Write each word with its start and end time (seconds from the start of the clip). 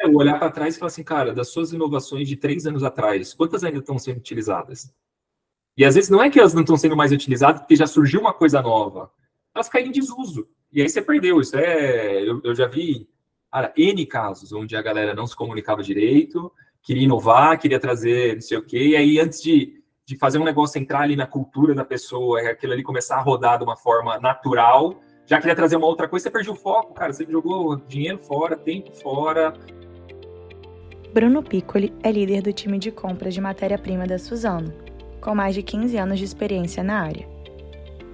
É, 0.00 0.08
olhar 0.08 0.38
para 0.38 0.50
trás 0.50 0.74
e 0.74 0.78
falar 0.78 0.88
assim, 0.88 1.04
cara, 1.04 1.32
das 1.32 1.48
suas 1.48 1.72
inovações 1.72 2.26
de 2.26 2.36
três 2.36 2.66
anos 2.66 2.82
atrás, 2.82 3.34
quantas 3.34 3.62
ainda 3.62 3.78
estão 3.78 3.98
sendo 3.98 4.18
utilizadas? 4.18 4.94
E 5.76 5.84
às 5.84 5.94
vezes 5.94 6.08
não 6.08 6.22
é 6.22 6.30
que 6.30 6.38
elas 6.38 6.54
não 6.54 6.62
estão 6.62 6.76
sendo 6.76 6.96
mais 6.96 7.12
utilizadas 7.12 7.60
porque 7.60 7.76
já 7.76 7.86
surgiu 7.86 8.20
uma 8.20 8.32
coisa 8.32 8.62
nova. 8.62 9.10
Elas 9.54 9.68
caem 9.68 9.88
em 9.88 9.92
desuso. 9.92 10.48
E 10.72 10.80
aí 10.80 10.88
você 10.88 11.02
perdeu. 11.02 11.40
Isso 11.40 11.56
é. 11.56 12.22
Eu, 12.22 12.40
eu 12.44 12.54
já 12.54 12.66
vi 12.66 13.08
cara, 13.50 13.72
N 13.76 14.06
casos 14.06 14.52
onde 14.52 14.76
a 14.76 14.82
galera 14.82 15.14
não 15.14 15.26
se 15.26 15.36
comunicava 15.36 15.82
direito, 15.82 16.52
queria 16.82 17.04
inovar, 17.04 17.58
queria 17.58 17.80
trazer 17.80 18.34
não 18.34 18.42
sei 18.42 18.58
o 18.58 18.62
quê, 18.62 18.88
e 18.88 18.96
aí 18.96 19.18
antes 19.18 19.42
de, 19.42 19.82
de 20.06 20.16
fazer 20.16 20.38
um 20.38 20.44
negócio 20.44 20.80
entrar 20.80 21.00
ali 21.00 21.16
na 21.16 21.26
cultura 21.26 21.74
da 21.74 21.84
pessoa, 21.84 22.40
aquilo 22.40 22.72
ali 22.72 22.82
começar 22.82 23.16
a 23.16 23.22
rodar 23.22 23.58
de 23.58 23.64
uma 23.64 23.76
forma 23.76 24.18
natural, 24.18 25.00
já 25.26 25.38
queria 25.38 25.54
trazer 25.54 25.76
uma 25.76 25.86
outra 25.86 26.08
coisa, 26.08 26.24
você 26.24 26.30
perdeu 26.30 26.54
o 26.54 26.56
foco, 26.56 26.92
cara. 26.92 27.12
Você 27.12 27.24
jogou 27.24 27.76
dinheiro 27.76 28.18
fora, 28.18 28.56
tempo 28.56 28.92
fora. 28.92 29.54
Bruno 31.12 31.42
Piccoli 31.42 31.92
é 32.04 32.12
líder 32.12 32.40
do 32.40 32.52
time 32.52 32.78
de 32.78 32.92
compras 32.92 33.34
de 33.34 33.40
matéria-prima 33.40 34.06
da 34.06 34.16
Suzano, 34.16 34.72
com 35.20 35.34
mais 35.34 35.56
de 35.56 35.62
15 35.62 35.96
anos 35.96 36.20
de 36.20 36.24
experiência 36.24 36.84
na 36.84 37.00
área. 37.00 37.26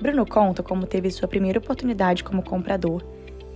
Bruno 0.01 0.25
conta 0.25 0.63
como 0.63 0.87
teve 0.87 1.11
sua 1.11 1.29
primeira 1.29 1.59
oportunidade 1.59 2.25
como 2.25 2.43
comprador 2.43 3.05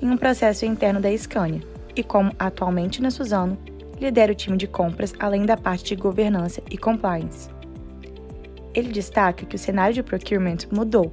em 0.02 0.10
um 0.10 0.16
processo 0.18 0.66
interno 0.66 1.00
da 1.00 1.16
Scania 1.16 1.62
e 1.96 2.02
como, 2.02 2.32
atualmente 2.38 3.00
na 3.00 3.10
Suzano, 3.10 3.56
lidera 3.98 4.30
o 4.30 4.34
time 4.34 4.58
de 4.58 4.66
compras 4.66 5.14
além 5.18 5.46
da 5.46 5.56
parte 5.56 5.84
de 5.84 5.96
governança 5.96 6.62
e 6.70 6.76
compliance. 6.76 7.48
Ele 8.74 8.90
destaca 8.90 9.46
que 9.46 9.56
o 9.56 9.58
cenário 9.58 9.94
de 9.94 10.02
procurement 10.02 10.58
mudou 10.70 11.10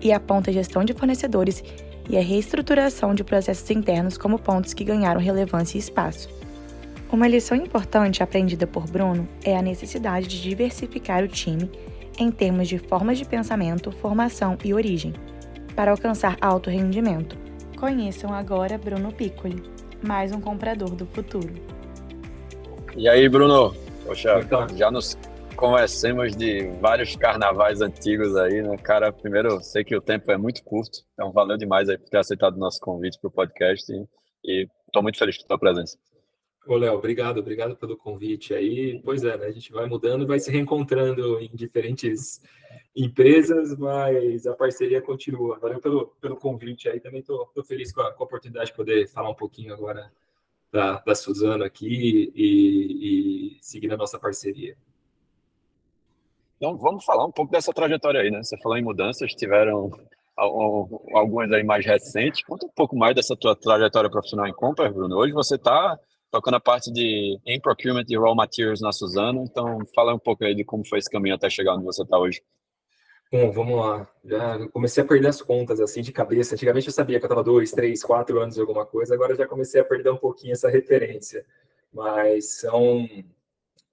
e 0.00 0.12
aponta 0.12 0.50
a 0.50 0.54
gestão 0.54 0.84
de 0.84 0.92
fornecedores 0.92 1.62
e 2.08 2.18
a 2.18 2.20
reestruturação 2.20 3.14
de 3.14 3.22
processos 3.22 3.70
internos 3.70 4.18
como 4.18 4.40
pontos 4.40 4.74
que 4.74 4.82
ganharam 4.82 5.20
relevância 5.20 5.78
e 5.78 5.80
espaço. 5.80 6.49
Uma 7.12 7.26
lição 7.26 7.56
importante 7.56 8.22
aprendida 8.22 8.68
por 8.68 8.88
Bruno 8.88 9.28
é 9.44 9.56
a 9.56 9.62
necessidade 9.62 10.28
de 10.28 10.40
diversificar 10.40 11.24
o 11.24 11.28
time 11.28 11.68
em 12.16 12.30
termos 12.30 12.68
de 12.68 12.78
formas 12.78 13.18
de 13.18 13.24
pensamento, 13.24 13.90
formação 13.90 14.56
e 14.64 14.72
origem, 14.72 15.12
para 15.74 15.90
alcançar 15.90 16.36
alto 16.40 16.70
rendimento. 16.70 17.36
Conheçam 17.76 18.32
agora 18.32 18.78
Bruno 18.78 19.12
Piccoli, 19.12 19.60
mais 20.00 20.30
um 20.30 20.40
comprador 20.40 20.90
do 20.90 21.04
futuro. 21.04 21.52
E 22.96 23.08
aí, 23.08 23.28
Bruno? 23.28 23.74
Poxa, 24.06 24.46
já 24.76 24.88
nos 24.88 25.18
conhecemos 25.56 26.36
de 26.36 26.68
vários 26.80 27.16
carnavais 27.16 27.80
antigos 27.80 28.36
aí, 28.36 28.62
né? 28.62 28.76
Cara, 28.76 29.12
primeiro, 29.12 29.60
sei 29.62 29.82
que 29.82 29.96
o 29.96 30.00
tempo 30.00 30.30
é 30.30 30.36
muito 30.36 30.62
curto, 30.62 31.00
então 31.14 31.32
valeu 31.32 31.56
demais 31.56 31.88
aí 31.88 31.98
por 31.98 32.08
ter 32.08 32.18
aceitado 32.18 32.54
o 32.54 32.60
nosso 32.60 32.78
convite 32.78 33.18
para 33.20 33.28
o 33.28 33.32
podcast 33.32 33.92
e 34.44 34.68
estou 34.86 35.02
muito 35.02 35.18
feliz 35.18 35.36
com 35.38 35.44
a 35.44 35.48
tua 35.48 35.58
presença. 35.58 35.98
Ô, 36.66 36.76
Léo, 36.76 36.94
obrigado, 36.94 37.38
obrigado 37.38 37.74
pelo 37.74 37.96
convite 37.96 38.54
aí. 38.54 39.00
Pois 39.02 39.24
é, 39.24 39.36
né? 39.36 39.46
A 39.46 39.50
gente 39.50 39.72
vai 39.72 39.86
mudando, 39.86 40.26
vai 40.26 40.38
se 40.38 40.50
reencontrando 40.50 41.40
em 41.40 41.48
diferentes 41.54 42.42
empresas, 42.94 43.76
mas 43.76 44.46
a 44.46 44.54
parceria 44.54 45.00
continua. 45.00 45.58
Valeu 45.58 45.80
pelo, 45.80 46.08
pelo 46.20 46.36
convite 46.36 46.88
aí. 46.88 47.00
Também 47.00 47.20
estou 47.20 47.50
feliz 47.64 47.92
com 47.92 48.02
a, 48.02 48.12
com 48.12 48.22
a, 48.22 48.26
oportunidade 48.26 48.70
de 48.70 48.76
poder 48.76 49.08
falar 49.08 49.30
um 49.30 49.34
pouquinho 49.34 49.72
agora 49.72 50.12
da, 50.70 51.00
da 51.00 51.14
Suzano 51.14 51.64
aqui 51.64 52.30
e, 52.34 53.56
e 53.56 53.58
seguir 53.62 53.92
a 53.92 53.96
nossa 53.96 54.18
parceria. 54.18 54.76
Então, 56.56 56.76
vamos 56.76 57.04
falar 57.06 57.24
um 57.24 57.32
pouco 57.32 57.50
dessa 57.50 57.72
trajetória 57.72 58.20
aí, 58.20 58.30
né? 58.30 58.42
Você 58.42 58.58
falou 58.58 58.76
em 58.76 58.84
mudanças, 58.84 59.32
tiveram 59.32 59.90
algumas 60.36 61.50
aí 61.52 61.62
mais 61.62 61.86
recentes. 61.86 62.44
Conta 62.44 62.66
um 62.66 62.70
pouco 62.70 62.94
mais 62.96 63.14
dessa 63.14 63.34
tua 63.34 63.56
trajetória 63.56 64.10
profissional 64.10 64.46
em 64.46 64.52
compras, 64.52 64.92
Bruno. 64.92 65.16
Hoje 65.16 65.32
você 65.32 65.54
está 65.54 65.98
tocando 66.30 66.54
a 66.54 66.60
parte 66.60 66.92
de 66.92 67.38
em 67.44 67.60
procurement 67.60 68.04
e 68.08 68.16
raw 68.16 68.34
materials 68.34 68.80
na 68.80 68.92
Suzano. 68.92 69.42
Então, 69.42 69.78
fala 69.94 70.14
um 70.14 70.18
pouco 70.18 70.44
aí 70.44 70.54
de 70.54 70.64
como 70.64 70.86
foi 70.86 70.98
esse 70.98 71.10
caminho 71.10 71.34
até 71.34 71.50
chegar 71.50 71.74
onde 71.74 71.84
você 71.84 72.02
está 72.02 72.18
hoje. 72.18 72.42
Bom, 73.32 73.52
vamos 73.52 73.78
lá. 73.78 74.08
Já 74.24 74.68
comecei 74.70 75.02
a 75.02 75.06
perder 75.06 75.28
as 75.28 75.40
contas 75.40 75.80
assim 75.80 76.02
de 76.02 76.12
cabeça. 76.12 76.54
Antigamente 76.54 76.88
eu 76.88 76.92
sabia 76.92 77.18
que 77.18 77.24
eu 77.24 77.28
estava 77.28 77.44
dois, 77.44 77.70
três, 77.70 78.02
quatro 78.02 78.40
anos 78.40 78.56
de 78.56 78.60
alguma 78.60 78.84
coisa. 78.84 79.14
Agora 79.14 79.36
já 79.36 79.46
comecei 79.46 79.80
a 79.80 79.84
perder 79.84 80.10
um 80.10 80.16
pouquinho 80.16 80.52
essa 80.52 80.68
referência. 80.68 81.44
Mas 81.92 82.58
são 82.60 83.06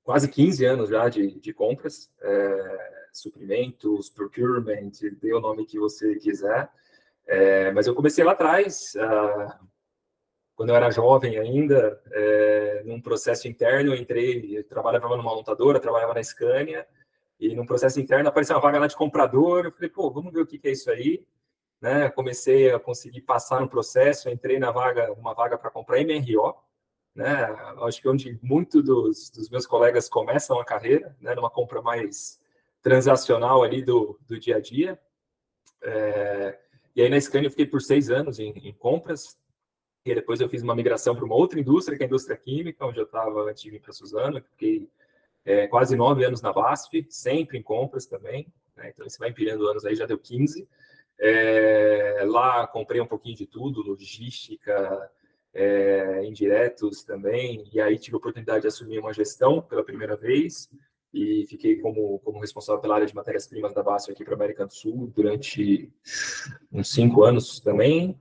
quase 0.03 0.27
15 0.27 0.65
anos 0.65 0.89
já 0.89 1.07
de, 1.09 1.39
de 1.39 1.53
compras, 1.53 2.11
é, 2.21 3.07
suprimentos, 3.13 4.09
procurement, 4.09 4.91
dê 5.21 5.33
o 5.33 5.39
nome 5.39 5.65
que 5.65 5.77
você 5.77 6.15
quiser. 6.15 6.69
É, 7.27 7.71
mas 7.73 7.85
eu 7.85 7.93
comecei 7.93 8.23
lá 8.23 8.31
atrás, 8.31 8.93
uh, 8.95 9.67
quando 10.57 10.69
eu 10.69 10.75
era 10.75 10.89
jovem 10.89 11.37
ainda, 11.37 12.01
é, 12.11 12.81
num 12.83 12.99
processo 12.99 13.47
interno, 13.47 13.93
eu 13.93 13.95
entrei, 13.95 14.57
eu 14.57 14.63
trabalhava 14.63 15.07
numa 15.15 15.35
montadora, 15.35 15.79
trabalhava 15.79 16.15
na 16.15 16.23
Scania, 16.23 16.83
e 17.39 17.55
num 17.55 17.63
processo 17.63 17.99
interno 17.99 18.27
apareceu 18.27 18.55
uma 18.55 18.61
vaga 18.63 18.79
lá 18.79 18.87
de 18.87 18.95
comprador, 18.95 19.65
eu 19.65 19.71
falei, 19.71 19.87
pô, 19.87 20.09
vamos 20.09 20.33
ver 20.33 20.41
o 20.41 20.47
que, 20.47 20.57
que 20.57 20.67
é 20.67 20.71
isso 20.71 20.89
aí. 20.89 21.23
Né? 21.79 22.09
Comecei 22.09 22.71
a 22.71 22.79
conseguir 22.79 23.21
passar 23.21 23.61
no 23.61 23.69
processo, 23.69 24.31
entrei 24.31 24.57
na 24.57 24.71
vaga, 24.71 25.13
uma 25.13 25.35
vaga 25.35 25.59
para 25.59 25.69
comprar 25.69 25.99
MRO, 25.99 26.55
né? 27.13 27.55
Acho 27.83 28.01
que 28.01 28.09
onde 28.09 28.39
muitos 28.41 28.83
dos, 28.83 29.29
dos, 29.29 29.49
meus 29.51 29.67
colegas 29.67 30.09
começam 30.09 30.59
a 30.59 30.65
carreira, 30.65 31.15
né? 31.21 31.35
Numa 31.35 31.51
compra 31.51 31.83
mais 31.83 32.39
transacional 32.81 33.61
ali 33.61 33.83
do, 33.83 34.19
do 34.27 34.39
dia 34.39 34.55
a 34.55 34.59
dia. 34.59 34.99
É, 35.83 36.57
e 36.95 37.01
aí 37.03 37.09
na 37.09 37.21
Scania 37.21 37.45
eu 37.45 37.51
fiquei 37.51 37.67
por 37.67 37.79
seis 37.79 38.09
anos 38.09 38.39
em, 38.39 38.49
em 38.49 38.73
compras. 38.73 39.37
E 40.11 40.15
depois 40.15 40.39
eu 40.39 40.49
fiz 40.49 40.61
uma 40.63 40.75
migração 40.75 41.15
para 41.15 41.25
uma 41.25 41.35
outra 41.35 41.59
indústria, 41.59 41.97
que 41.97 42.03
é 42.03 42.05
a 42.05 42.07
indústria 42.07 42.37
química, 42.37 42.85
onde 42.85 42.99
eu 42.99 43.05
estava 43.05 43.49
antes 43.49 43.63
de 43.63 43.71
vir 43.71 43.81
para 43.81 43.93
Suzano. 43.93 44.41
Fiquei 44.51 44.89
é, 45.45 45.67
quase 45.67 45.95
nove 45.95 46.25
anos 46.25 46.41
na 46.41 46.51
BASF, 46.53 47.05
sempre 47.09 47.57
em 47.57 47.63
compras 47.63 48.05
também. 48.05 48.47
Né? 48.75 48.91
Então, 48.93 49.09
você 49.09 49.17
vai 49.17 49.29
empilhando 49.29 49.67
anos 49.67 49.85
aí, 49.85 49.95
já 49.95 50.05
deu 50.05 50.17
15. 50.17 50.67
É, 51.19 52.23
lá 52.25 52.67
comprei 52.67 53.01
um 53.01 53.07
pouquinho 53.07 53.35
de 53.35 53.47
tudo, 53.47 53.81
logística, 53.81 55.09
é, 55.53 56.23
indiretos 56.23 57.03
também, 57.03 57.67
e 57.73 57.81
aí 57.81 57.97
tive 57.97 58.15
a 58.15 58.19
oportunidade 58.19 58.61
de 58.61 58.67
assumir 58.67 58.99
uma 58.99 59.11
gestão 59.11 59.59
pela 59.59 59.83
primeira 59.83 60.15
vez, 60.15 60.69
e 61.11 61.47
fiquei 61.47 61.77
como, 61.77 62.19
como 62.19 62.39
responsável 62.39 62.79
pela 62.79 62.95
área 62.95 63.07
de 63.07 63.15
matérias-primas 63.15 63.73
da 63.73 63.81
BASF 63.81 64.11
aqui 64.11 64.23
para 64.23 64.33
a 64.33 64.37
América 64.37 64.65
do 64.65 64.73
Sul 64.73 65.11
durante 65.15 65.91
uns 66.71 66.91
cinco 66.91 67.23
anos 67.23 67.59
também. 67.59 68.19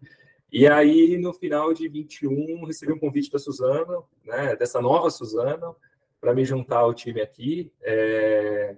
E 0.50 0.66
aí, 0.66 1.18
no 1.18 1.32
final 1.32 1.74
de 1.74 1.88
21, 1.88 2.64
recebi 2.64 2.92
um 2.92 2.98
convite 2.98 3.30
da 3.30 3.38
Suzana, 3.38 4.02
né, 4.24 4.56
dessa 4.56 4.80
nova 4.80 5.10
Suzana, 5.10 5.74
para 6.20 6.34
me 6.34 6.44
juntar 6.44 6.78
ao 6.78 6.94
time 6.94 7.20
aqui. 7.20 7.72
É, 7.82 8.76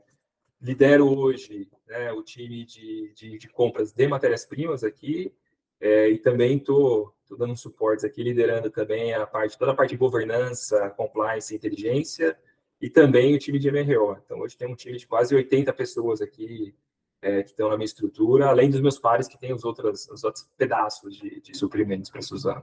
lidero 0.61 1.07
hoje 1.07 1.69
né, 1.87 2.13
o 2.13 2.23
time 2.23 2.65
de, 2.65 3.13
de, 3.15 3.39
de 3.39 3.49
compras 3.49 3.93
de 3.93 4.09
matérias-primas 4.09 4.83
aqui, 4.83 5.33
é, 5.81 6.09
e 6.09 6.19
também 6.19 6.57
estou 6.57 7.15
dando 7.37 7.57
suportes 7.57 8.05
aqui, 8.05 8.23
liderando 8.23 8.71
também 8.71 9.13
a 9.15 9.27
parte, 9.27 9.59
toda 9.59 9.73
a 9.73 9.75
parte 9.75 9.91
de 9.91 9.97
governança, 9.97 10.91
compliance, 10.91 11.55
inteligência 11.55 12.37
e 12.81 12.89
também 12.89 13.35
o 13.35 13.39
time 13.39 13.59
de 13.59 13.71
MRO. 13.71 14.17
Então, 14.25 14.41
hoje 14.41 14.57
tem 14.57 14.69
um 14.69 14.75
time 14.75 14.97
de 14.97 15.07
quase 15.07 15.35
80 15.35 15.73
pessoas 15.73 16.21
aqui 16.21 16.75
é, 17.21 17.43
que 17.43 17.51
estão 17.51 17.69
na 17.69 17.77
minha 17.77 17.85
estrutura, 17.85 18.47
além 18.47 18.71
dos 18.71 18.81
meus 18.81 18.99
pares 18.99 19.29
que 19.29 19.39
têm 19.39 19.53
os 19.53 19.65
outros, 19.65 20.09
os 20.09 20.25
outros 20.25 20.49
pedaços 20.57 21.17
de, 21.17 21.41
de 21.41 21.57
suprimentos 21.57 22.11
para 22.11 22.23
se 22.23 22.33
usar. 22.33 22.63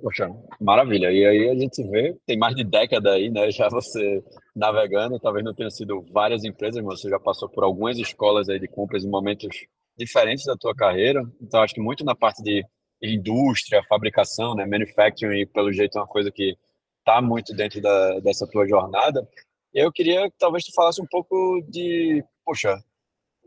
Poxa, 0.00 0.28
maravilha. 0.60 1.12
E 1.12 1.24
aí 1.24 1.48
a 1.50 1.54
gente 1.54 1.82
vê, 1.88 2.16
tem 2.26 2.38
mais 2.38 2.54
de 2.54 2.64
década 2.64 3.12
aí, 3.12 3.28
né? 3.28 3.50
Já 3.50 3.68
você 3.68 4.22
navegando, 4.54 5.18
talvez 5.18 5.44
não 5.44 5.54
tenha 5.54 5.70
sido 5.70 6.02
várias 6.12 6.44
empresas, 6.44 6.82
mas 6.82 7.00
você 7.00 7.10
já 7.10 7.20
passou 7.20 7.48
por 7.48 7.62
algumas 7.62 7.98
escolas 7.98 8.48
aí 8.48 8.58
de 8.58 8.68
compras 8.68 9.04
em 9.04 9.10
momentos 9.10 9.66
diferentes 9.96 10.44
da 10.44 10.56
tua 10.56 10.74
carreira. 10.74 11.22
Então, 11.40 11.62
acho 11.62 11.74
que 11.74 11.80
muito 11.80 12.04
na 12.04 12.14
parte 12.14 12.42
de 12.42 12.64
indústria, 13.02 13.82
fabricação, 13.88 14.54
né, 14.54 14.64
manufacturing, 14.64 15.46
pelo 15.48 15.72
jeito 15.72 15.98
é 15.98 16.00
uma 16.00 16.06
coisa 16.06 16.30
que 16.30 16.56
está 17.00 17.20
muito 17.20 17.54
dentro 17.54 17.80
da, 17.80 18.20
dessa 18.20 18.46
tua 18.46 18.66
jornada. 18.66 19.28
E 19.74 19.78
eu 19.80 19.92
queria 19.92 20.30
que 20.30 20.36
talvez 20.38 20.64
tu 20.64 20.72
falasse 20.74 21.00
um 21.00 21.06
pouco 21.06 21.62
de, 21.68 22.22
poxa, 22.44 22.82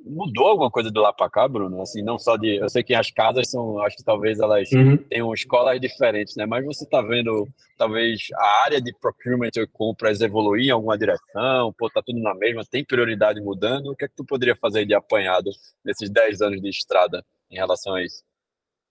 mudou 0.05 0.47
alguma 0.47 0.69
coisa 0.69 0.91
do 0.91 1.01
lá 1.01 1.11
para 1.11 1.29
cá, 1.29 1.47
Bruno? 1.47 1.81
Assim, 1.81 2.01
não 2.01 2.17
só 2.17 2.37
de. 2.37 2.57
Eu 2.57 2.69
sei 2.69 2.83
que 2.83 2.93
as 2.93 3.09
casas 3.11 3.49
são, 3.49 3.79
acho 3.81 3.97
que 3.97 4.03
talvez 4.03 4.39
elas 4.39 4.71
uhum. 4.71 4.97
tenham 4.97 5.33
escolas 5.33 5.79
diferentes, 5.79 6.35
né? 6.35 6.45
Mas 6.45 6.65
você 6.65 6.83
está 6.83 7.01
vendo, 7.01 7.47
talvez, 7.77 8.27
a 8.35 8.63
área 8.63 8.81
de 8.81 8.93
procurement 8.99 9.49
e 9.55 9.67
compras 9.67 10.21
evoluir 10.21 10.67
em 10.67 10.71
alguma 10.71 10.97
direção? 10.97 11.73
Pô, 11.77 11.89
tá 11.89 12.01
tudo 12.05 12.19
na 12.19 12.35
mesma, 12.35 12.63
tem 12.69 12.85
prioridade 12.85 13.41
mudando? 13.41 13.91
O 13.91 13.95
que 13.95 14.05
é 14.05 14.07
que 14.07 14.15
tu 14.15 14.25
poderia 14.25 14.55
fazer 14.55 14.85
de 14.85 14.93
apanhado 14.93 15.49
nesses 15.83 16.09
10 16.09 16.41
anos 16.41 16.61
de 16.61 16.69
estrada 16.69 17.25
em 17.49 17.55
relação 17.55 17.95
a 17.95 18.03
isso? 18.03 18.23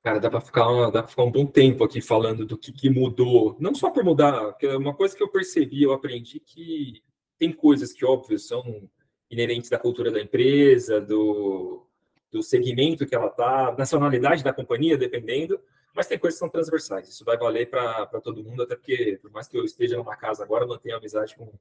Cara, 0.02 0.20
dá 0.20 0.28
para 0.28 0.40
ficar, 0.40 0.90
dá 0.90 1.02
ficar 1.06 1.22
um 1.22 1.32
bom 1.32 1.46
tempo 1.46 1.82
aqui 1.82 2.02
falando 2.02 2.44
do 2.44 2.58
que, 2.58 2.70
que 2.72 2.90
mudou. 2.90 3.56
Não 3.58 3.74
só 3.74 3.90
por 3.90 4.04
mudar, 4.04 4.52
que 4.58 4.66
é 4.66 4.76
uma 4.76 4.94
coisa 4.94 5.16
que 5.16 5.22
eu 5.22 5.30
percebi, 5.30 5.82
eu 5.82 5.94
aprendi 5.94 6.40
que 6.40 7.02
tem 7.38 7.52
coisas 7.52 7.92
que, 7.92 8.04
óbvio, 8.04 8.38
são 8.38 8.88
inerentes 9.30 9.70
da 9.70 9.78
cultura 9.78 10.10
da 10.10 10.20
empresa, 10.20 11.00
do, 11.00 11.86
do 12.30 12.42
segmento 12.42 13.06
que 13.06 13.14
ela 13.14 13.26
está, 13.26 13.74
nacionalidade 13.76 14.44
da 14.44 14.52
companhia, 14.52 14.96
dependendo, 14.96 15.60
Mas 15.94 16.06
tem 16.06 16.18
coisas 16.18 16.36
que 16.36 16.44
são 16.44 16.48
transversais, 16.48 17.08
isso 17.08 17.24
vai 17.24 17.36
valer 17.36 17.70
para 17.70 18.06
todo 18.20 18.42
mundo, 18.42 18.62
até 18.62 18.76
porque, 18.76 19.18
por 19.22 19.30
mais 19.30 19.48
que 19.48 19.56
eu 19.56 19.64
esteja 19.64 19.96
numa 19.96 20.16
casa 20.16 20.42
agora, 20.42 20.66
mantenho 20.66 20.96
amizade 20.96 21.36
com, 21.36 21.52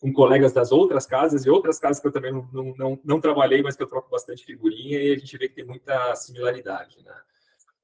com 0.00 0.12
colegas 0.12 0.52
das 0.52 0.72
outras 0.72 1.06
casas 1.06 1.44
e 1.44 1.50
outras 1.50 1.78
casas 1.78 2.00
que 2.00 2.06
eu 2.06 2.12
também 2.12 2.32
não, 2.32 2.48
não, 2.52 2.74
não, 2.76 3.00
não, 3.04 3.20
trabalhei, 3.20 3.62
mas 3.62 3.76
que 3.76 3.82
eu 3.82 3.88
troco 3.88 4.10
bastante 4.10 4.44
figurinha 4.44 4.98
e 4.98 5.12
a 5.12 5.18
gente 5.18 5.36
vê 5.36 5.48
que 5.48 5.56
tem 5.56 5.64
muita 5.64 6.14
similaridade. 6.14 6.98
Né? 7.04 7.14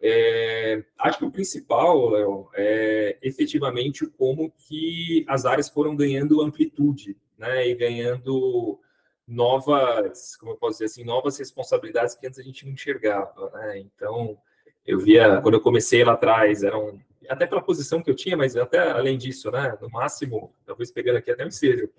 É, 0.00 0.84
acho 0.98 1.18
que 1.18 1.24
o 1.24 1.30
principal, 1.30 2.10
Léo, 2.10 2.48
é 2.54 3.18
efetivamente 3.22 4.06
como 4.06 4.52
que 4.52 5.24
as 5.28 5.44
áreas 5.44 5.68
foram 5.68 5.96
ganhando 5.96 6.40
amplitude 6.40 7.16
né? 7.38 7.68
e 7.68 7.74
ganhando 7.74 8.78
novas, 9.26 10.36
como 10.36 10.52
eu 10.52 10.56
posso 10.56 10.74
dizer 10.74 10.86
assim, 10.86 11.04
novas 11.04 11.38
responsabilidades 11.38 12.14
que 12.14 12.26
antes 12.26 12.38
a 12.38 12.42
gente 12.42 12.64
não 12.64 12.72
enxergava. 12.72 13.50
Né? 13.54 13.78
Então, 13.78 14.38
eu 14.86 14.98
via, 14.98 15.40
quando 15.40 15.54
eu 15.54 15.60
comecei 15.60 16.04
lá 16.04 16.12
atrás, 16.12 16.62
eram 16.62 17.00
até 17.28 17.46
pela 17.46 17.62
posição 17.62 18.02
que 18.02 18.10
eu 18.10 18.14
tinha, 18.14 18.36
mas 18.36 18.56
até 18.56 18.78
além 18.78 19.18
disso, 19.18 19.50
né? 19.50 19.76
No 19.80 19.90
máximo, 19.90 20.54
talvez 20.64 20.92
pegando 20.92 21.16
aqui 21.16 21.30
até 21.30 21.44
um 21.44 21.48
ensejo. 21.48 21.90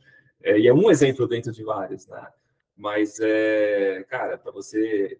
É, 0.42 0.58
e 0.58 0.68
é 0.68 0.74
um 0.74 0.90
exemplo 0.90 1.28
dentro 1.28 1.52
de 1.52 1.64
vários, 1.64 2.08
né? 2.08 2.28
Mas, 2.76 3.20
é, 3.20 4.06
cara, 4.08 4.38
para 4.38 4.52
você 4.52 5.20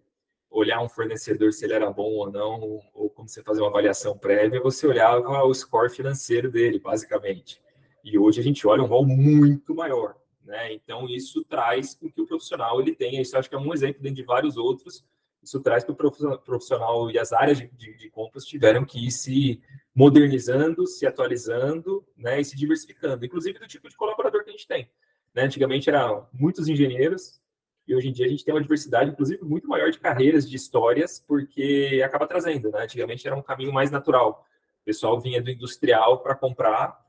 olhar 0.50 0.80
um 0.80 0.88
fornecedor 0.88 1.52
se 1.52 1.64
ele 1.64 1.74
era 1.74 1.90
bom 1.90 2.10
ou 2.10 2.30
não, 2.30 2.80
ou 2.94 3.10
como 3.10 3.28
você 3.28 3.42
fazer 3.42 3.60
uma 3.60 3.68
avaliação 3.68 4.16
prévia, 4.16 4.60
você 4.60 4.86
olhava 4.86 5.44
o 5.44 5.52
score 5.52 5.90
financeiro 5.90 6.50
dele, 6.50 6.78
basicamente. 6.78 7.60
E 8.04 8.18
hoje 8.18 8.40
a 8.40 8.42
gente 8.42 8.66
olha 8.66 8.82
um 8.82 8.86
rol 8.86 9.06
muito 9.06 9.74
maior, 9.74 10.16
né? 10.44 10.72
Então 10.72 11.08
isso 11.08 11.44
traz 11.44 11.94
com 11.94 12.10
que 12.10 12.20
o 12.20 12.26
profissional 12.26 12.80
ele 12.80 12.94
tenha, 12.94 13.20
isso 13.20 13.36
acho 13.36 13.48
que 13.48 13.54
é 13.54 13.58
um 13.58 13.72
exemplo 13.72 14.02
dentro 14.02 14.16
de 14.16 14.24
vários 14.24 14.56
outros, 14.56 15.08
isso 15.42 15.62
traz 15.62 15.84
que 15.84 15.90
o 15.90 15.94
profissional 15.94 17.10
e 17.10 17.18
as 17.18 17.32
áreas 17.32 17.58
de, 17.58 17.68
de, 17.68 17.96
de 17.96 18.10
compras 18.10 18.44
tiveram 18.44 18.84
que 18.84 19.06
ir 19.06 19.10
se 19.10 19.60
modernizando, 19.94 20.86
se 20.86 21.06
atualizando, 21.06 22.04
né, 22.16 22.40
e 22.40 22.44
se 22.44 22.56
diversificando, 22.56 23.24
inclusive 23.24 23.58
do 23.58 23.66
tipo 23.66 23.88
de 23.88 23.96
colaborador 23.96 24.44
que 24.44 24.50
a 24.50 24.52
gente 24.52 24.66
tem. 24.66 24.88
Né? 25.34 25.42
Antigamente 25.42 25.88
eram 25.88 26.26
muitos 26.32 26.68
engenheiros, 26.68 27.40
e 27.86 27.94
hoje 27.94 28.08
em 28.08 28.12
dia 28.12 28.26
a 28.26 28.28
gente 28.28 28.44
tem 28.44 28.52
uma 28.52 28.60
diversidade, 28.60 29.10
inclusive, 29.10 29.42
muito 29.42 29.66
maior 29.66 29.90
de 29.90 29.98
carreiras, 29.98 30.48
de 30.48 30.54
histórias, 30.54 31.18
porque 31.18 32.02
acaba 32.04 32.26
trazendo. 32.26 32.70
Né? 32.70 32.82
Antigamente 32.82 33.26
era 33.26 33.34
um 33.34 33.42
caminho 33.42 33.72
mais 33.72 33.90
natural. 33.90 34.44
O 34.82 34.84
pessoal 34.84 35.18
vinha 35.18 35.40
do 35.40 35.50
industrial 35.50 36.22
para 36.22 36.34
comprar, 36.34 37.00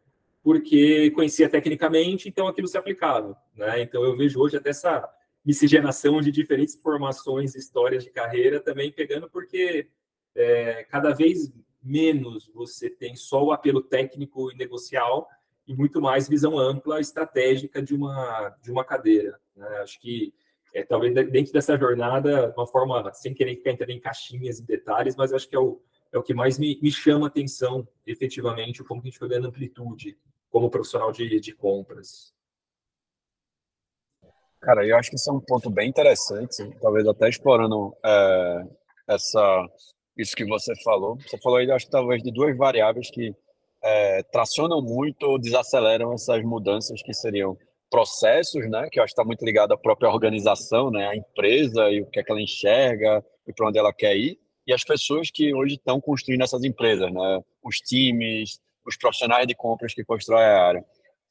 porque 0.41 1.11
conhecia 1.11 1.49
tecnicamente, 1.49 2.29
então 2.29 2.47
aquilo 2.47 2.67
se 2.67 2.77
aplicava. 2.77 3.37
Né? 3.55 3.81
Então 3.81 4.03
eu 4.03 4.15
vejo 4.15 4.39
hoje 4.39 4.57
até 4.57 4.69
essa 4.69 5.07
miscigenação 5.45 6.21
de 6.21 6.31
diferentes 6.31 6.75
formações, 6.75 7.55
histórias 7.55 8.03
de 8.03 8.09
carreira 8.09 8.59
também 8.59 8.91
pegando, 8.91 9.29
porque 9.29 9.87
é, 10.35 10.83
cada 10.85 11.13
vez 11.13 11.53
menos 11.81 12.49
você 12.53 12.89
tem 12.89 13.15
só 13.15 13.43
o 13.43 13.51
apelo 13.51 13.81
técnico 13.81 14.51
e 14.51 14.55
negocial 14.55 15.27
e 15.67 15.73
muito 15.73 16.01
mais 16.01 16.27
visão 16.27 16.57
ampla, 16.57 16.99
estratégica 16.99 17.81
de 17.81 17.93
uma, 17.93 18.55
de 18.61 18.71
uma 18.71 18.83
cadeira. 18.83 19.39
Né? 19.55 19.67
Acho 19.81 19.99
que 19.99 20.33
é, 20.73 20.83
talvez 20.83 21.13
dentro 21.13 21.53
dessa 21.53 21.77
jornada, 21.77 22.53
uma 22.55 22.67
forma, 22.67 23.11
sem 23.13 23.33
querer 23.33 23.55
ficar 23.55 23.71
entrando 23.71 23.91
em 23.91 23.99
caixinhas 23.99 24.59
e 24.59 24.65
detalhes, 24.65 25.15
mas 25.15 25.33
acho 25.33 25.47
que 25.47 25.55
é 25.55 25.59
o, 25.59 25.81
é 26.11 26.17
o 26.17 26.23
que 26.23 26.33
mais 26.33 26.57
me, 26.57 26.79
me 26.81 26.91
chama 26.91 27.27
atenção, 27.27 27.87
efetivamente, 28.05 28.83
como 28.83 29.01
que 29.01 29.07
a 29.07 29.11
gente 29.11 29.19
foi 29.19 29.29
dando 29.29 29.47
amplitude 29.47 30.17
como 30.49 30.69
profissional 30.69 31.11
de, 31.11 31.39
de 31.39 31.53
compras. 31.53 32.33
Cara, 34.61 34.85
eu 34.85 34.97
acho 34.97 35.09
que 35.09 35.15
isso 35.15 35.29
é 35.29 35.33
um 35.33 35.39
ponto 35.39 35.69
bem 35.69 35.89
interessante, 35.89 36.69
talvez 36.81 37.07
até 37.07 37.29
explorando 37.29 37.95
é, 38.03 38.67
essa, 39.07 39.67
isso 40.17 40.35
que 40.35 40.45
você 40.45 40.73
falou. 40.83 41.17
Você 41.17 41.37
falou 41.37 41.59
aí, 41.59 41.71
acho 41.71 41.85
que 41.85 41.91
talvez 41.91 42.21
de 42.21 42.31
duas 42.31 42.57
variáveis 42.57 43.09
que 43.09 43.33
é, 43.81 44.23
tracionam 44.23 44.81
muito 44.81 45.23
ou 45.23 45.39
desaceleram 45.39 46.13
essas 46.13 46.43
mudanças 46.43 47.01
que 47.01 47.13
seriam 47.13 47.57
processos, 47.89 48.69
né, 48.69 48.87
que 48.91 48.99
eu 48.99 49.03
acho 49.03 49.13
que 49.13 49.19
está 49.19 49.25
muito 49.25 49.43
ligado 49.43 49.71
à 49.71 49.77
própria 49.77 50.09
organização, 50.09 50.91
né, 50.91 51.07
a 51.07 51.15
empresa 51.15 51.89
e 51.89 52.01
o 52.01 52.05
que 52.05 52.19
é 52.19 52.23
que 52.23 52.31
ela 52.31 52.41
enxerga 52.41 53.25
e 53.47 53.53
para 53.53 53.67
onde 53.67 53.79
ela 53.79 53.93
quer 53.93 54.15
ir, 54.15 54.39
e 54.69 54.73
as 54.73 54.83
pessoas 54.83 55.31
que 55.31 55.51
hoje 55.51 55.75
estão 55.75 55.99
construindo 55.99 56.43
essas 56.43 56.63
empresas, 56.63 57.11
né, 57.11 57.41
os 57.63 57.77
times, 57.77 58.59
os 58.85 58.95
profissionais 58.95 59.47
de 59.47 59.55
compras 59.55 59.95
que 59.95 60.05
constroem 60.05 60.43
a 60.43 60.63
área. 60.63 60.85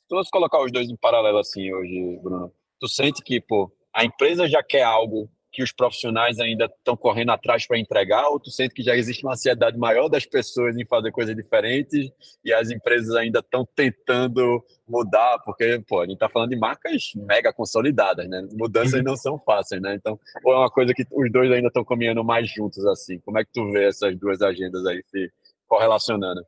Se 0.08 0.14
você 0.16 0.28
colocar 0.28 0.60
os 0.60 0.72
dois 0.72 0.90
em 0.90 0.96
paralelo 0.96 1.38
assim 1.38 1.72
hoje, 1.72 2.18
Bruno, 2.20 2.52
tu 2.80 2.88
sente 2.88 3.22
que, 3.22 3.40
pô, 3.40 3.70
a 3.94 4.04
empresa 4.04 4.48
já 4.48 4.60
quer 4.60 4.82
algo 4.82 5.30
que 5.58 5.62
os 5.64 5.72
profissionais 5.72 6.38
ainda 6.38 6.66
estão 6.66 6.96
correndo 6.96 7.32
atrás 7.32 7.66
para 7.66 7.76
entregar, 7.76 8.28
ou 8.28 8.38
tu 8.38 8.48
sente 8.48 8.72
que 8.72 8.80
já 8.80 8.94
existe 8.94 9.24
uma 9.24 9.32
ansiedade 9.32 9.76
maior 9.76 10.08
das 10.08 10.24
pessoas 10.24 10.76
em 10.76 10.86
fazer 10.86 11.10
coisas 11.10 11.34
diferentes 11.34 12.12
e 12.44 12.52
as 12.52 12.70
empresas 12.70 13.12
ainda 13.16 13.40
estão 13.40 13.66
tentando 13.74 14.64
mudar, 14.88 15.40
porque, 15.44 15.82
pô, 15.88 15.98
a 15.98 16.04
gente 16.04 16.14
está 16.14 16.28
falando 16.28 16.50
de 16.50 16.56
marcas 16.56 17.10
mega 17.16 17.52
consolidadas, 17.52 18.28
né? 18.28 18.46
Mudanças 18.52 19.00
uhum. 19.00 19.02
não 19.02 19.16
são 19.16 19.36
fáceis, 19.36 19.82
né? 19.82 19.96
Então, 19.96 20.16
ou 20.44 20.52
é 20.52 20.58
uma 20.58 20.70
coisa 20.70 20.94
que 20.94 21.04
os 21.10 21.32
dois 21.32 21.50
ainda 21.50 21.66
estão 21.66 21.84
caminhando 21.84 22.22
mais 22.22 22.48
juntos, 22.48 22.86
assim. 22.86 23.18
Como 23.18 23.36
é 23.36 23.44
que 23.44 23.50
tu 23.52 23.72
vê 23.72 23.88
essas 23.88 24.16
duas 24.16 24.40
agendas 24.40 24.86
aí 24.86 25.02
se 25.10 25.28
correlacionando? 25.66 26.40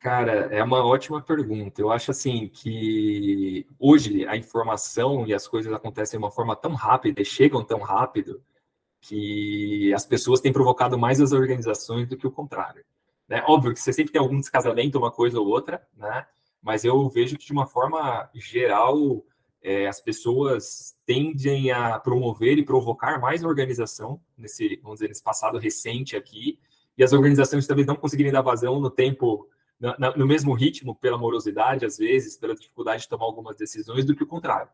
Cara, 0.00 0.48
é 0.54 0.62
uma 0.62 0.84
ótima 0.84 1.20
pergunta. 1.20 1.80
Eu 1.80 1.90
acho 1.90 2.12
assim 2.12 2.48
que 2.48 3.66
hoje 3.78 4.26
a 4.26 4.36
informação 4.36 5.26
e 5.26 5.34
as 5.34 5.48
coisas 5.48 5.72
acontecem 5.72 6.18
de 6.18 6.24
uma 6.24 6.30
forma 6.30 6.54
tão 6.54 6.72
rápida 6.74 7.20
e 7.20 7.24
chegam 7.24 7.64
tão 7.64 7.80
rápido 7.80 8.40
que 9.00 9.92
as 9.92 10.06
pessoas 10.06 10.40
têm 10.40 10.52
provocado 10.52 10.96
mais 10.96 11.20
as 11.20 11.32
organizações 11.32 12.08
do 12.08 12.16
que 12.16 12.26
o 12.26 12.30
contrário. 12.30 12.84
Né? 13.28 13.42
Óbvio 13.46 13.74
que 13.74 13.80
você 13.80 13.92
sempre 13.92 14.12
tem 14.12 14.20
algum 14.20 14.38
descasamento, 14.38 14.98
uma 14.98 15.10
coisa 15.10 15.40
ou 15.40 15.48
outra, 15.48 15.86
né? 15.96 16.26
mas 16.62 16.84
eu 16.84 17.08
vejo 17.08 17.36
que 17.36 17.46
de 17.46 17.52
uma 17.52 17.66
forma 17.66 18.30
geral 18.34 19.24
é, 19.60 19.88
as 19.88 20.00
pessoas 20.00 20.96
tendem 21.04 21.72
a 21.72 21.98
promover 21.98 22.56
e 22.56 22.64
provocar 22.64 23.20
mais 23.20 23.42
organização 23.42 24.20
nesse, 24.36 24.78
vamos 24.82 24.98
dizer, 24.98 25.08
nesse 25.08 25.22
passado 25.22 25.58
recente 25.58 26.16
aqui, 26.16 26.58
e 26.96 27.02
as 27.02 27.12
organizações 27.12 27.66
talvez 27.66 27.86
não 27.86 27.96
conseguirem 27.96 28.32
dar 28.32 28.42
vazão 28.42 28.80
no 28.80 28.90
tempo 28.90 29.48
no 29.80 30.26
mesmo 30.26 30.52
ritmo, 30.54 30.94
pela 30.94 31.16
morosidade, 31.16 31.84
às 31.84 31.98
vezes, 31.98 32.36
pela 32.36 32.54
dificuldade 32.54 33.02
de 33.02 33.08
tomar 33.08 33.24
algumas 33.24 33.56
decisões, 33.56 34.04
do 34.04 34.14
que 34.14 34.22
o 34.22 34.26
contrário. 34.26 34.70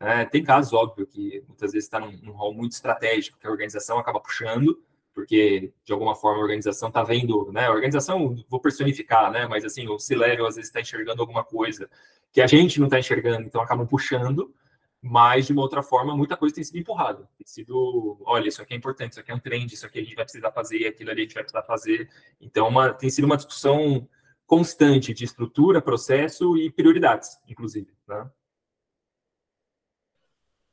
É, 0.00 0.24
tem 0.24 0.42
casos, 0.42 0.72
óbvio, 0.72 1.06
que 1.06 1.42
muitas 1.46 1.72
vezes 1.72 1.86
está 1.86 1.98
num, 1.98 2.12
num 2.22 2.32
rol 2.32 2.54
muito 2.54 2.72
estratégico, 2.72 3.38
que 3.38 3.46
a 3.46 3.50
organização 3.50 3.98
acaba 3.98 4.20
puxando, 4.20 4.80
porque 5.12 5.72
de 5.84 5.92
alguma 5.92 6.14
forma 6.14 6.38
a 6.38 6.42
organização 6.42 6.88
está 6.88 7.02
vendo, 7.02 7.50
né? 7.52 7.66
A 7.66 7.72
organização, 7.72 8.36
vou 8.48 8.60
personificar, 8.60 9.32
né? 9.32 9.46
Mas 9.48 9.64
assim, 9.64 9.88
o 9.88 9.98
C-level 9.98 10.46
às 10.46 10.54
vezes 10.54 10.68
está 10.68 10.80
enxergando 10.80 11.20
alguma 11.20 11.42
coisa 11.42 11.90
que 12.32 12.40
a 12.40 12.46
gente 12.46 12.78
não 12.78 12.86
está 12.86 12.98
enxergando, 13.00 13.42
então 13.42 13.60
acabam 13.60 13.86
puxando, 13.86 14.54
mas 15.00 15.46
de 15.46 15.52
uma 15.52 15.62
outra 15.62 15.82
forma, 15.82 16.16
muita 16.16 16.36
coisa 16.36 16.54
tem 16.54 16.62
sido 16.62 16.78
empurrada. 16.78 17.28
Tem 17.36 17.46
sido, 17.46 18.18
olha, 18.24 18.48
isso 18.48 18.62
aqui 18.62 18.74
é 18.74 18.76
importante, 18.76 19.12
isso 19.12 19.20
aqui 19.20 19.32
é 19.32 19.34
um 19.34 19.40
trend, 19.40 19.72
isso 19.72 19.86
aqui 19.86 19.98
a 19.98 20.02
gente 20.02 20.14
vai 20.14 20.24
precisar 20.24 20.52
fazer, 20.52 20.86
aquilo 20.86 21.10
ali 21.10 21.22
a 21.22 21.24
gente 21.24 21.34
vai 21.34 21.42
precisar 21.42 21.62
fazer. 21.64 22.08
Então, 22.40 22.68
uma, 22.68 22.92
tem 22.92 23.10
sido 23.10 23.24
uma 23.24 23.36
discussão 23.36 24.08
constante 24.48 25.12
de 25.12 25.24
estrutura, 25.24 25.82
processo 25.82 26.56
e 26.56 26.72
prioridades, 26.72 27.38
inclusive. 27.46 27.92
Né? 28.08 28.28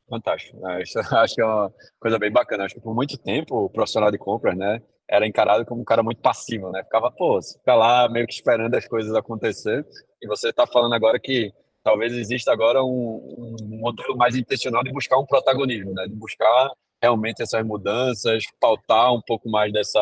Fantástico. 0.10 0.66
Acho, 0.66 1.00
acho 1.18 1.36
que 1.36 1.42
é 1.42 1.46
uma 1.46 1.72
coisa 2.00 2.18
bem 2.18 2.32
bacana. 2.32 2.64
Acho 2.64 2.76
que 2.76 2.82
por 2.82 2.96
muito 2.96 3.18
tempo 3.18 3.66
o 3.66 3.70
profissional 3.70 4.10
de 4.10 4.18
compras, 4.18 4.56
né, 4.58 4.82
era 5.08 5.28
encarado 5.28 5.66
como 5.66 5.82
um 5.82 5.86
cara 5.86 6.02
muito 6.02 6.22
passivo, 6.22 6.72
né? 6.72 6.84
Ficava, 6.84 7.12
pô, 7.12 7.40
fica 7.42 7.76
lá 7.76 8.10
meio 8.10 8.26
que 8.26 8.34
esperando 8.34 8.74
as 8.74 8.88
coisas 8.88 9.14
acontecer. 9.14 9.86
E 10.22 10.28
você 10.28 10.50
está 10.50 10.66
falando 10.66 10.96
agora 10.96 11.20
que 11.20 11.54
talvez 11.84 12.14
exista 12.14 12.54
agora 12.54 12.82
um, 12.82 13.60
um, 13.62 13.78
modelo 13.80 14.16
mais 14.16 14.36
intencional 14.36 14.84
de 14.84 14.92
buscar 14.92 15.20
um 15.20 15.26
protagonismo, 15.26 15.94
né? 15.94 16.08
De 16.08 16.16
buscar 16.16 16.72
realmente 17.02 17.44
essas 17.44 17.64
mudanças, 17.64 18.46
pautar 18.60 19.14
um 19.14 19.22
pouco 19.22 19.50
mais 19.50 19.72
dessa 19.72 20.00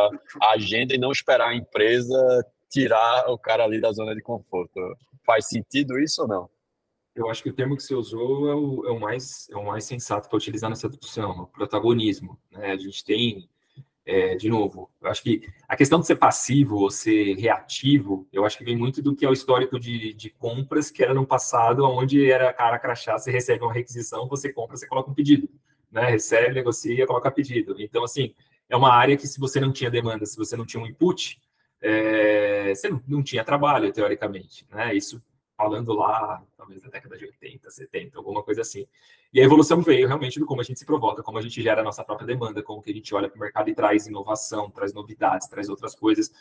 agenda 0.53 0.93
e 0.93 0.97
não 0.97 1.11
esperar 1.11 1.49
a 1.49 1.55
empresa 1.55 2.45
tirar 2.73 3.29
o 3.29 3.37
cara 3.37 3.63
ali 3.63 3.79
da 3.79 3.91
zona 3.91 4.15
de 4.15 4.21
conforto. 4.21 4.79
Faz 5.23 5.47
sentido 5.47 5.99
isso 5.99 6.23
ou 6.23 6.27
não? 6.27 6.49
Eu 7.15 7.29
acho 7.29 7.43
que 7.43 7.49
o 7.49 7.53
termo 7.53 7.77
que 7.77 7.83
você 7.83 7.93
usou 7.93 8.49
é 8.49 8.55
o, 8.55 8.87
é 8.87 8.91
o 8.91 8.99
mais, 8.99 9.47
é 9.51 9.55
o 9.55 9.63
mais 9.63 9.83
sensato 9.83 10.27
para 10.27 10.37
utilizar 10.37 10.71
nessa 10.71 10.89
discussão, 10.89 11.45
protagonismo. 11.53 12.39
Né? 12.51 12.71
A 12.71 12.77
gente 12.77 13.05
tem, 13.05 13.47
é, 14.03 14.35
de 14.35 14.49
novo, 14.49 14.89
eu 14.99 15.07
acho 15.07 15.21
que 15.21 15.47
a 15.69 15.77
questão 15.77 15.99
de 15.99 16.07
ser 16.07 16.15
passivo 16.15 16.77
ou 16.77 16.89
ser 16.89 17.35
reativo, 17.35 18.27
eu 18.33 18.43
acho 18.43 18.57
que 18.57 18.65
vem 18.65 18.75
muito 18.75 19.03
do 19.03 19.15
que 19.15 19.23
é 19.23 19.29
o 19.29 19.33
histórico 19.33 19.79
de, 19.79 20.11
de 20.15 20.31
compras 20.31 20.89
que 20.89 21.03
era 21.03 21.13
no 21.13 21.27
passado, 21.27 21.85
onde 21.85 22.31
era 22.31 22.51
cara 22.51 22.79
crachá, 22.79 23.19
você 23.19 23.29
recebe 23.29 23.63
uma 23.63 23.73
requisição, 23.73 24.27
você 24.27 24.51
compra, 24.51 24.75
você 24.75 24.87
coloca 24.87 25.11
um 25.11 25.13
pedido. 25.13 25.47
Né? 25.91 26.09
Recebe, 26.09 26.55
negocia, 26.55 27.05
coloca 27.05 27.29
pedido. 27.29 27.75
Então, 27.77 28.03
assim, 28.03 28.33
é 28.67 28.75
uma 28.75 28.91
área 28.91 29.15
que 29.15 29.27
se 29.27 29.39
você 29.39 29.59
não 29.59 29.71
tinha 29.71 29.91
demanda, 29.91 30.25
se 30.25 30.35
você 30.35 30.57
não 30.57 30.65
tinha 30.65 30.81
um 30.81 30.87
input, 30.87 31.39
é, 31.83 32.73
você 32.73 32.89
não, 33.05 33.21
tinha 33.21 33.43
trabalho, 33.43 33.91
teoricamente. 33.91 34.65
Né? 34.71 34.95
Isso 34.95 35.21
falando 35.57 35.93
lá, 35.93 36.41
talvez 36.57 36.81
na 36.81 36.89
década 36.89 37.17
de 37.17 37.25
80, 37.25 37.69
70, 37.69 38.17
alguma 38.17 38.41
coisa 38.41 38.61
assim. 38.61 38.87
E 39.33 39.41
a 39.41 39.43
evolução 39.43 39.81
veio 39.81 40.07
realmente 40.07 40.39
do 40.39 40.45
como 40.45 40.61
a 40.61 40.63
gente 40.63 40.79
se 40.79 40.85
provoca, 40.85 41.21
como 41.21 41.37
a 41.37 41.41
gente 41.41 41.61
gera 41.61 41.81
a 41.81 41.83
nossa 41.83 42.03
própria 42.03 42.25
demanda, 42.25 42.63
como 42.63 42.81
que 42.81 42.89
a 42.89 42.93
gente 42.93 43.13
olha 43.13 43.27
para 43.27 43.37
o 43.37 43.39
mercado 43.39 43.69
e 43.69 43.75
traz 43.75 44.07
inovação, 44.07 44.69
traz 44.71 44.93
novidades, 44.93 45.47
traz 45.47 45.67
outras 45.67 45.93
coisas. 45.93 46.31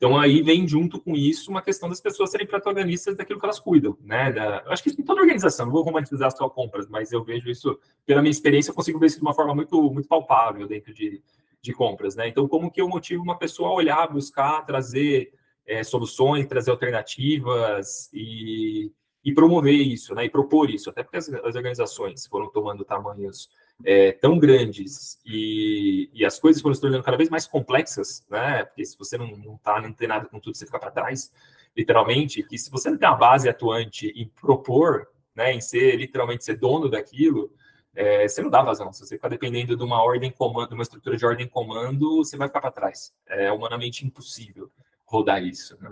Então 0.00 0.18
aí 0.18 0.40
vem 0.40 0.66
junto 0.66 0.98
com 0.98 1.14
isso 1.14 1.50
uma 1.50 1.60
questão 1.60 1.86
das 1.86 2.00
pessoas 2.00 2.30
serem 2.30 2.46
protagonistas 2.46 3.18
daquilo 3.18 3.38
que 3.38 3.44
elas 3.44 3.60
cuidam, 3.60 3.98
né? 4.00 4.32
Da, 4.32 4.64
acho 4.68 4.82
que 4.82 4.90
em 4.98 5.04
toda 5.04 5.20
organização, 5.20 5.66
não 5.66 5.72
vou 5.74 5.82
romantizar 5.82 6.34
só 6.34 6.48
compras, 6.48 6.88
mas 6.88 7.12
eu 7.12 7.22
vejo 7.22 7.50
isso, 7.50 7.78
pela 8.06 8.22
minha 8.22 8.30
experiência, 8.30 8.70
eu 8.70 8.74
consigo 8.74 8.98
ver 8.98 9.08
isso 9.08 9.18
de 9.18 9.22
uma 9.22 9.34
forma 9.34 9.54
muito, 9.54 9.78
muito 9.92 10.08
palpável 10.08 10.66
dentro 10.66 10.94
de, 10.94 11.22
de 11.60 11.72
compras, 11.74 12.16
né? 12.16 12.26
Então, 12.28 12.48
como 12.48 12.70
que 12.70 12.80
eu 12.80 12.88
motivo 12.88 13.22
uma 13.22 13.36
pessoa 13.36 13.68
a 13.68 13.74
olhar, 13.74 14.10
buscar, 14.10 14.64
trazer 14.64 15.34
é, 15.66 15.84
soluções, 15.84 16.46
trazer 16.46 16.70
alternativas 16.70 18.08
e, 18.14 18.90
e 19.22 19.34
promover 19.34 19.74
isso, 19.74 20.14
né? 20.14 20.24
E 20.24 20.30
propor 20.30 20.70
isso, 20.70 20.88
até 20.88 21.02
porque 21.02 21.18
as, 21.18 21.28
as 21.28 21.54
organizações 21.54 22.24
foram 22.26 22.48
tomando 22.50 22.86
tamanhos 22.86 23.50
é, 23.84 24.12
tão 24.12 24.38
grandes 24.38 25.20
e, 25.24 26.10
e, 26.12 26.24
as 26.24 26.38
coisas 26.38 26.60
foram 26.60 26.74
se 26.74 26.80
tornando 26.80 27.02
cada 27.02 27.16
vez 27.16 27.28
mais 27.28 27.46
complexas, 27.46 28.26
né? 28.30 28.64
Porque 28.64 28.84
se 28.84 28.98
você 28.98 29.16
não, 29.16 29.36
não 29.36 29.56
tá 29.58 29.78
antenado 29.78 30.28
com 30.28 30.38
tudo, 30.38 30.56
você 30.56 30.66
fica 30.66 30.78
para 30.78 30.90
trás, 30.90 31.32
literalmente. 31.76 32.42
Que 32.42 32.58
se 32.58 32.70
você 32.70 32.90
não 32.90 32.98
tem 32.98 33.08
uma 33.08 33.16
base 33.16 33.48
atuante 33.48 34.08
em 34.14 34.28
propor, 34.28 35.08
né, 35.34 35.52
em 35.52 35.60
ser 35.60 35.96
literalmente 35.96 36.44
ser 36.44 36.56
dono 36.58 36.88
daquilo, 36.88 37.52
é, 37.94 38.28
você 38.28 38.42
não 38.42 38.50
dá 38.50 38.62
vazão. 38.62 38.92
Se 38.92 39.00
você 39.00 39.16
ficar 39.16 39.28
dependendo 39.28 39.76
de 39.76 39.82
uma 39.82 40.02
ordem 40.02 40.30
comando, 40.30 40.72
uma 40.72 40.82
estrutura 40.82 41.16
de 41.16 41.26
ordem 41.26 41.48
comando, 41.48 42.18
você 42.18 42.36
vai 42.36 42.48
ficar 42.48 42.60
para 42.60 42.70
trás. 42.70 43.16
É 43.26 43.50
humanamente 43.50 44.06
impossível 44.06 44.70
rodar 45.04 45.42
isso. 45.42 45.76
Né? 45.82 45.90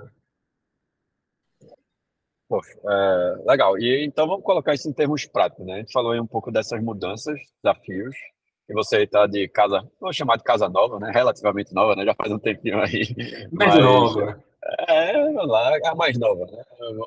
Poxa, 2.48 2.78
é, 2.82 3.42
legal. 3.46 3.78
E 3.78 4.04
então 4.06 4.26
vamos 4.26 4.44
colocar 4.44 4.74
isso 4.74 4.88
em 4.88 4.92
termos 4.92 5.26
práticos, 5.26 5.66
né? 5.66 5.74
A 5.74 5.78
gente 5.78 5.92
falou 5.92 6.12
aí 6.12 6.20
um 6.20 6.26
pouco 6.26 6.50
dessas 6.50 6.82
mudanças, 6.82 7.38
desafios, 7.62 8.16
e 8.68 8.72
você 8.72 9.02
está 9.02 9.26
de 9.26 9.48
casa, 9.48 9.82
vou 10.00 10.12
chamar 10.12 10.36
de 10.36 10.44
casa 10.44 10.68
nova, 10.68 10.98
né? 10.98 11.10
Relativamente 11.12 11.74
nova, 11.74 11.94
né? 11.94 12.04
Já 12.04 12.14
faz 12.14 12.32
um 12.32 12.38
tempinho 12.38 12.80
aí. 12.80 13.14
Mais 13.52 13.74
mas, 13.74 13.84
nova. 13.84 14.42
É, 14.88 15.12
vamos 15.12 15.48
lá, 15.48 15.78
a 15.84 15.94
mais 15.94 16.18
nova, 16.18 16.44
né? 16.46 16.62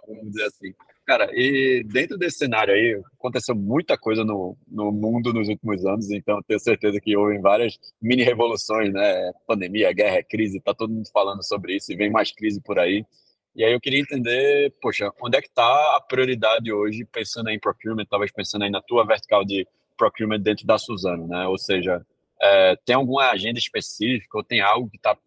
Vamos 0.07 0.31
dizer 0.31 0.45
assim. 0.45 0.73
Cara, 1.05 1.29
e 1.33 1.83
dentro 1.83 2.17
desse 2.17 2.37
cenário 2.37 2.73
aí, 2.73 2.99
aconteceu 3.19 3.55
muita 3.55 3.97
coisa 3.97 4.23
no, 4.23 4.57
no 4.67 4.91
mundo 4.91 5.33
nos 5.33 5.47
últimos 5.47 5.85
anos, 5.85 6.09
então 6.09 6.41
tenho 6.47 6.59
certeza 6.59 6.99
que 6.99 7.15
houve 7.17 7.37
várias 7.39 7.77
mini 8.01 8.23
revoluções, 8.23 8.93
né? 8.93 9.31
Pandemia, 9.45 9.91
guerra, 9.91 10.23
crise, 10.23 10.61
tá 10.61 10.73
todo 10.73 10.93
mundo 10.93 11.09
falando 11.11 11.43
sobre 11.43 11.75
isso 11.75 11.91
e 11.91 11.95
vem 11.95 12.09
mais 12.09 12.31
crise 12.31 12.61
por 12.61 12.79
aí. 12.79 13.05
E 13.55 13.63
aí 13.63 13.73
eu 13.73 13.81
queria 13.81 13.99
entender, 13.99 14.73
poxa, 14.81 15.11
onde 15.21 15.37
é 15.37 15.41
que 15.41 15.47
está 15.47 15.97
a 15.97 16.01
prioridade 16.01 16.71
hoje, 16.71 17.05
pensando 17.05 17.49
em 17.49 17.59
procurement, 17.59 18.05
talvez 18.05 18.31
pensando 18.31 18.63
aí 18.63 18.69
na 18.69 18.81
tua 18.81 19.05
vertical 19.05 19.43
de 19.43 19.67
procurement 19.97 20.39
dentro 20.39 20.65
da 20.65 20.77
Suzano, 20.77 21.27
né? 21.27 21.47
Ou 21.47 21.57
seja, 21.57 22.05
é, 22.41 22.75
tem 22.85 22.95
alguma 22.95 23.29
agenda 23.29 23.59
específica 23.59 24.37
ou 24.37 24.43
tem 24.43 24.61
algo 24.61 24.89
que 24.89 24.97
está 24.97 25.17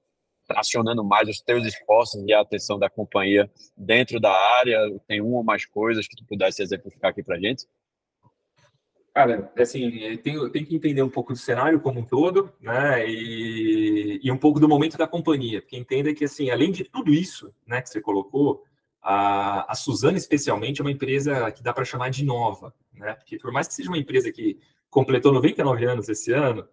tracionando 0.46 1.04
mais 1.04 1.28
os 1.28 1.40
teus 1.40 1.66
esforços 1.66 2.22
e 2.26 2.32
a 2.32 2.40
atenção 2.40 2.78
da 2.78 2.88
companhia 2.88 3.50
dentro 3.76 4.18
da 4.18 4.32
área? 4.32 4.78
Tem 5.06 5.20
uma 5.20 5.38
ou 5.38 5.44
mais 5.44 5.66
coisas 5.66 6.08
que 6.08 6.16
tu 6.16 6.24
pudesse 6.24 6.62
exemplificar 6.62 7.10
aqui 7.10 7.22
para 7.22 7.38
gente? 7.38 7.66
Cara, 9.14 9.52
assim, 9.56 10.18
tem, 10.25 10.50
tem 10.50 10.64
que 10.64 10.75
entender 10.75 11.00
um 11.00 11.09
pouco 11.09 11.33
do 11.33 11.38
cenário 11.38 11.80
como 11.80 12.00
um 12.00 12.04
todo, 12.04 12.52
né, 12.61 13.09
e, 13.09 14.18
e 14.21 14.33
um 14.33 14.37
pouco 14.37 14.59
do 14.59 14.68
momento 14.68 14.99
da 14.99 15.06
companhia, 15.06 15.62
porque 15.62 15.76
entenda 15.76 16.12
que, 16.12 16.25
assim, 16.25 16.50
além 16.50 16.73
de 16.73 16.83
tudo 16.83 17.14
isso, 17.14 17.54
né, 17.64 17.80
que 17.80 17.88
você 17.88 18.00
colocou, 18.00 18.64
a, 19.00 19.71
a 19.71 19.75
Suzana, 19.76 20.18
especialmente, 20.18 20.80
é 20.80 20.85
uma 20.85 20.90
empresa 20.90 21.49
que 21.52 21.62
dá 21.62 21.73
para 21.73 21.85
chamar 21.85 22.11
de 22.11 22.25
nova, 22.25 22.75
né, 22.92 23.14
porque 23.14 23.38
por 23.38 23.52
mais 23.52 23.68
que 23.68 23.75
seja 23.75 23.88
uma 23.88 23.99
empresa 23.99 24.33
que 24.33 24.59
completou 24.90 25.33
99 25.33 25.85
anos 25.85 26.09
esse 26.09 26.33
ano, 26.33 26.66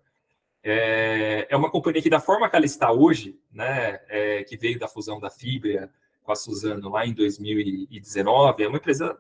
é, 0.64 1.46
é 1.48 1.56
uma 1.56 1.70
companhia 1.70 2.02
que, 2.02 2.10
da 2.10 2.20
forma 2.20 2.50
que 2.50 2.56
ela 2.56 2.66
está 2.66 2.92
hoje, 2.92 3.40
né, 3.52 4.00
é, 4.10 4.44
que 4.44 4.58
veio 4.58 4.80
da 4.80 4.88
fusão 4.88 5.20
da 5.20 5.30
Fibra 5.30 5.92
com 6.24 6.32
a 6.32 6.36
Suzano 6.36 6.90
lá 6.90 7.06
em 7.06 7.14
2019, 7.14 8.64
é 8.64 8.68
uma 8.68 8.78
empresa 8.78 9.16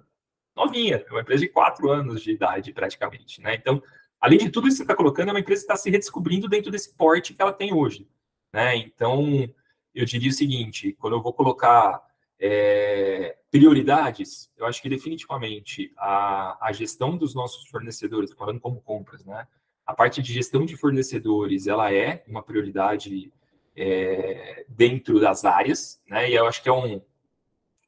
novinha, 0.55 1.03
é 1.07 1.11
uma 1.11 1.21
empresa 1.21 1.41
de 1.41 1.49
quatro 1.49 1.89
anos 1.89 2.21
de 2.21 2.31
idade 2.31 2.73
praticamente, 2.73 3.41
né? 3.41 3.55
Então, 3.55 3.81
além 4.19 4.39
de 4.39 4.49
tudo 4.49 4.67
isso 4.67 4.75
que 4.75 4.77
você 4.77 4.83
está 4.83 4.95
colocando, 4.95 5.29
é 5.29 5.31
uma 5.31 5.39
empresa 5.39 5.61
que 5.61 5.65
está 5.65 5.75
se 5.75 5.89
redescobrindo 5.89 6.47
dentro 6.47 6.71
desse 6.71 6.95
porte 6.95 7.33
que 7.33 7.41
ela 7.41 7.53
tem 7.53 7.73
hoje, 7.73 8.07
né? 8.53 8.75
Então, 8.75 9.49
eu 9.93 10.05
diria 10.05 10.29
o 10.29 10.33
seguinte, 10.33 10.93
quando 10.99 11.15
eu 11.15 11.21
vou 11.21 11.33
colocar 11.33 12.01
é, 12.39 13.37
prioridades, 13.51 14.51
eu 14.57 14.65
acho 14.65 14.81
que 14.81 14.89
definitivamente 14.89 15.93
a, 15.97 16.57
a 16.67 16.71
gestão 16.71 17.15
dos 17.15 17.35
nossos 17.35 17.67
fornecedores, 17.67 18.33
falando 18.33 18.59
como 18.59 18.81
compras, 18.81 19.23
né? 19.25 19.47
A 19.85 19.93
parte 19.93 20.21
de 20.21 20.33
gestão 20.33 20.65
de 20.65 20.77
fornecedores, 20.77 21.67
ela 21.67 21.93
é 21.93 22.23
uma 22.27 22.41
prioridade 22.41 23.31
é, 23.75 24.65
dentro 24.67 25.19
das 25.19 25.45
áreas, 25.45 26.01
né? 26.07 26.29
E 26.29 26.33
eu 26.33 26.47
acho 26.47 26.63
que 26.63 26.69
é 26.69 26.73
um, 26.73 27.01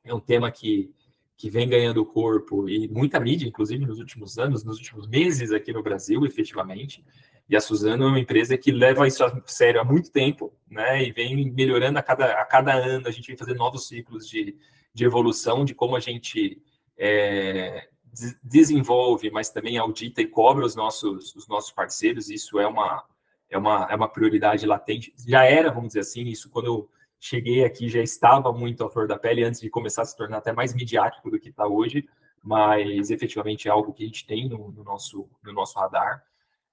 é 0.03 0.13
um 0.13 0.19
tema 0.19 0.51
que 0.51 0.93
que 1.43 1.49
vem 1.49 1.67
ganhando 1.67 2.05
corpo 2.05 2.69
e 2.69 2.87
muita 2.87 3.19
mídia, 3.19 3.45
inclusive 3.45 3.85
nos 3.85 3.99
últimos 3.99 4.39
anos, 4.39 4.63
nos 4.63 4.77
últimos 4.77 5.05
meses 5.05 5.51
aqui 5.51 5.73
no 5.73 5.83
Brasil, 5.83 6.25
efetivamente. 6.25 7.03
E 7.49 7.55
a 7.57 7.59
Suzano 7.59 8.05
é 8.05 8.07
uma 8.07 8.19
empresa 8.21 8.57
que 8.57 8.71
leva 8.71 9.05
isso 9.05 9.25
a 9.25 9.41
sério 9.45 9.81
há 9.81 9.83
muito 9.83 10.09
tempo, 10.09 10.53
né? 10.71 11.03
E 11.03 11.11
vem 11.11 11.51
melhorando 11.51 11.99
a 11.99 12.01
cada, 12.01 12.27
a 12.39 12.45
cada 12.45 12.73
ano. 12.73 13.09
A 13.09 13.11
gente 13.11 13.27
vem 13.27 13.35
fazendo 13.35 13.57
novos 13.57 13.89
ciclos 13.89 14.25
de, 14.25 14.55
de 14.93 15.03
evolução, 15.03 15.65
de 15.65 15.75
como 15.75 15.97
a 15.97 15.99
gente 15.99 16.61
é, 16.97 17.89
desenvolve, 18.41 19.29
mas 19.29 19.49
também 19.49 19.77
audita 19.77 20.21
e 20.21 20.27
cobra 20.27 20.65
os 20.65 20.77
nossos, 20.77 21.35
os 21.35 21.45
nossos 21.45 21.73
parceiros. 21.73 22.29
Isso 22.29 22.57
é 22.57 22.65
uma, 22.65 23.03
é, 23.49 23.57
uma, 23.57 23.85
é 23.91 23.95
uma 23.97 24.07
prioridade 24.07 24.65
latente. 24.65 25.13
Já 25.27 25.43
era, 25.43 25.73
vamos 25.73 25.89
dizer 25.89 25.99
assim, 25.99 26.23
isso 26.23 26.49
quando 26.49 26.87
cheguei 27.23 27.63
aqui 27.63 27.87
já 27.87 28.01
estava 28.01 28.51
muito 28.51 28.83
à 28.83 28.89
flor 28.89 29.07
da 29.07 29.17
pele 29.17 29.45
antes 29.45 29.61
de 29.61 29.69
começar 29.69 30.01
a 30.01 30.05
se 30.05 30.17
tornar 30.17 30.39
até 30.39 30.51
mais 30.51 30.73
midiático 30.73 31.31
do 31.31 31.39
que 31.39 31.47
está 31.47 31.65
hoje, 31.65 32.05
mas 32.43 33.09
efetivamente 33.09 33.69
é 33.69 33.71
algo 33.71 33.93
que 33.93 34.03
a 34.03 34.05
gente 34.05 34.27
tem 34.27 34.49
no, 34.49 34.73
no 34.73 34.83
nosso, 34.83 35.29
no 35.41 35.53
nosso 35.53 35.79
radar. 35.79 36.21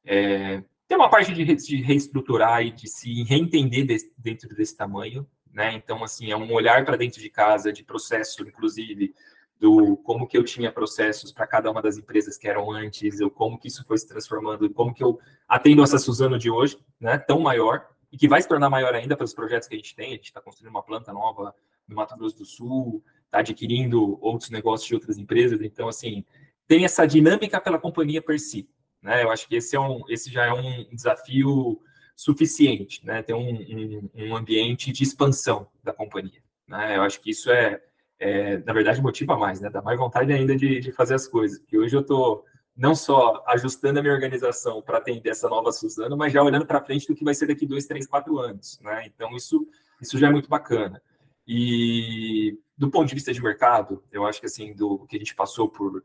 É, 0.04 0.60
tem 0.88 0.96
uma 0.96 1.08
parte 1.08 1.32
de, 1.32 1.44
de, 1.54 1.76
reestruturar 1.82 2.66
e 2.66 2.72
de 2.72 2.88
se 2.88 3.22
reentender 3.22 3.86
desse, 3.86 4.12
dentro 4.18 4.52
desse 4.56 4.76
tamanho, 4.76 5.24
né? 5.52 5.72
Então, 5.74 6.02
assim, 6.02 6.32
é 6.32 6.36
um 6.36 6.52
olhar 6.52 6.84
para 6.84 6.96
dentro 6.96 7.20
de 7.20 7.30
casa, 7.30 7.72
de 7.72 7.84
processo, 7.84 8.42
inclusive, 8.42 9.14
do 9.56 9.98
como 9.98 10.26
que 10.26 10.36
eu 10.36 10.42
tinha 10.42 10.72
processos 10.72 11.30
para 11.30 11.46
cada 11.46 11.70
uma 11.70 11.80
das 11.80 11.96
empresas 11.96 12.36
que 12.36 12.48
eram 12.48 12.72
antes, 12.72 13.20
ou 13.20 13.30
como 13.30 13.56
que 13.56 13.68
isso 13.68 13.84
foi 13.86 13.98
se 13.98 14.08
transformando, 14.08 14.68
como 14.70 14.92
que 14.92 15.04
eu 15.04 15.20
atendo 15.48 15.84
essa 15.84 15.96
Suzano 15.96 16.36
de 16.36 16.50
hoje, 16.50 16.76
né? 16.98 17.18
Tão 17.18 17.38
maior, 17.38 17.86
e 18.12 18.18
que 18.18 18.28
vai 18.28 18.42
se 18.42 18.48
tornar 18.48 18.68
maior 18.68 18.94
ainda 18.94 19.16
pelos 19.16 19.32
projetos 19.32 19.68
que 19.68 19.74
a 19.74 19.78
gente 19.78 19.94
tem. 19.94 20.08
A 20.08 20.16
gente 20.16 20.24
está 20.24 20.40
construindo 20.40 20.70
uma 20.70 20.82
planta 20.82 21.12
nova 21.12 21.54
no 21.86 21.96
Mato 21.96 22.16
Grosso 22.16 22.38
do 22.38 22.44
Sul, 22.44 23.02
está 23.24 23.38
adquirindo 23.38 24.18
outros 24.20 24.50
negócios 24.50 24.88
de 24.88 24.94
outras 24.94 25.18
empresas. 25.18 25.60
Então, 25.62 25.88
assim, 25.88 26.24
tem 26.66 26.84
essa 26.84 27.06
dinâmica 27.06 27.60
pela 27.60 27.78
companhia 27.78 28.20
per 28.20 28.38
si. 28.38 28.68
Né? 29.02 29.22
Eu 29.22 29.30
acho 29.30 29.48
que 29.48 29.56
esse, 29.56 29.76
é 29.76 29.80
um, 29.80 30.02
esse 30.08 30.30
já 30.30 30.46
é 30.46 30.52
um 30.52 30.86
desafio 30.92 31.80
suficiente, 32.14 33.04
né? 33.04 33.22
Ter 33.22 33.32
um, 33.32 33.48
um, 33.48 34.10
um 34.14 34.36
ambiente 34.36 34.92
de 34.92 35.02
expansão 35.02 35.68
da 35.82 35.92
companhia. 35.92 36.42
Né? 36.68 36.96
Eu 36.96 37.02
acho 37.02 37.20
que 37.20 37.30
isso 37.30 37.50
é, 37.50 37.80
é, 38.18 38.58
na 38.58 38.74
verdade, 38.74 39.00
motiva 39.00 39.36
mais, 39.38 39.60
né? 39.60 39.70
Dá 39.70 39.80
mais 39.80 39.98
vontade 39.98 40.30
ainda 40.32 40.54
de, 40.54 40.80
de 40.80 40.92
fazer 40.92 41.14
as 41.14 41.26
coisas. 41.26 41.58
Porque 41.58 41.78
hoje 41.78 41.96
eu 41.96 42.02
estou 42.02 42.44
não 42.80 42.94
só 42.94 43.44
ajustando 43.46 43.98
a 43.98 44.02
minha 44.02 44.14
organização 44.14 44.80
para 44.80 44.96
atender 44.96 45.28
essa 45.28 45.50
nova 45.50 45.70
Suzano, 45.70 46.16
mas 46.16 46.32
já 46.32 46.42
olhando 46.42 46.64
para 46.64 46.82
frente 46.82 47.06
do 47.06 47.14
que 47.14 47.22
vai 47.22 47.34
ser 47.34 47.46
daqui 47.46 47.66
dois, 47.66 47.84
três, 47.84 48.06
quatro 48.06 48.38
anos. 48.38 48.80
Né? 48.80 49.04
Então, 49.04 49.36
isso, 49.36 49.68
isso 50.00 50.18
já 50.18 50.28
é 50.28 50.30
muito 50.30 50.48
bacana. 50.48 51.02
E 51.46 52.58
do 52.78 52.90
ponto 52.90 53.06
de 53.06 53.14
vista 53.14 53.34
de 53.34 53.42
mercado, 53.42 54.02
eu 54.10 54.24
acho 54.24 54.40
que 54.40 54.46
assim, 54.46 54.74
do 54.74 55.06
que 55.06 55.16
a 55.16 55.18
gente 55.18 55.34
passou 55.34 55.68
por 55.68 56.02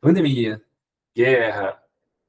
pandemia, 0.00 0.62
guerra, 1.14 1.78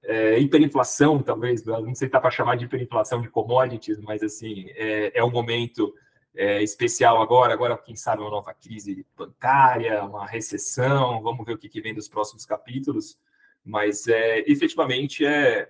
é, 0.03 0.37
hiperinflação, 0.37 1.23
talvez, 1.23 1.63
não 1.63 1.95
sei 1.95 2.09
se 2.09 2.11
dá 2.11 2.19
para 2.19 2.29
chamar 2.29 2.57
de 2.57 2.65
hiperinflação 2.65 3.21
de 3.21 3.29
commodities, 3.29 4.01
mas 4.01 4.21
assim, 4.21 4.65
é, 4.71 5.17
é 5.17 5.23
um 5.23 5.31
momento 5.31 5.93
é, 6.35 6.61
especial 6.61 7.21
agora, 7.21 7.53
agora, 7.53 7.77
quem 7.77 7.95
sabe, 7.95 8.21
uma 8.21 8.31
nova 8.31 8.53
crise 8.53 9.07
bancária, 9.15 10.03
uma 10.03 10.27
recessão, 10.27 11.21
vamos 11.21 11.45
ver 11.45 11.53
o 11.53 11.57
que, 11.57 11.69
que 11.69 11.79
vem 11.79 11.93
dos 11.93 12.09
próximos 12.09 12.45
capítulos. 12.45 13.17
Mas 13.63 14.07
é, 14.07 14.39
efetivamente 14.49 15.25
é 15.25 15.69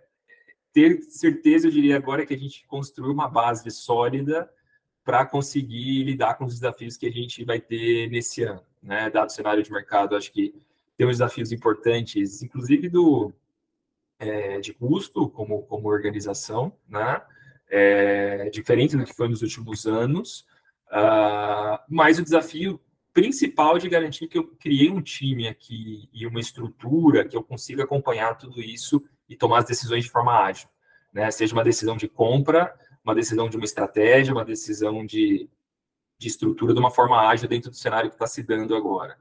ter 0.74 1.02
certeza, 1.02 1.68
eu 1.68 1.72
diria 1.72 1.98
agora, 1.98 2.26
que 2.26 2.34
a 2.34 2.38
gente 2.38 2.66
construiu 2.68 3.12
uma 3.12 3.28
base 3.28 3.70
sólida 3.70 4.50
para 5.04 5.26
conseguir 5.26 6.04
lidar 6.04 6.36
com 6.36 6.46
os 6.46 6.54
desafios 6.54 6.96
que 6.96 7.08
a 7.08 7.12
gente 7.12 7.44
vai 7.44 7.60
ter 7.60 8.10
nesse 8.10 8.44
ano, 8.44 8.64
né? 8.82 9.10
Dado 9.10 9.30
o 9.30 9.32
cenário 9.32 9.64
de 9.64 9.72
mercado, 9.72 10.16
acho 10.16 10.32
que 10.32 10.54
temos 10.98 11.18
desafios 11.18 11.52
importantes, 11.52 12.42
inclusive 12.42 12.88
do 12.88 13.34
é, 14.20 14.60
de 14.60 14.74
custo 14.74 15.28
como, 15.30 15.64
como 15.64 15.90
organização, 15.90 16.72
né? 16.88 17.22
É, 17.68 18.50
diferente 18.50 18.96
do 18.96 19.04
que 19.04 19.14
foi 19.14 19.28
nos 19.28 19.42
últimos 19.42 19.86
anos, 19.88 20.46
uh, 20.92 21.80
mas 21.90 22.20
o 22.20 22.24
desafio 22.24 22.80
principal 23.14 23.78
de 23.78 23.90
garantir 23.90 24.28
que 24.28 24.38
eu 24.38 24.48
criei 24.60 24.90
um 24.90 25.02
time 25.02 25.48
aqui 25.48 26.10
e 26.14 26.26
uma 26.26 26.40
estrutura 26.40 27.28
que 27.28 27.36
eu 27.36 27.44
consiga 27.44 27.84
acompanhar 27.84 28.38
tudo 28.38 28.62
isso 28.62 29.04
e 29.28 29.36
tomar 29.36 29.60
as 29.60 29.66
decisões 29.66 30.04
de 30.04 30.10
forma 30.10 30.34
ágil, 30.34 30.68
né? 31.14 31.30
Seja 31.32 31.54
uma 31.54 31.64
decisão 31.64 31.98
de 31.98 32.08
compra, 32.08 32.74
uma 33.04 33.16
decisão 33.16 33.50
de 33.50 33.58
uma 33.58 33.66
estratégia, 33.66 34.34
uma 34.34 34.46
decisão 34.46 35.06
de, 35.06 35.50
de 36.18 36.28
estrutura 36.28 36.74
de 36.74 36.80
uma 36.80 36.92
forma 36.92 37.28
ágil 37.28 37.50
dentro 37.50 37.70
do 37.70 37.76
cenário 37.76 38.10
que 38.10 38.16
está 38.16 38.28
se 38.28 38.44
dando 38.44 38.76
agora. 38.76 39.18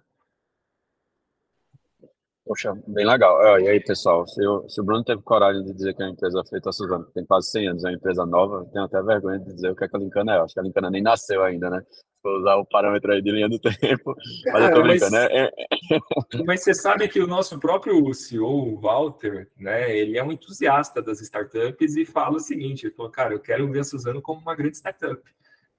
Poxa, 2.45 2.75
bem 2.87 3.07
legal. 3.07 3.61
e 3.61 3.69
aí, 3.69 3.79
pessoal, 3.79 4.27
se, 4.27 4.43
eu, 4.43 4.69
se, 4.69 4.81
o 4.81 4.85
Bruno 4.85 5.05
teve 5.05 5.23
coragem 5.23 5.63
de 5.63 5.73
dizer 5.73 5.95
que 5.95 6.03
é 6.03 6.07
uma 6.07 6.13
empresa 6.13 6.43
feita 6.45 6.71
a 6.71 6.73
Suzano, 6.73 7.07
que 7.07 7.13
tem 7.13 7.25
quase 7.25 7.49
100 7.53 7.69
anos, 7.69 7.85
é 7.85 7.89
uma 7.89 7.95
empresa 7.95 8.27
nova, 8.27 8.69
tenho 8.73 8.85
até 8.85 9.01
vergonha 9.01 9.39
de 9.39 9.55
dizer 9.55 9.71
o 9.71 9.77
que, 9.77 9.85
é 9.85 9.89
que 9.89 9.97
a 9.97 10.01
Lincana 10.01 10.35
é. 10.35 10.41
Acho 10.41 10.55
que 10.55 10.59
a 10.59 10.63
Lincana 10.65 10.91
nem 10.91 11.01
nasceu 11.01 11.45
ainda, 11.45 11.71
né? 11.71 11.81
Se 12.21 12.23
for 12.23 12.39
usar 12.39 12.57
o 12.57 12.67
parâmetro 12.67 13.13
aí 13.13 13.23
de 13.23 13.31
linha 13.31 13.49
do 13.49 13.59
tempo. 13.81 14.15
Mas 14.53 14.65
eu 14.65 14.75
tô 14.75 14.83
brincando, 14.83 15.13
mas, 15.13 15.31
né? 15.31 15.51
mas 16.47 16.63
você 16.63 16.75
sabe 16.75 17.09
que 17.09 17.19
o 17.19 17.27
nosso 17.27 17.59
próprio 17.59 18.13
CEO, 18.13 18.75
o 18.75 18.81
Walter, 18.81 19.49
né, 19.59 19.97
ele 19.97 20.19
é 20.19 20.23
um 20.23 20.31
entusiasta 20.31 21.01
das 21.01 21.21
startups 21.23 21.97
e 21.97 22.05
fala 22.05 22.37
o 22.37 22.41
seguinte, 22.41 22.87
ele 22.87 22.95
falou, 22.95 23.11
cara, 23.11 23.33
eu 23.33 23.41
quero 23.41 23.71
ver 23.71 23.81
a 23.81 23.85
Suzano 23.85 24.21
como 24.21 24.41
uma 24.41 24.55
grande 24.55 24.77
startup. 24.77 25.23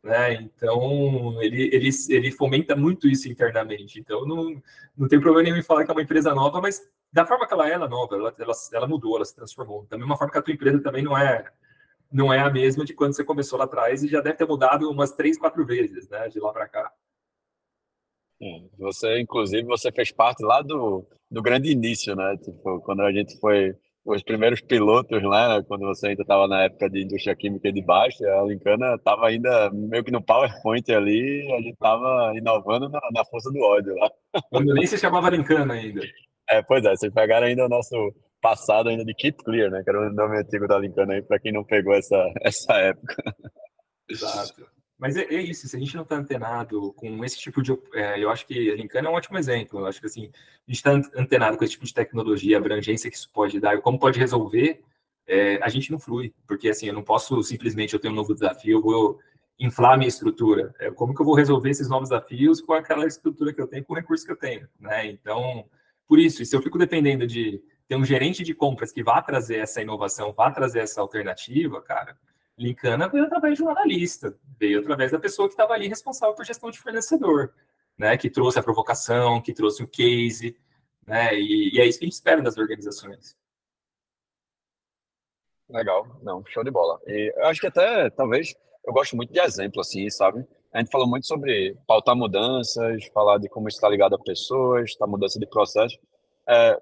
Né? 0.03 0.33
Então, 0.33 1.39
ele, 1.43 1.69
ele, 1.71 1.89
ele 2.09 2.31
fomenta 2.31 2.75
muito 2.75 3.07
isso 3.07 3.29
internamente. 3.29 3.99
Então, 3.99 4.25
não, 4.25 4.59
não 4.97 5.07
tem 5.07 5.19
problema 5.19 5.43
nenhum 5.43 5.57
em 5.57 5.63
falar 5.63 5.85
que 5.85 5.91
é 5.91 5.93
uma 5.93 6.01
empresa 6.01 6.33
nova, 6.33 6.59
mas 6.59 6.81
da 7.13 7.23
forma 7.23 7.47
que 7.47 7.53
ela 7.53 7.69
é, 7.69 7.73
ela 7.73 7.85
é 7.85 7.89
nova, 7.89 8.15
ela, 8.15 8.33
ela, 8.39 8.53
ela 8.73 8.87
mudou, 8.87 9.15
ela 9.15 9.25
se 9.25 9.35
transformou. 9.35 9.85
Da 9.87 9.97
mesma 9.97 10.17
forma 10.17 10.31
que 10.31 10.39
a 10.39 10.41
tua 10.41 10.53
empresa 10.53 10.81
também 10.81 11.03
não 11.03 11.15
é 11.15 11.45
não 12.11 12.33
é 12.33 12.39
a 12.39 12.49
mesma 12.49 12.83
de 12.83 12.93
quando 12.93 13.15
você 13.15 13.23
começou 13.23 13.57
lá 13.57 13.65
atrás 13.65 14.03
e 14.03 14.07
já 14.07 14.21
deve 14.21 14.37
ter 14.37 14.47
mudado 14.47 14.89
umas 14.89 15.13
três, 15.13 15.37
quatro 15.37 15.65
vezes, 15.65 16.09
né, 16.09 16.27
de 16.27 16.39
lá 16.39 16.51
para 16.51 16.67
cá. 16.67 16.91
Você, 18.77 19.19
inclusive, 19.19 19.63
você 19.63 19.91
fez 19.91 20.11
parte 20.11 20.43
lá 20.43 20.61
do, 20.63 21.05
do 21.29 21.41
grande 21.43 21.71
início, 21.71 22.15
né? 22.15 22.35
Tipo, 22.37 22.81
quando 22.81 23.01
a 23.03 23.11
gente 23.11 23.39
foi 23.39 23.75
os 24.03 24.23
primeiros 24.23 24.61
pilotos 24.61 25.21
lá, 25.21 25.57
né, 25.57 25.65
quando 25.67 25.85
você 25.85 26.07
ainda 26.07 26.23
estava 26.23 26.47
na 26.47 26.63
época 26.63 26.89
de 26.89 27.03
indústria 27.03 27.35
química 27.35 27.71
de 27.71 27.83
baixo, 27.83 28.25
a 28.25 28.41
Lincana 28.41 28.95
estava 28.95 29.27
ainda 29.27 29.69
meio 29.71 30.03
que 30.03 30.11
no 30.11 30.23
PowerPoint 30.23 30.91
ali, 30.91 31.47
a 31.53 31.57
gente 31.57 31.73
estava 31.73 32.33
inovando 32.35 32.89
na, 32.89 32.99
na, 33.13 33.23
força 33.25 33.51
do 33.51 33.59
ódio 33.59 33.93
lá. 33.95 34.11
Quando 34.49 34.73
nem 34.73 34.87
se 34.87 34.97
chamava 34.97 35.29
Lincana 35.29 35.75
ainda. 35.75 36.01
É, 36.49 36.63
pois 36.63 36.83
é, 36.83 36.95
vocês 36.95 37.13
pegaram 37.13 37.45
ainda 37.45 37.65
o 37.65 37.69
nosso 37.69 37.95
passado 38.41 38.89
ainda 38.89 39.05
de 39.05 39.13
Keep 39.13 39.43
Clear, 39.43 39.69
né, 39.69 39.83
que 39.83 39.89
era 39.89 40.09
o 40.09 40.13
nome 40.13 40.37
antigo 40.37 40.67
da 40.67 40.79
Lincana 40.79 41.13
aí, 41.13 41.21
para 41.21 41.39
quem 41.39 41.51
não 41.51 41.63
pegou 41.63 41.93
essa, 41.93 42.17
essa 42.41 42.73
época. 42.73 43.35
Exato. 44.09 44.67
Mas 45.01 45.17
é, 45.17 45.23
é, 45.23 45.41
isso, 45.41 45.67
se 45.67 45.75
a 45.75 45.79
gente 45.79 45.95
não 45.95 46.03
está 46.03 46.15
antenado 46.15 46.93
com 46.93 47.25
esse 47.25 47.39
tipo 47.39 47.59
de. 47.63 47.71
É, 47.95 48.23
eu 48.23 48.29
acho 48.29 48.45
que 48.45 48.71
a 48.71 48.75
Lincana 48.75 49.07
é 49.07 49.11
um 49.11 49.15
ótimo 49.15 49.35
exemplo. 49.35 49.79
Eu 49.79 49.87
acho 49.87 49.99
que 49.99 50.05
assim, 50.05 50.25
a 50.25 50.71
gente 50.71 50.77
está 50.77 50.91
antenado 51.19 51.57
com 51.57 51.63
esse 51.63 51.73
tipo 51.73 51.85
de 51.85 51.93
tecnologia, 51.93 52.57
abrangência 52.57 53.09
que 53.09 53.17
isso 53.17 53.31
pode 53.33 53.59
dar, 53.59 53.81
como 53.81 53.97
pode 53.97 54.19
resolver, 54.19 54.79
é, 55.25 55.57
a 55.63 55.69
gente 55.69 55.91
não 55.91 55.97
flui. 55.97 56.35
Porque 56.47 56.69
assim, 56.69 56.85
eu 56.85 56.93
não 56.93 57.01
posso 57.03 57.41
simplesmente 57.41 57.95
eu 57.95 57.99
tenho 57.99 58.13
um 58.13 58.17
novo 58.17 58.35
desafio, 58.35 58.77
eu 58.77 58.81
vou 58.81 59.19
inflar 59.57 59.97
minha 59.97 60.07
estrutura. 60.07 60.71
É, 60.79 60.91
como 60.91 61.15
que 61.15 61.21
eu 61.21 61.25
vou 61.25 61.33
resolver 61.33 61.71
esses 61.71 61.89
novos 61.89 62.09
desafios 62.09 62.61
com 62.61 62.73
aquela 62.73 63.07
estrutura 63.07 63.51
que 63.51 63.61
eu 63.61 63.67
tenho, 63.67 63.83
com 63.83 63.93
o 63.93 63.95
recurso 63.95 64.23
que 64.23 64.31
eu 64.31 64.37
tenho? 64.37 64.67
Né? 64.79 65.07
Então, 65.07 65.65
por 66.07 66.19
isso, 66.19 66.45
se 66.45 66.55
eu 66.55 66.61
fico 66.61 66.77
dependendo 66.77 67.25
de 67.25 67.59
ter 67.91 67.97
um 67.97 68.05
gerente 68.05 68.41
de 68.41 68.53
compras 68.53 68.93
que 68.93 69.03
vá 69.03 69.21
trazer 69.21 69.57
essa 69.57 69.81
inovação, 69.81 70.31
vá 70.31 70.49
trazer 70.49 70.79
essa 70.79 71.01
alternativa, 71.01 71.81
cara 71.81 72.17
Lincana 72.57 73.09
veio 73.09 73.25
através 73.25 73.57
de 73.57 73.63
um 73.63 73.69
analista, 73.69 74.33
veio 74.57 74.79
através 74.79 75.11
da 75.11 75.19
pessoa 75.19 75.49
que 75.49 75.55
estava 75.55 75.73
ali 75.73 75.89
responsável 75.89 76.33
por 76.33 76.45
gestão 76.45 76.71
de 76.71 76.79
fornecedor, 76.79 77.53
né? 77.97 78.15
Que 78.15 78.29
trouxe 78.29 78.57
a 78.59 78.63
provocação, 78.63 79.41
que 79.41 79.53
trouxe 79.53 79.83
o 79.83 79.87
case, 79.89 80.57
né? 81.05 81.37
E, 81.37 81.75
e 81.75 81.81
é 81.81 81.85
isso 81.85 81.99
que 81.99 82.05
a 82.05 82.07
gente 82.07 82.13
espera 82.13 82.41
das 82.41 82.57
organizações. 82.57 83.35
Legal, 85.67 86.07
não, 86.23 86.45
show 86.45 86.63
de 86.63 86.71
bola. 86.71 86.97
E 87.05 87.33
eu 87.35 87.45
acho 87.47 87.59
que 87.59 87.67
até, 87.67 88.09
talvez, 88.11 88.53
eu 88.85 88.93
gosto 88.93 89.17
muito 89.17 89.33
de 89.33 89.39
exemplo, 89.41 89.81
assim, 89.81 90.09
sabe? 90.09 90.47
A 90.71 90.79
gente 90.79 90.91
falou 90.91 91.07
muito 91.09 91.27
sobre 91.27 91.75
pautar 91.85 92.15
mudanças, 92.15 93.05
falar 93.07 93.37
de 93.37 93.49
como 93.49 93.67
está 93.67 93.89
ligado 93.89 94.15
a 94.15 94.19
pessoas, 94.19 94.95
a 95.01 95.07
mudança 95.07 95.37
de 95.37 95.45
processo. 95.45 95.99
É, 96.47 96.79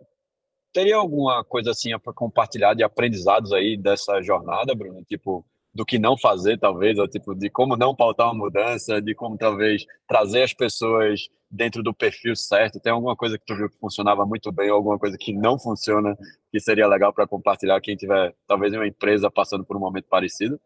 teria 0.73 0.97
alguma 0.97 1.43
coisa 1.43 1.71
assim 1.71 1.97
para 1.99 2.13
compartilhar 2.13 2.73
de 2.73 2.83
aprendizados 2.83 3.51
aí 3.53 3.77
dessa 3.77 4.21
jornada, 4.21 4.75
Bruno? 4.75 5.03
Tipo, 5.03 5.45
do 5.73 5.85
que 5.85 5.99
não 5.99 6.17
fazer, 6.17 6.57
talvez, 6.57 6.97
ou 6.97 7.07
tipo, 7.07 7.35
de 7.35 7.49
como 7.49 7.75
não 7.75 7.95
pautar 7.95 8.27
uma 8.27 8.45
mudança, 8.45 9.01
de 9.01 9.13
como 9.13 9.37
talvez 9.37 9.85
trazer 10.07 10.43
as 10.43 10.53
pessoas 10.53 11.29
dentro 11.49 11.81
do 11.81 11.93
perfil 11.93 12.35
certo. 12.35 12.79
Tem 12.79 12.91
alguma 12.91 13.15
coisa 13.15 13.37
que 13.37 13.45
tu 13.45 13.55
viu 13.55 13.69
que 13.69 13.77
funcionava 13.79 14.25
muito 14.25 14.51
bem, 14.51 14.69
ou 14.69 14.77
alguma 14.77 14.99
coisa 14.99 15.17
que 15.17 15.33
não 15.33 15.59
funciona, 15.59 16.17
que 16.51 16.59
seria 16.59 16.87
legal 16.87 17.13
para 17.13 17.27
compartilhar 17.27 17.79
quem 17.81 17.95
tiver, 17.95 18.35
talvez, 18.47 18.73
uma 18.73 18.87
empresa 18.87 19.29
passando 19.31 19.63
por 19.63 19.77
um 19.77 19.79
momento 19.79 20.07
parecido? 20.09 20.59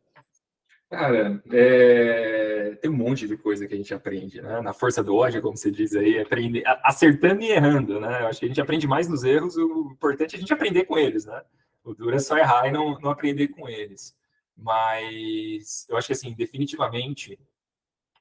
Cara, 0.94 1.42
é... 1.52 2.78
tem 2.80 2.92
um 2.92 2.96
monte 2.96 3.28
de 3.28 3.36
coisa 3.36 3.68
que 3.68 3.74
a 3.74 3.78
gente 3.78 3.92
aprende, 3.96 4.40
né? 4.44 4.62
Na 4.62 4.74
força 4.74 5.04
do 5.04 5.16
ódio, 5.16 5.42
como 5.42 5.58
você 5.58 5.72
diz 5.72 5.96
aí, 5.96 6.20
aprende... 6.20 6.62
acertando 6.84 7.42
e 7.42 7.50
errando, 7.50 8.00
né? 8.00 8.22
Eu 8.22 8.28
acho 8.28 8.40
que 8.40 8.46
a 8.46 8.48
gente 8.48 8.62
aprende 8.62 8.86
mais 8.86 9.08
nos 9.08 9.24
erros, 9.24 9.58
o 9.58 9.90
importante 9.92 10.36
é 10.36 10.38
a 10.38 10.40
gente 10.40 10.54
aprender 10.54 10.86
com 10.86 10.96
eles, 10.96 11.26
né? 11.26 11.42
O 11.84 11.96
duro 11.96 12.16
é 12.16 12.20
só 12.20 12.38
errar 12.38 12.68
e 12.68 12.72
não, 12.72 13.00
não 13.00 13.10
aprender 13.10 13.48
com 13.48 13.68
eles. 13.68 14.16
Mas 14.56 15.88
eu 15.90 15.98
acho 15.98 16.06
que, 16.06 16.14
assim, 16.14 16.32
definitivamente 16.36 17.40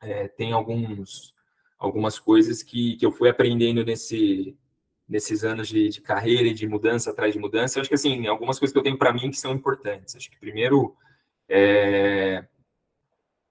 é, 0.01 0.29
tem 0.29 0.53
alguns, 0.53 1.35
algumas 1.79 2.19
coisas 2.19 2.63
que, 2.63 2.97
que 2.97 3.05
eu 3.05 3.13
fui 3.13 3.29
aprendendo 3.29 3.85
nesse, 3.85 4.57
nesses 5.07 5.45
anos 5.45 5.69
de, 5.69 5.91
de, 5.91 6.01
carreira 6.01 6.49
e 6.49 6.55
de 6.55 6.67
mudança 6.67 7.11
atrás 7.11 7.35
de 7.35 7.39
mudança. 7.39 7.79
Eu 7.79 7.83
acho 7.83 7.91
que, 7.91 7.97
assim, 7.97 8.27
algumas 8.27 8.59
coisas 8.59 8.73
que 8.73 8.79
eu 8.79 8.83
tenho 8.83 8.97
para 8.97 9.13
mim 9.13 9.31
que 9.31 9.39
são 9.39 9.53
importantes. 9.53 10.17
Acho 10.17 10.31
que, 10.31 10.41
primeiro, 10.41 10.97
é, 11.47 12.47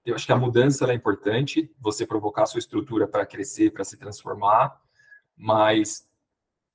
eu 0.04 0.14
acho 0.14 0.26
que 0.26 0.32
a 0.32 0.36
mudança 0.36 0.90
é 0.90 0.94
importante, 0.94 1.70
você 1.80 2.06
provocar 2.06 2.42
a 2.42 2.46
sua 2.46 2.58
estrutura 2.58 3.06
para 3.06 3.24
crescer, 3.24 3.70
para 3.70 3.84
se 3.84 3.96
transformar, 3.96 4.80
mas 5.36 6.04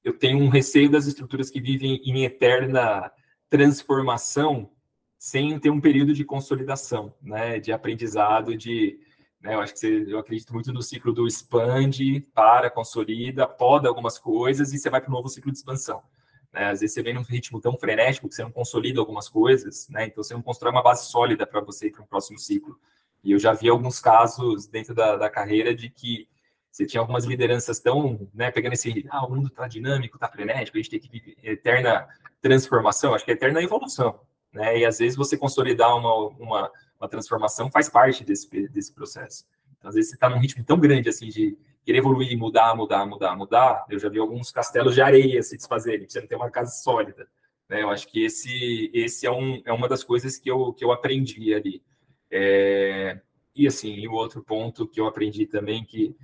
eu 0.04 0.18
tenho 0.18 0.40
um 0.40 0.50
receio 0.50 0.90
das 0.90 1.06
estruturas 1.06 1.50
que 1.50 1.60
vivem 1.60 2.02
em 2.06 2.24
eterna 2.24 3.12
transformação 3.50 4.72
sem 5.20 5.60
ter 5.60 5.70
um 5.70 5.82
período 5.82 6.14
de 6.14 6.24
consolidação, 6.24 7.14
né, 7.22 7.60
de 7.60 7.72
aprendizado, 7.74 8.56
de, 8.56 9.00
né, 9.42 9.56
eu 9.56 9.60
acho 9.60 9.74
que 9.74 9.80
você, 9.80 10.06
eu 10.08 10.20
acredito 10.20 10.54
muito 10.54 10.72
no 10.72 10.82
ciclo 10.82 11.12
do 11.12 11.28
expande, 11.28 12.22
para, 12.34 12.70
consolida, 12.70 13.48
poda 13.48 13.90
algumas 13.90 14.18
coisas 14.18 14.74
e 14.74 14.78
você 14.78 14.90
vai 14.90 15.02
para 15.02 15.10
o 15.10 15.14
novo 15.14 15.28
ciclo 15.28 15.52
de 15.52 15.58
expansão. 15.58 16.04
Né? 16.54 16.70
Às 16.70 16.82
vezes 16.82 16.94
você 16.94 17.02
vem 17.02 17.14
num 17.14 17.24
ritmo 17.24 17.60
tão 17.60 17.78
frenético 17.78 18.30
que 18.30 18.36
você 18.36 18.44
não 18.44 18.52
consolida 18.52 19.00
algumas 19.00 19.28
coisas, 19.28 19.90
né, 19.90 20.06
então 20.06 20.24
você 20.24 20.34
não 20.34 20.42
constrói 20.42 20.72
uma 20.72 20.84
base 20.84 21.10
sólida 21.10 21.46
para 21.46 21.62
você 21.62 21.88
ir 21.88 21.92
para 21.92 22.04
um 22.04 22.08
próximo 22.08 22.40
ciclo. 22.40 22.80
E 23.28 23.34
eu 23.34 23.40
já 23.40 23.52
vi 23.52 23.68
alguns 23.68 24.00
casos 24.00 24.68
dentro 24.68 24.96
da, 24.96 25.18
da 25.18 25.30
carreira 25.30 25.76
de 25.76 25.90
que 25.90 26.30
você 26.72 26.86
tinha 26.86 27.02
algumas 27.02 27.26
lideranças 27.26 27.78
tão, 27.78 28.26
né, 28.34 28.50
pegando 28.52 28.72
esse, 28.72 29.06
ah, 29.10 29.26
o 29.26 29.36
mundo 29.36 29.48
está 29.48 29.68
dinâmico, 29.68 30.16
está 30.16 30.30
frenético, 30.30 30.78
a 30.78 30.82
gente 30.82 30.90
tem 30.90 31.00
que 31.02 31.10
viver 31.10 31.36
eterna 31.44 32.08
transformação, 32.42 33.14
acho 33.14 33.26
que 33.26 33.32
é 33.32 33.34
eterna 33.34 33.62
evolução, 33.62 34.18
né? 34.54 34.80
E 34.80 34.86
às 34.86 35.00
vezes 35.00 35.18
você 35.18 35.36
consolidar 35.36 35.94
uma, 35.98 36.16
uma, 36.40 36.72
uma 36.98 37.10
transformação 37.10 37.70
faz 37.70 37.90
parte 37.90 38.24
desse, 38.24 38.48
desse 38.70 38.96
processo. 38.96 39.44
Então, 39.78 39.90
às 39.90 39.96
vezes 39.96 40.12
você 40.12 40.16
está 40.16 40.30
num 40.30 40.40
ritmo 40.40 40.64
tão 40.64 40.80
grande 40.80 41.10
assim 41.10 41.28
de 41.28 41.58
querer 41.84 41.98
evoluir, 41.98 42.38
mudar, 42.38 42.74
mudar, 42.78 43.06
mudar, 43.06 43.36
mudar. 43.36 43.86
Eu 43.90 44.00
já 44.00 44.08
vi 44.08 44.20
alguns 44.20 44.52
castelos 44.52 44.96
de 44.96 45.02
areia 45.02 45.44
se 45.44 45.58
desfazerem, 45.58 46.08
você 46.08 46.22
não 46.22 46.28
tem 46.28 46.38
uma 46.38 46.50
casa 46.50 46.72
sólida. 46.72 47.28
Né? 47.68 47.84
Eu 47.84 47.90
acho 47.90 48.08
que 48.08 48.24
esse, 48.24 48.90
esse 48.94 49.28
é, 49.28 49.32
um, 49.32 49.62
é 49.66 49.74
uma 49.74 49.90
das 49.90 50.02
coisas 50.02 50.38
que 50.38 50.50
eu, 50.50 50.72
que 50.72 50.86
eu 50.86 50.94
aprendi 50.94 51.54
ali. 51.54 51.84
É, 52.32 53.20
e 53.56 53.68
assim, 53.68 53.94
e 53.96 54.08
o 54.08 54.14
outro 54.14 54.44
ponto 54.44 54.88
que 54.88 55.00
eu 55.00 55.08
aprendi 55.08 55.46
também 55.46 55.84
que 55.84 56.16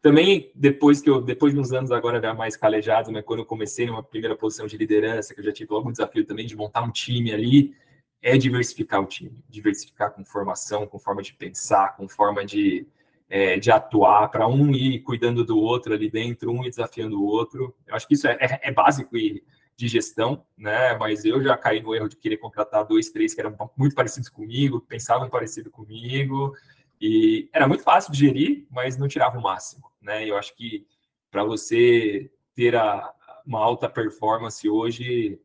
também 0.00 0.50
depois 0.54 1.00
que 1.00 1.08
eu 1.08 1.20
depois 1.20 1.54
de 1.54 1.60
uns 1.60 1.72
anos 1.72 1.92
agora 1.92 2.20
já 2.20 2.34
mais 2.34 2.56
calejado, 2.56 3.12
né, 3.12 3.22
quando 3.22 3.40
eu 3.40 3.46
comecei 3.46 3.86
numa 3.86 4.02
primeira 4.02 4.36
posição 4.36 4.66
de 4.66 4.76
liderança, 4.76 5.34
que 5.34 5.40
eu 5.40 5.44
já 5.44 5.52
tive 5.52 5.72
logo 5.72 5.88
um 5.88 5.92
desafio 5.92 6.24
também 6.26 6.46
de 6.46 6.56
montar 6.56 6.82
um 6.82 6.90
time 6.90 7.32
ali, 7.32 7.74
é 8.20 8.36
diversificar 8.38 9.00
o 9.00 9.06
time, 9.06 9.32
diversificar 9.48 10.12
com 10.12 10.24
formação, 10.24 10.86
com 10.86 10.98
forma 10.98 11.22
de 11.22 11.34
pensar, 11.34 11.96
com 11.96 12.08
forma 12.08 12.44
de, 12.44 12.86
é, 13.28 13.58
de 13.58 13.70
atuar, 13.70 14.28
para 14.28 14.46
um 14.46 14.70
ir 14.72 15.00
cuidando 15.00 15.44
do 15.44 15.58
outro 15.58 15.92
ali 15.92 16.08
dentro, 16.08 16.52
um 16.52 16.64
ir 16.64 16.70
desafiando 16.70 17.20
o 17.20 17.24
outro. 17.24 17.74
Eu 17.86 17.96
acho 17.96 18.06
que 18.06 18.14
isso 18.14 18.28
é, 18.28 18.38
é, 18.40 18.60
é 18.62 18.72
básico 18.72 19.16
e 19.16 19.42
de 19.76 19.88
gestão, 19.88 20.44
né? 20.56 20.96
Mas 20.96 21.24
eu 21.24 21.42
já 21.42 21.56
caí 21.56 21.80
no 21.82 21.94
erro 21.94 22.08
de 22.08 22.16
querer 22.16 22.36
contratar 22.36 22.86
dois, 22.86 23.10
três 23.10 23.34
que 23.34 23.40
eram 23.40 23.56
muito 23.76 23.94
parecidos 23.94 24.28
comigo, 24.28 24.80
pensavam 24.80 25.30
parecido 25.30 25.70
comigo, 25.70 26.54
e 27.00 27.48
era 27.52 27.66
muito 27.66 27.82
fácil 27.82 28.12
de 28.12 28.18
gerir, 28.18 28.66
mas 28.70 28.96
não 28.96 29.08
tirava 29.08 29.38
o 29.38 29.42
máximo 29.42 29.92
né? 30.02 30.28
Eu 30.28 30.36
acho 30.36 30.54
que 30.54 30.86
para 31.30 31.44
você 31.44 32.30
ter 32.54 32.74
a, 32.76 33.14
uma 33.46 33.60
alta 33.60 33.88
performance 33.88 34.68
hoje, 34.68 35.40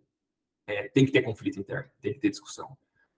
é, 0.65 0.89
tem 0.89 1.05
que 1.05 1.11
ter 1.11 1.21
conflito 1.21 1.59
interno, 1.59 1.89
tem 2.01 2.13
que 2.13 2.19
ter 2.19 2.29
discussão. 2.29 2.75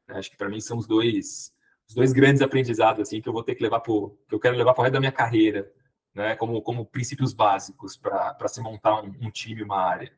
Né? 0.08 0.18
Acho 0.18 0.30
que 0.30 0.38
para 0.38 0.50
mim 0.50 0.60
são 0.60 0.78
os 0.78 0.86
dois 0.86 1.58
os 1.88 1.96
dois 1.96 2.14
grandes 2.14 2.44
aprendizados 2.44 3.02
assim 3.02 3.20
que 3.20 3.28
eu 3.28 3.34
vou 3.34 3.44
ter 3.44 3.56
que 3.56 3.64
levar 3.64 3.80
pro, 3.80 4.16
que 4.28 4.36
eu 4.36 4.40
quero 4.40 4.56
levar 4.56 4.76
para 4.76 4.82
o 4.82 4.84
resto 4.84 4.94
da 4.94 5.00
minha 5.00 5.12
carreira, 5.12 5.72
né? 6.14 6.36
Como 6.36 6.62
como 6.62 6.86
princípios 6.86 7.34
básicos 7.34 7.98
para 7.98 8.48
se 8.48 8.62
montar 8.62 9.02
um, 9.02 9.08
um 9.22 9.32
time, 9.32 9.64
uma 9.64 9.82
área. 9.82 10.14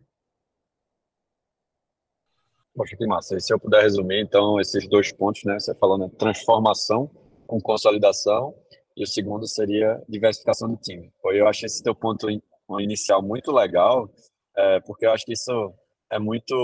Poxa, 2.76 2.96
que 2.96 3.06
massa. 3.06 3.36
E 3.36 3.42
se 3.42 3.54
eu 3.54 3.60
puder 3.60 3.82
resumir, 3.82 4.22
então, 4.22 4.60
esses 4.60 4.88
dois 4.88 5.12
pontos, 5.12 5.44
né? 5.44 5.60
Você 5.60 5.76
falando 5.76 6.10
transformação 6.10 7.10
com 7.46 7.60
consolidação 7.60 8.56
e 8.96 9.04
o 9.04 9.08
segundo 9.08 9.48
seria 9.48 10.02
diversificação 10.08 10.70
do 10.70 10.78
time. 10.78 11.12
Eu 11.26 11.48
acho 11.48 11.66
esse 11.66 11.84
teu 11.84 11.94
ponto 11.94 12.28
inicial 12.80 13.22
muito 13.22 13.52
legal, 13.52 14.10
é, 14.56 14.80
porque 14.82 15.06
eu 15.06 15.12
acho 15.12 15.26
que 15.26 15.34
isso 15.34 15.74
é 16.10 16.18
muito 16.20 16.56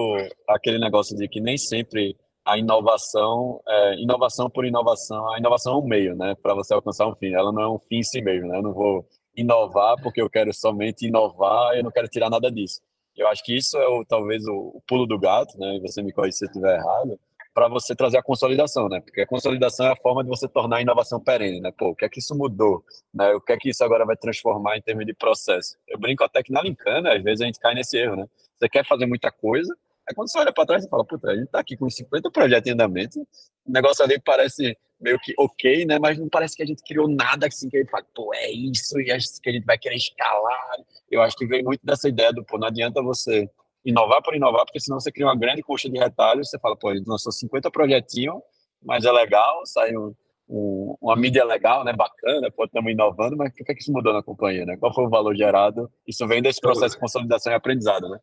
aquele 0.47 0.79
negócio 0.79 1.15
de 1.15 1.27
que 1.27 1.41
nem 1.41 1.57
sempre 1.57 2.15
a 2.45 2.57
inovação, 2.57 3.61
é, 3.67 3.95
inovação 3.95 4.49
por 4.49 4.65
inovação, 4.65 5.29
a 5.33 5.37
inovação 5.37 5.73
é 5.73 5.77
um 5.77 5.85
meio, 5.85 6.15
né, 6.15 6.35
para 6.41 6.53
você 6.53 6.73
alcançar 6.73 7.07
um 7.07 7.15
fim. 7.15 7.33
Ela 7.33 7.51
não 7.51 7.61
é 7.61 7.69
um 7.69 7.79
fim 7.79 7.97
em 7.97 8.03
si 8.03 8.21
mesmo, 8.21 8.47
né? 8.47 8.57
Eu 8.57 8.61
não 8.63 8.73
vou 8.73 9.05
inovar 9.35 10.01
porque 10.01 10.21
eu 10.21 10.29
quero 10.29 10.53
somente 10.53 11.05
inovar, 11.05 11.75
eu 11.75 11.83
não 11.83 11.91
quero 11.91 12.07
tirar 12.07 12.29
nada 12.29 12.49
disso. 12.49 12.81
Eu 13.17 13.27
acho 13.27 13.43
que 13.43 13.57
isso 13.57 13.77
é 13.77 13.87
o, 13.87 14.05
talvez 14.05 14.45
o, 14.45 14.53
o 14.75 14.81
pulo 14.87 15.07
do 15.07 15.17
gato, 15.17 15.57
né? 15.57 15.75
E 15.75 15.79
você 15.81 16.03
me 16.03 16.13
corrige 16.13 16.37
se 16.37 16.45
eu 16.45 16.47
estiver 16.47 16.77
errado, 16.77 17.19
para 17.57 17.67
você 17.67 17.95
trazer 17.95 18.19
a 18.19 18.21
consolidação, 18.21 18.87
né? 18.87 19.01
Porque 19.01 19.21
a 19.21 19.25
consolidação 19.25 19.87
é 19.87 19.91
a 19.91 19.95
forma 19.95 20.23
de 20.23 20.29
você 20.29 20.47
tornar 20.47 20.77
a 20.77 20.81
inovação 20.81 21.19
perene, 21.19 21.59
né? 21.59 21.71
Pô, 21.75 21.89
o 21.89 21.95
que 21.95 22.05
é 22.05 22.09
que 22.09 22.19
isso 22.19 22.37
mudou, 22.37 22.83
né? 23.11 23.33
O 23.33 23.41
que 23.41 23.51
é 23.51 23.57
que 23.57 23.69
isso 23.69 23.83
agora 23.83 24.05
vai 24.05 24.15
transformar 24.15 24.77
em 24.77 24.81
termos 24.83 25.07
de 25.07 25.13
processo? 25.15 25.75
Eu 25.87 25.97
brinco 25.97 26.23
até 26.23 26.43
que 26.43 26.51
na 26.51 26.61
Lincana, 26.61 27.15
às 27.15 27.23
vezes 27.23 27.41
a 27.41 27.45
gente 27.45 27.59
cai 27.59 27.73
nesse 27.73 27.97
erro, 27.97 28.15
né? 28.17 28.27
Você 28.59 28.69
quer 28.69 28.85
fazer 28.85 29.07
muita 29.07 29.31
coisa, 29.31 29.75
aí 30.07 30.13
quando 30.13 30.31
você 30.31 30.37
olha 30.37 30.53
para 30.53 30.67
trás, 30.67 30.83
você 30.83 30.89
fala, 30.89 31.03
puta, 31.03 31.31
a 31.31 31.35
gente 31.35 31.47
tá 31.47 31.59
aqui 31.59 31.75
com 31.75 31.89
50 31.89 32.29
projetos 32.29 32.69
em 32.69 32.73
andamento, 32.73 33.19
o 33.65 33.71
negócio 33.71 34.05
ali 34.05 34.21
parece 34.23 34.77
meio 34.99 35.19
que 35.19 35.33
ok, 35.37 35.85
né? 35.85 35.99
Mas 35.99 36.17
não 36.17 36.29
parece 36.29 36.55
que 36.55 36.63
a 36.63 36.65
gente 36.65 36.83
criou 36.83 37.07
nada 37.07 37.47
assim 37.47 37.69
que 37.69 37.77
a 37.77 37.79
gente 37.79 37.89
fala, 37.89 38.05
pô, 38.15 38.33
é 38.33 38.51
isso, 38.51 38.99
e 38.99 39.11
acho 39.11 39.41
que 39.41 39.49
a 39.49 39.53
gente 39.53 39.65
vai 39.65 39.77
querer 39.77 39.95
escalar. 39.95 40.77
Eu 41.09 41.21
acho 41.21 41.35
que 41.35 41.45
vem 41.45 41.63
muito 41.63 41.81
dessa 41.83 42.09
ideia 42.09 42.33
do, 42.33 42.43
pô, 42.43 42.57
não 42.57 42.67
adianta 42.67 43.01
você 43.01 43.49
inovar 43.85 44.21
por 44.21 44.35
inovar, 44.35 44.65
porque 44.65 44.79
senão 44.79 44.99
você 44.99 45.11
cria 45.11 45.25
uma 45.25 45.37
grande 45.37 45.61
coxa 45.61 45.89
de 45.89 45.97
retalhos, 45.97 46.49
você 46.49 46.59
fala, 46.59 46.75
pô, 46.75 46.89
a 46.89 46.95
gente 46.95 47.07
lançou 47.07 47.31
50 47.31 47.71
projetinhos, 47.71 48.35
mas 48.83 49.05
é 49.05 49.11
legal, 49.11 49.65
saiu 49.65 50.15
um, 50.49 50.95
uma 50.99 51.15
mídia 51.15 51.45
legal, 51.45 51.85
né, 51.85 51.93
bacana, 51.93 52.51
pô, 52.51 52.65
estamos 52.65 52.91
inovando, 52.91 53.37
mas 53.37 53.49
o 53.49 53.53
que 53.53 53.71
é 53.71 53.75
que 53.75 53.81
isso 53.81 53.91
mudou 53.91 54.13
na 54.13 54.21
companhia, 54.23 54.65
né? 54.65 54.77
Qual 54.77 54.93
foi 54.93 55.05
o 55.05 55.09
valor 55.09 55.35
gerado? 55.35 55.89
Isso 56.05 56.27
vem 56.27 56.41
desse 56.41 56.59
processo 56.59 56.95
de 56.95 57.01
consolidação 57.01 57.51
e 57.51 57.55
aprendizado, 57.55 58.09
né? 58.09 58.19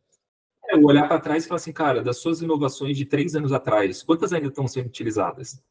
É, 0.71 0.77
olhar 0.77 1.07
para 1.07 1.21
trás 1.21 1.45
e 1.45 1.49
falar 1.49 1.57
assim, 1.57 1.73
cara, 1.73 2.03
das 2.03 2.19
suas 2.19 2.41
inovações 2.41 2.97
de 2.97 3.05
três 3.05 3.35
anos 3.35 3.53
atrás, 3.53 4.03
quantas 4.03 4.33
ainda 4.33 4.49
estão 4.49 4.67
sendo 4.67 4.87
utilizadas? 4.87 5.63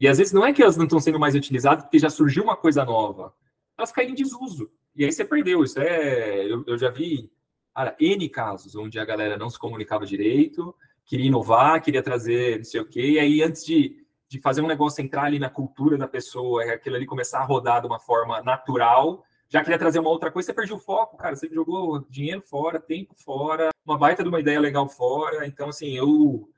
E 0.00 0.06
às 0.06 0.18
vezes 0.18 0.32
não 0.32 0.46
é 0.46 0.52
que 0.52 0.62
elas 0.62 0.76
não 0.76 0.84
estão 0.84 1.00
sendo 1.00 1.18
mais 1.18 1.34
utilizadas 1.34 1.84
porque 1.84 1.98
já 1.98 2.10
surgiu 2.10 2.44
uma 2.44 2.56
coisa 2.56 2.84
nova, 2.84 3.34
elas 3.76 3.92
caem 3.92 4.10
em 4.10 4.14
desuso. 4.14 4.70
E 4.94 5.04
aí 5.04 5.12
você 5.12 5.24
perdeu. 5.24 5.62
Isso 5.62 5.78
é. 5.80 6.44
Eu, 6.44 6.64
eu 6.66 6.76
já 6.76 6.90
vi 6.90 7.30
Cara, 7.78 7.94
N 8.00 8.28
casos 8.28 8.74
onde 8.74 8.98
a 8.98 9.04
galera 9.04 9.36
não 9.36 9.48
se 9.48 9.56
comunicava 9.56 10.04
direito, 10.04 10.74
queria 11.06 11.26
inovar, 11.26 11.80
queria 11.80 12.02
trazer 12.02 12.56
não 12.58 12.64
sei 12.64 12.80
o 12.80 12.84
quê, 12.84 13.12
e 13.12 13.20
aí 13.20 13.40
antes 13.40 13.64
de, 13.64 14.04
de 14.28 14.40
fazer 14.40 14.62
um 14.62 14.66
negócio 14.66 15.00
entrar 15.00 15.22
ali 15.22 15.38
na 15.38 15.48
cultura 15.48 15.96
da 15.96 16.08
pessoa, 16.08 16.64
aquilo 16.64 16.96
ali 16.96 17.06
começar 17.06 17.38
a 17.38 17.44
rodar 17.44 17.80
de 17.80 17.86
uma 17.86 18.00
forma 18.00 18.42
natural, 18.42 19.24
já 19.48 19.62
queria 19.62 19.78
trazer 19.78 20.00
uma 20.00 20.10
outra 20.10 20.28
coisa, 20.28 20.46
você 20.46 20.52
perdeu 20.52 20.74
o 20.74 20.80
foco, 20.80 21.16
cara, 21.16 21.36
você 21.36 21.46
jogou 21.46 22.04
dinheiro 22.10 22.42
fora, 22.42 22.80
tempo 22.80 23.14
fora, 23.14 23.68
uma 23.86 23.96
baita 23.96 24.24
de 24.24 24.28
uma 24.28 24.40
ideia 24.40 24.58
legal 24.58 24.88
fora, 24.88 25.46
então 25.46 25.68
assim, 25.68 25.96
eu 25.96 26.50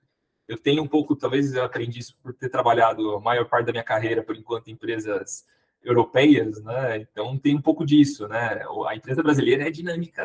eu 0.51 0.59
tenho 0.59 0.83
um 0.83 0.89
pouco, 0.89 1.15
talvez 1.15 1.55
eu 1.55 1.63
aprendi 1.63 2.01
isso 2.01 2.19
por 2.21 2.35
ter 2.35 2.49
trabalhado 2.49 3.15
a 3.15 3.21
maior 3.21 3.49
parte 3.49 3.67
da 3.67 3.73
minha 3.73 3.85
carreira, 3.85 4.21
por 4.21 4.37
enquanto, 4.37 4.67
em 4.67 4.73
empresas 4.73 5.47
europeias, 5.81 6.61
né? 6.65 6.99
Então 6.99 7.39
tem 7.39 7.55
um 7.55 7.63
pouco 7.63 7.87
disso, 7.87 8.27
né? 8.27 8.61
A 8.89 8.97
empresa 8.97 9.23
brasileira 9.23 9.69
é 9.69 9.71
dinâmica 9.71 10.25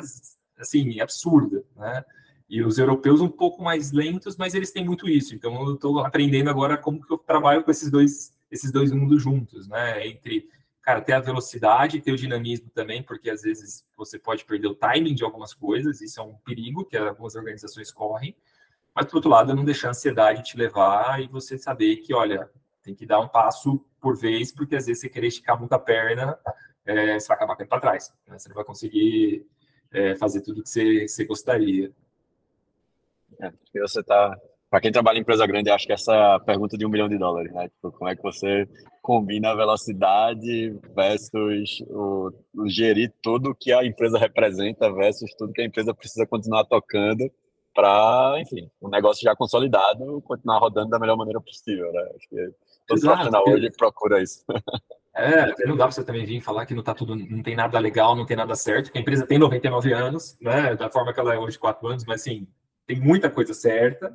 assim, 0.58 1.00
absurda, 1.00 1.64
né? 1.76 2.04
E 2.50 2.64
os 2.64 2.80
europeus 2.80 3.22
um 3.22 3.28
pouco 3.28 3.62
mais 3.62 3.92
lentos, 3.92 4.36
mas 4.36 4.56
eles 4.56 4.72
têm 4.72 4.84
muito 4.84 5.08
isso. 5.08 5.36
Então 5.36 5.54
eu 5.68 5.76
estou 5.76 6.00
aprendendo 6.00 6.50
agora 6.50 6.76
como 6.76 7.06
que 7.06 7.14
eu 7.14 7.20
trabalho 7.20 7.64
com 7.64 7.70
esses 7.70 7.92
dois, 7.92 8.36
esses 8.50 8.72
dois 8.72 8.92
mundos 8.92 9.22
juntos, 9.22 9.68
né? 9.68 10.08
Entre, 10.08 10.50
cara, 10.82 11.02
ter 11.02 11.14
a 11.14 11.20
velocidade, 11.20 12.02
ter 12.02 12.12
o 12.12 12.18
dinamismo 12.18 12.72
também, 12.74 13.04
porque 13.04 13.30
às 13.30 13.44
vezes 13.44 13.88
você 13.96 14.18
pode 14.18 14.44
perder 14.44 14.70
o 14.70 14.76
timing 14.76 15.14
de 15.14 15.24
algumas 15.24 15.54
coisas, 15.54 16.02
isso 16.02 16.20
é 16.20 16.24
um 16.24 16.34
perigo 16.44 16.84
que 16.84 16.98
algumas 16.98 17.36
organizações 17.36 17.92
correm. 17.92 18.36
Mas, 18.96 19.06
por 19.08 19.18
outro 19.18 19.30
lado, 19.30 19.54
não 19.54 19.66
deixar 19.66 19.90
a 19.90 19.92
ansiedade 19.92 20.44
te 20.44 20.58
levar 20.58 21.22
e 21.22 21.28
você 21.28 21.58
saber 21.58 21.98
que, 21.98 22.14
olha, 22.14 22.50
tem 22.82 22.96
que 22.96 23.06
dar 23.06 23.20
um 23.20 23.28
passo 23.28 23.86
por 24.00 24.18
vez, 24.18 24.54
porque 24.54 24.76
às 24.76 24.86
vezes 24.86 25.02
você 25.02 25.10
querer 25.10 25.28
esticar 25.28 25.60
muito 25.60 25.74
a 25.74 25.80
perna, 25.80 26.40
é, 26.86 27.20
você 27.20 27.28
vai 27.28 27.36
acabar 27.36 27.56
caindo 27.58 27.70
para 27.70 27.82
trás. 27.82 28.16
Né? 28.26 28.40
Você 28.40 28.48
não 28.48 28.56
vai 28.56 28.64
conseguir 28.64 29.46
é, 29.92 30.16
fazer 30.16 30.42
tudo 30.42 30.64
que 30.64 30.70
você, 30.70 31.08
você 31.08 31.26
gostaria. 31.26 31.92
É, 33.40 33.52
você 33.82 34.00
está 34.00 34.34
para 34.76 34.82
quem 34.82 34.92
trabalha 34.92 35.18
em 35.18 35.22
empresa 35.22 35.48
grande, 35.48 35.70
acho 35.70 35.86
que 35.86 35.94
essa 35.94 36.14
é 36.14 36.46
pergunta 36.46 36.78
de 36.78 36.86
um 36.86 36.90
milhão 36.90 37.08
de 37.08 37.18
dólares, 37.18 37.54
né? 37.54 37.70
Tipo, 37.70 37.94
como 37.94 38.10
é 38.10 38.16
que 38.16 38.22
você 38.22 38.68
combina 39.02 39.52
a 39.52 39.56
velocidade 39.56 40.78
versus 40.94 41.82
o, 41.88 42.30
o, 42.54 42.68
gerir 42.68 43.14
tudo 43.22 43.56
que 43.56 43.72
a 43.72 43.86
empresa 43.86 44.18
representa 44.18 44.92
versus 44.92 45.34
tudo 45.36 45.54
que 45.54 45.62
a 45.62 45.66
empresa 45.66 45.94
precisa 45.94 46.26
continuar 46.26 46.66
tocando 46.66 47.32
para, 47.76 48.36
enfim, 48.40 48.72
o 48.80 48.88
um 48.88 48.90
negócio 48.90 49.22
já 49.22 49.36
consolidado 49.36 50.22
continuar 50.22 50.60
rodando 50.60 50.90
da 50.90 50.98
melhor 50.98 51.18
maneira 51.18 51.42
possível, 51.42 51.92
né? 51.92 52.02
Acho 52.16 52.30
que 52.30 52.50
todo 52.88 53.02
profissional 53.02 53.44
hoje 53.48 53.70
procura 53.72 54.24
isso. 54.24 54.44
É, 55.18 55.66
não 55.66 55.78
dá 55.78 55.86
para 55.86 55.94
você 55.94 56.04
também 56.04 56.26
vir 56.26 56.42
falar 56.42 56.66
que 56.66 56.74
não 56.74 56.84
tá 56.84 56.94
tudo, 56.94 57.16
não 57.16 57.42
tem 57.42 57.56
nada 57.56 57.80
legal, 57.80 58.18
não 58.18 58.26
tem 58.26 58.36
nada 58.36 58.54
certo, 58.54 58.92
a 58.94 59.00
empresa 59.00 59.26
tem 59.26 59.40
99 59.40 59.94
anos, 59.94 60.38
né, 60.42 60.76
da 60.76 60.92
forma 60.92 61.14
que 61.14 61.20
ela 61.22 61.34
é 61.34 61.38
hoje, 61.40 61.58
4 61.58 61.88
anos, 61.88 62.04
mas 62.04 62.20
assim, 62.20 62.46
tem 62.86 63.00
muita 63.00 63.30
coisa 63.30 63.54
certa, 63.54 64.14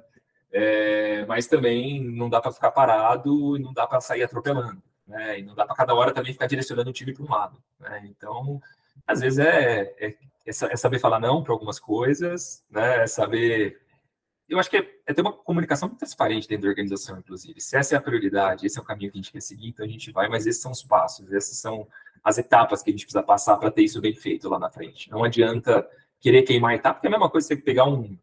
é, 0.53 1.25
mas 1.25 1.46
também 1.46 2.05
não 2.05 2.29
dá 2.29 2.38
para 2.38 2.53
ficar 2.53 2.70
parado 2.70 3.57
e 3.57 3.61
não 3.61 3.73
dá 3.73 3.87
para 3.87 3.99
sair 4.03 4.25
atropelando, 4.25 4.83
né, 5.07 5.38
e 5.38 5.42
não 5.42 5.55
dá 5.55 5.64
para 5.64 5.75
cada 5.75 5.94
hora 5.94 6.12
também 6.12 6.35
ficar 6.35 6.46
direcionando 6.46 6.90
o 6.90 6.92
time 6.92 7.14
para 7.14 7.25
um 7.25 7.31
lado, 7.31 7.57
né, 7.79 8.03
então, 8.05 8.61
às 9.07 9.20
vezes 9.20 9.38
é, 9.38 9.94
é, 9.99 10.14
é 10.51 10.77
saber 10.77 10.99
falar 10.99 11.21
não 11.21 11.43
para 11.43 11.53
algumas 11.53 11.79
coisas, 11.81 12.65
né, 12.71 13.05
é 13.05 13.07
saber 13.07 13.81
eu 14.51 14.59
acho 14.59 14.69
que 14.69 14.77
é, 14.77 14.91
é, 15.07 15.15
ter 15.15 15.23
uma 15.23 15.33
comunicação 15.33 15.89
muito 15.89 16.01
transparente 16.01 16.49
dentro 16.49 16.65
da 16.65 16.71
organização, 16.71 17.17
inclusive. 17.17 17.61
Se 17.61 17.77
essa 17.77 17.95
é 17.95 17.99
a 17.99 18.01
prioridade, 18.01 18.67
esse 18.67 18.77
é 18.77 18.83
o 18.83 18.85
caminho 18.85 19.13
que 19.13 19.17
a 19.17 19.23
gente 19.23 19.31
quer 19.31 19.41
seguir, 19.41 19.69
então 19.69 19.87
a 19.87 19.89
gente 19.89 20.11
vai, 20.11 20.29
mas 20.29 20.45
esses 20.45 20.61
são 20.61 20.73
os 20.73 20.83
passos, 20.83 21.33
essas 21.33 21.57
são 21.57 21.87
as 22.23 22.37
etapas 22.37 22.83
que 22.83 22.91
a 22.91 22.93
gente 22.93 23.05
precisa 23.05 23.23
passar 23.23 23.57
para 23.59 23.71
ter 23.71 23.83
isso 23.83 24.01
bem 24.01 24.13
feito 24.13 24.49
lá 24.49 24.59
na 24.59 24.69
frente. 24.69 25.09
Não 25.09 25.23
adianta 25.23 25.89
querer 26.19 26.43
queimar 26.43 26.75
etapa, 26.75 26.95
porque 26.95 27.07
é 27.07 27.11
a 27.11 27.13
mesma 27.13 27.31
coisa 27.31 27.47
você 27.47 27.57
pegar 27.57 27.85
um. 27.85 28.19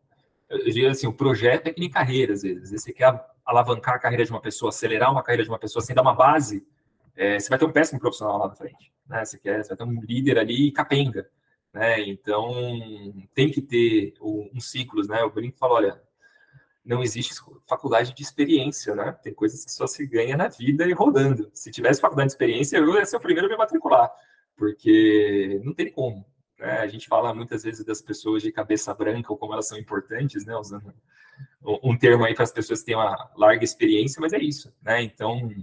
Eu 0.50 0.66
diria 0.66 0.92
assim, 0.92 1.08
o 1.08 1.14
projeto 1.14 1.68
é 1.68 1.74
que 1.74 1.80
nem 1.80 1.90
carreira, 1.90 2.34
às 2.34 2.42
vezes. 2.42 2.72
Você 2.72 2.92
quer 2.92 3.26
alavancar 3.46 3.96
a 3.96 4.00
carreira 4.00 4.26
de 4.26 4.32
uma 4.32 4.42
pessoa, 4.42 4.70
acelerar 4.70 5.12
uma 5.12 5.24
carreira 5.24 5.44
de 5.44 5.50
uma 5.50 5.58
pessoa 5.58 5.82
sem 5.82 5.96
dar 5.96 6.02
uma 6.02 6.14
base, 6.14 6.68
é, 7.16 7.40
você 7.40 7.50
vai 7.50 7.58
ter 7.58 7.66
um 7.66 7.72
péssimo 7.72 8.02
profissional 8.02 8.38
lá 8.38 8.50
na 8.50 8.56
frente. 8.56 8.92
Né? 9.08 9.24
Você, 9.24 9.40
quer, 9.40 9.64
você 9.64 9.70
vai 9.70 9.78
ter 9.78 9.84
um 9.86 10.02
líder 10.02 10.38
ali 10.38 10.72
capenga. 10.72 11.30
Né? 11.78 12.02
Então, 12.10 12.52
tem 13.36 13.52
que 13.52 13.62
ter 13.62 14.16
um, 14.20 14.60
ciclos, 14.60 15.08
né? 15.08 15.22
O 15.24 15.30
Brinco 15.30 15.60
falou, 15.60 15.78
olha, 15.78 16.02
não 16.84 17.04
existe 17.04 17.36
faculdade 17.68 18.16
de 18.16 18.24
experiência, 18.24 18.96
né? 18.96 19.12
Tem 19.22 19.32
coisas 19.32 19.64
que 19.64 19.72
só 19.72 19.86
se 19.86 20.08
ganha 20.08 20.36
na 20.36 20.48
vida 20.48 20.88
e 20.88 20.94
rodando. 20.94 21.52
Se 21.54 21.70
tivesse 21.70 22.02
faculdade 22.02 22.30
de 22.30 22.34
experiência, 22.34 22.78
eu 22.78 22.96
ia 22.96 23.06
ser 23.06 23.18
o 23.18 23.20
primeiro 23.20 23.48
a 23.48 23.52
me 23.52 23.58
matricular, 23.58 24.12
porque 24.56 25.62
não 25.64 25.72
tem 25.72 25.92
como. 25.92 26.26
Né? 26.58 26.80
A 26.80 26.88
gente 26.88 27.08
fala 27.08 27.32
muitas 27.32 27.62
vezes 27.62 27.86
das 27.86 28.02
pessoas 28.02 28.42
de 28.42 28.52
cabeça 28.52 28.92
branca 28.96 29.32
ou 29.32 29.38
como 29.38 29.54
elas 29.54 29.68
são 29.68 29.78
importantes, 29.78 30.46
né? 30.48 30.56
Usando 30.56 30.92
um 31.84 31.96
termo 31.96 32.26
aí 32.26 32.34
para 32.34 32.46
as 32.46 32.52
pessoas 32.52 32.80
que 32.80 32.88
têm 32.88 32.96
uma 32.96 33.30
larga 33.38 33.64
experiência, 33.64 34.20
mas 34.20 34.34
é 34.34 34.40
isso, 34.40 34.76
né? 34.82 35.04
Então, 35.04 35.54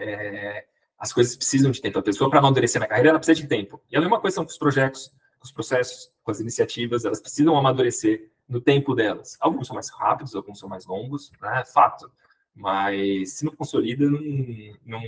é, 0.00 0.64
as 0.98 1.12
coisas 1.12 1.36
precisam 1.36 1.70
de 1.70 1.82
tempo. 1.82 1.98
A 1.98 2.02
pessoa, 2.02 2.28
para 2.28 2.38
amadurecer 2.38 2.80
na 2.80 2.86
carreira, 2.86 3.10
ela 3.10 3.18
precisa 3.18 3.40
de 3.40 3.46
tempo. 3.46 3.80
E 3.90 3.96
a 3.96 4.00
mesma 4.00 4.20
coisa 4.20 4.36
são 4.36 4.44
com 4.44 4.50
os 4.50 4.58
projetos, 4.58 5.12
os 5.42 5.52
processos, 5.52 6.10
com 6.22 6.30
as 6.30 6.40
iniciativas, 6.40 7.04
elas 7.04 7.20
precisam 7.20 7.56
amadurecer 7.56 8.30
no 8.48 8.60
tempo 8.60 8.94
delas. 8.94 9.36
Alguns 9.40 9.66
são 9.66 9.74
mais 9.74 9.90
rápidos, 9.90 10.34
alguns 10.34 10.58
são 10.58 10.68
mais 10.68 10.86
longos, 10.86 11.30
né? 11.40 11.64
Fato. 11.66 12.10
Mas 12.54 13.34
se 13.34 13.44
não 13.44 13.54
consolida, 13.54 14.10
não, 14.10 14.20
não, 14.84 15.00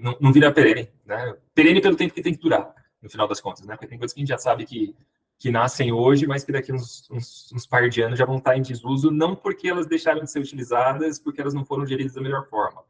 não, 0.00 0.16
não 0.20 0.32
vira 0.32 0.50
perene, 0.50 0.88
né? 1.04 1.36
Perene 1.54 1.80
pelo 1.80 1.96
tempo 1.96 2.14
que 2.14 2.22
tem 2.22 2.34
que 2.34 2.40
durar, 2.40 2.74
no 3.02 3.10
final 3.10 3.28
das 3.28 3.40
contas, 3.40 3.66
né? 3.66 3.74
Porque 3.74 3.86
tem 3.86 3.98
coisas 3.98 4.14
que 4.14 4.20
a 4.20 4.22
gente 4.22 4.28
já 4.28 4.38
sabe 4.38 4.64
que, 4.64 4.96
que 5.38 5.50
nascem 5.50 5.92
hoje, 5.92 6.26
mas 6.26 6.44
que 6.44 6.52
daqui 6.52 6.72
uns, 6.72 7.10
uns, 7.10 7.52
uns 7.52 7.66
par 7.66 7.88
de 7.90 8.00
anos 8.00 8.18
já 8.18 8.24
vão 8.24 8.38
estar 8.38 8.56
em 8.56 8.62
desuso, 8.62 9.10
não 9.10 9.36
porque 9.36 9.68
elas 9.68 9.86
deixaram 9.86 10.22
de 10.22 10.30
ser 10.30 10.38
utilizadas, 10.38 11.18
porque 11.18 11.42
elas 11.42 11.52
não 11.52 11.64
foram 11.64 11.84
geridas 11.84 12.14
da 12.14 12.22
melhor 12.22 12.48
forma, 12.48 12.82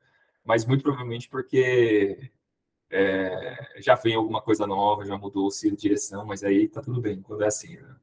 mas 0.44 0.64
muito 0.64 0.82
provavelmente 0.84 1.28
porque 1.28 2.30
é, 2.94 3.80
já 3.80 3.96
veio 3.96 4.20
alguma 4.20 4.40
coisa 4.40 4.66
nova, 4.66 5.04
já 5.04 5.18
mudou-se 5.18 5.68
a 5.68 5.74
direção, 5.74 6.24
mas 6.24 6.44
aí 6.44 6.68
tá 6.68 6.80
tudo 6.80 7.00
bem 7.00 7.20
quando 7.20 7.42
é 7.42 7.48
assim, 7.48 7.76
né? 7.76 7.96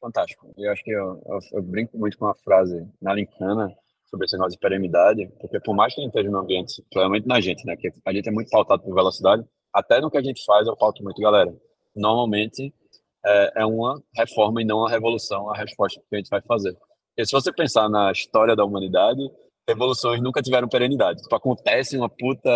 fantástico. 0.00 0.54
Eu 0.56 0.70
acho 0.70 0.84
que 0.84 0.90
eu, 0.92 1.20
eu, 1.26 1.38
eu, 1.54 1.62
brinco 1.62 1.98
muito 1.98 2.16
com 2.16 2.26
a 2.26 2.34
frase 2.34 2.88
na 3.02 3.12
Lincana 3.12 3.74
sobre 4.08 4.26
esse 4.26 4.36
negócio 4.36 4.52
de 4.52 4.58
perenidade, 4.58 5.26
porque 5.40 5.58
por 5.58 5.74
mais 5.74 5.92
que 5.92 6.00
a 6.00 6.04
gente 6.04 6.12
esteja 6.12 6.30
no 6.30 6.38
ambiente, 6.38 6.84
provavelmente 6.92 7.26
na 7.26 7.40
gente, 7.40 7.66
né, 7.66 7.76
que 7.76 7.92
a 8.04 8.12
gente 8.12 8.28
é 8.28 8.32
muito 8.32 8.48
pautado 8.50 8.82
por 8.82 8.94
velocidade, 8.94 9.44
até 9.72 10.00
no 10.00 10.10
que 10.10 10.16
a 10.16 10.22
gente 10.22 10.44
faz 10.44 10.66
eu 10.68 10.76
pauto 10.76 11.02
muito, 11.02 11.20
galera. 11.20 11.52
Normalmente 11.94 12.72
é, 13.24 13.62
é 13.62 13.66
uma 13.66 14.00
reforma 14.14 14.62
e 14.62 14.64
não 14.64 14.78
uma 14.78 14.90
revolução 14.90 15.50
a 15.50 15.56
resposta 15.56 16.00
que 16.08 16.14
a 16.14 16.18
gente 16.18 16.30
vai 16.30 16.40
fazer. 16.42 16.74
Porque 16.74 17.26
se 17.26 17.32
você 17.32 17.52
pensar 17.52 17.88
na 17.88 18.12
história 18.12 18.54
da 18.54 18.64
humanidade, 18.64 19.20
revoluções 19.68 20.20
nunca 20.20 20.42
tiveram 20.42 20.68
perenidade. 20.68 21.22
Tipo, 21.22 21.34
acontece 21.34 21.96
uma 21.96 22.08
puta 22.08 22.50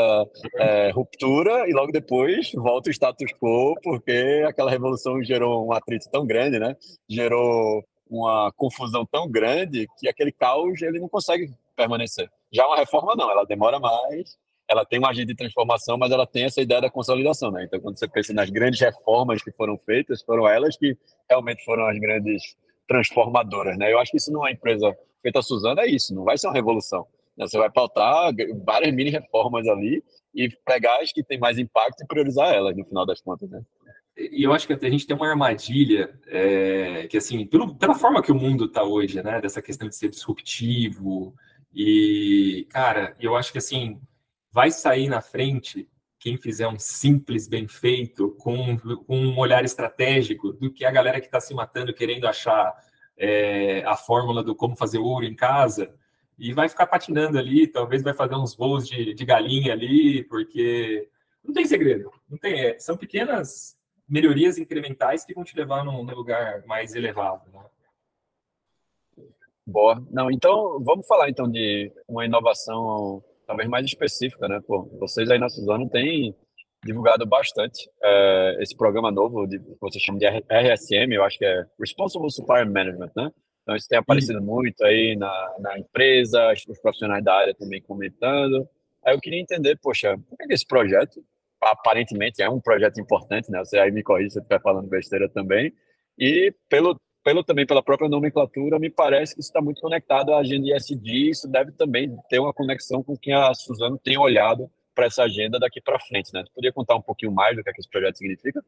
é, 0.57 0.90
ruptura 0.90 1.68
e 1.68 1.73
logo 1.73 1.92
depois 1.92 2.53
volta 2.55 2.88
o 2.88 2.92
status 2.92 3.33
quo, 3.33 3.75
porque 3.83 4.44
aquela 4.46 4.70
revolução 4.70 5.23
gerou 5.23 5.66
um 5.66 5.73
atrito 5.73 6.09
tão 6.11 6.27
grande, 6.27 6.59
né? 6.59 6.77
Gerou 7.09 7.85
uma 8.09 8.53
confusão 8.57 9.07
tão 9.07 9.29
grande 9.29 9.87
que 9.99 10.09
aquele 10.09 10.33
caos 10.33 10.81
ele 10.83 10.99
não 10.99 11.09
consegue 11.09 11.53
permanecer. 11.77 12.29
Já 12.53 12.66
uma 12.66 12.77
reforma 12.77 13.14
não, 13.16 13.31
ela 13.31 13.44
demora 13.44 13.79
mais, 13.79 14.37
ela 14.68 14.85
tem 14.85 15.01
um 15.01 15.07
agente 15.07 15.29
de 15.29 15.35
transformação, 15.35 15.96
mas 15.96 16.12
ela 16.12 16.27
tem 16.27 16.44
essa 16.44 16.61
ideia 16.61 16.81
da 16.81 16.90
consolidação, 16.90 17.51
né? 17.51 17.64
Então, 17.64 17.81
quando 17.81 17.99
você 17.99 18.09
pensa 18.09 18.33
nas 18.33 18.51
grandes 18.51 18.81
reformas 18.81 19.42
que 19.42 19.51
foram 19.53 19.77
feitas, 19.79 20.23
foram 20.23 20.49
elas 20.49 20.77
que 20.77 20.96
realmente 21.29 21.64
foram 21.64 21.87
as 21.87 21.99
grandes 21.99 22.57
transformadoras, 22.87 23.77
né? 23.79 23.92
Eu 23.92 23.99
acho 23.99 24.11
que 24.11 24.16
isso 24.16 24.33
numa 24.33 24.51
empresa 24.51 24.96
feita 25.22 25.38
a 25.38 25.42
Suzana 25.42 25.83
é 25.83 25.87
isso, 25.87 26.14
não 26.14 26.24
vai 26.24 26.37
ser 26.38 26.46
uma 26.48 26.54
revolução. 26.54 27.06
Né? 27.37 27.46
Você 27.46 27.59
vai 27.59 27.70
pautar 27.70 28.33
várias 28.64 28.94
mini 28.94 29.11
reformas 29.11 29.66
ali 29.66 30.02
e 30.35 30.48
pegar 30.64 31.00
as 31.00 31.12
que 31.12 31.22
têm 31.22 31.38
mais 31.38 31.59
impacto 31.59 32.02
e 32.02 32.06
priorizar 32.06 32.52
elas 32.52 32.76
no 32.76 32.85
final 32.85 33.04
das 33.04 33.20
contas, 33.20 33.50
né? 33.50 33.62
E 34.16 34.42
eu 34.42 34.52
acho 34.52 34.66
que 34.66 34.74
a 34.74 34.90
gente 34.90 35.06
tem 35.06 35.16
uma 35.16 35.28
armadilha 35.28 36.12
é, 36.26 37.06
que, 37.09 37.16
assim, 37.16 37.46
pelo, 37.46 37.74
pela 37.76 37.94
forma 37.94 38.22
que 38.22 38.30
o 38.30 38.35
mundo 38.35 38.66
está 38.66 38.83
hoje, 38.83 39.22
né? 39.22 39.40
Dessa 39.40 39.62
questão 39.62 39.88
de 39.88 39.96
ser 39.96 40.11
disruptivo 40.11 41.35
e, 41.72 42.66
cara, 42.70 43.16
eu 43.20 43.37
acho 43.37 43.52
que, 43.52 43.59
assim, 43.59 44.00
vai 44.52 44.70
sair 44.70 45.09
na 45.09 45.20
frente 45.20 45.88
quem 46.18 46.37
fizer 46.37 46.68
um 46.68 46.78
simples 46.78 47.48
bem 47.48 47.66
feito, 47.66 48.37
com, 48.38 48.76
com 49.06 49.16
um 49.16 49.38
olhar 49.38 49.64
estratégico, 49.64 50.52
do 50.52 50.70
que 50.70 50.85
a 50.85 50.90
galera 50.90 51.20
que 51.20 51.26
está 51.26 51.40
se 51.40 51.54
matando 51.54 51.94
querendo 51.94 52.26
achar 52.26 52.74
é, 53.20 53.85
a 53.85 53.94
fórmula 53.94 54.42
do 54.42 54.56
como 54.56 54.74
fazer 54.74 54.98
ouro 54.98 55.26
em 55.26 55.37
casa, 55.37 55.94
e 56.38 56.54
vai 56.54 56.70
ficar 56.70 56.87
patinando 56.87 57.38
ali, 57.38 57.66
talvez 57.66 58.02
vai 58.02 58.14
fazer 58.14 58.35
uns 58.35 58.56
voos 58.56 58.88
de, 58.88 59.12
de 59.12 59.24
galinha 59.26 59.74
ali, 59.74 60.24
porque 60.24 61.06
não 61.44 61.52
tem 61.52 61.66
segredo, 61.66 62.11
não 62.28 62.38
tem, 62.38 62.59
é, 62.59 62.78
são 62.78 62.96
pequenas 62.96 63.78
melhorias 64.09 64.56
incrementais 64.56 65.22
que 65.22 65.35
vão 65.35 65.44
te 65.44 65.54
levar 65.54 65.85
num, 65.85 66.02
num 66.02 66.14
lugar 66.14 66.64
mais 66.66 66.94
elevado. 66.94 67.42
Né? 67.52 67.61
Boa. 69.66 70.02
Não, 70.11 70.30
então 70.30 70.83
vamos 70.83 71.06
falar 71.06 71.28
então 71.28 71.48
de 71.48 71.92
uma 72.09 72.24
inovação 72.24 73.22
talvez 73.46 73.68
mais 73.68 73.85
específica, 73.85 74.48
né? 74.48 74.61
Pô, 74.66 74.85
vocês 74.98 75.30
aí 75.30 75.38
na 75.38 75.48
Suzano 75.48 75.88
têm 75.88 76.35
divulgado 76.85 77.27
bastante 77.27 77.90
é, 78.03 78.57
esse 78.61 78.77
programa 78.77 79.11
novo 79.11 79.47
de 79.47 79.59
que 79.59 79.77
vocês 79.81 80.03
chamam 80.03 80.19
de 80.19 80.27
RSM, 80.27 81.12
eu 81.12 81.25
acho 81.25 81.38
que 81.38 81.45
é 81.45 81.66
Responsible 81.79 82.31
Supplier 82.31 82.71
Management, 82.71 83.11
né? 83.14 83.31
Então 83.62 83.77
isso 83.77 83.88
tem 83.88 83.99
aparecido 83.99 84.40
muito 84.40 84.83
aí 84.85 85.14
na, 85.16 85.55
na 85.59 85.79
empresa, 85.79 86.53
os 86.53 86.79
profissionais 86.81 87.23
da 87.23 87.35
área 87.35 87.55
também 87.55 87.83
comentando. 87.83 88.66
Aí 89.05 89.14
eu 89.14 89.21
queria 89.21 89.40
entender, 89.40 89.79
poxa, 89.83 90.19
por 90.29 90.37
que 90.38 90.53
esse 90.53 90.66
projeto 90.66 91.23
aparentemente 91.61 92.43
é 92.43 92.49
um 92.49 92.61
projeto 92.61 93.01
importante, 93.01 93.51
né? 93.51 93.59
Você 93.59 93.79
aí 93.79 93.90
me 93.90 94.03
corrija 94.03 94.31
se 94.31 94.35
você 94.35 94.40
estiver 94.40 94.62
falando 94.62 94.88
besteira 94.88 95.29
também. 95.29 95.73
E 96.19 96.53
pelo 96.69 96.99
pelo 97.23 97.45
também 97.45 97.66
pela 97.66 97.83
própria 97.83 98.09
nomenclatura, 98.09 98.79
me 98.79 98.88
parece 98.88 99.35
que 99.35 99.40
isso 99.40 99.51
está 99.51 99.61
muito 99.61 99.83
conectado 99.83 100.33
à 100.33 100.38
agenda 100.38 100.75
ISD, 100.75 101.31
isso 101.31 101.47
deve 101.47 101.71
também 101.73 102.16
ter 102.31 102.38
uma 102.38 102.53
conexão 102.53 103.03
com 103.03 103.14
quem 103.14 103.35
a 103.35 103.53
Suzano 103.53 103.99
tem 103.99 104.16
olhado 104.16 104.71
para 105.00 105.06
essa 105.06 105.22
agenda 105.22 105.58
daqui 105.58 105.80
para 105.80 105.98
frente, 105.98 106.30
né? 106.34 106.44
Tu 106.44 106.52
poderia 106.52 106.72
contar 106.74 106.94
um 106.94 107.00
pouquinho 107.00 107.32
mais 107.32 107.56
do 107.56 107.62
que, 107.62 107.70
é 107.70 107.72
que 107.72 107.80
esse 107.80 107.88
projeto 107.88 108.18
significa? 108.18 108.62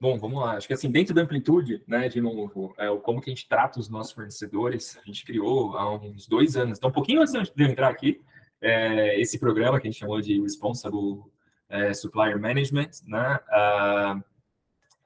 Bom, 0.00 0.16
vamos 0.16 0.40
lá. 0.40 0.52
Acho 0.52 0.68
que 0.68 0.72
assim, 0.72 0.88
dentro 0.88 1.12
da 1.12 1.22
amplitude, 1.22 1.82
né, 1.86 2.08
de 2.08 2.20
novo, 2.20 2.72
é, 2.78 2.86
como 2.98 3.20
que 3.20 3.28
a 3.28 3.34
gente 3.34 3.48
trata 3.48 3.80
os 3.80 3.88
nossos 3.88 4.12
fornecedores, 4.12 4.96
a 4.98 5.04
gente 5.04 5.24
criou 5.24 5.76
há 5.76 5.92
uns 5.96 6.28
dois 6.28 6.56
anos, 6.56 6.78
então 6.78 6.90
um 6.90 6.92
pouquinho 6.92 7.20
antes 7.20 7.32
de 7.32 7.64
eu 7.64 7.68
entrar 7.68 7.88
aqui, 7.88 8.20
é, 8.60 9.20
esse 9.20 9.38
programa 9.38 9.80
que 9.80 9.88
a 9.88 9.90
gente 9.90 9.98
chamou 9.98 10.20
de 10.20 10.40
Responsible 10.40 11.24
é, 11.68 11.92
Supplier 11.92 12.40
Management, 12.40 12.90
né, 13.06 13.40
uh, 13.48 14.24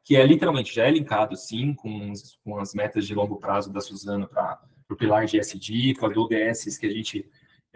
que 0.04 0.16
é 0.16 0.26
literalmente 0.26 0.74
já 0.74 0.86
é 0.86 0.90
linkado, 0.90 1.34
sim, 1.34 1.72
com, 1.72 2.12
com 2.44 2.58
as 2.58 2.74
metas 2.74 3.06
de 3.06 3.14
longo 3.14 3.36
prazo 3.36 3.72
da 3.72 3.80
Suzano 3.80 4.28
para 4.28 4.60
o 4.90 4.96
pilar 4.96 5.24
de 5.24 5.38
SD, 5.38 5.94
com 5.94 6.06
as 6.06 6.16
ODS 6.16 6.78
que 6.78 6.86
a 6.86 6.92
gente 6.92 7.26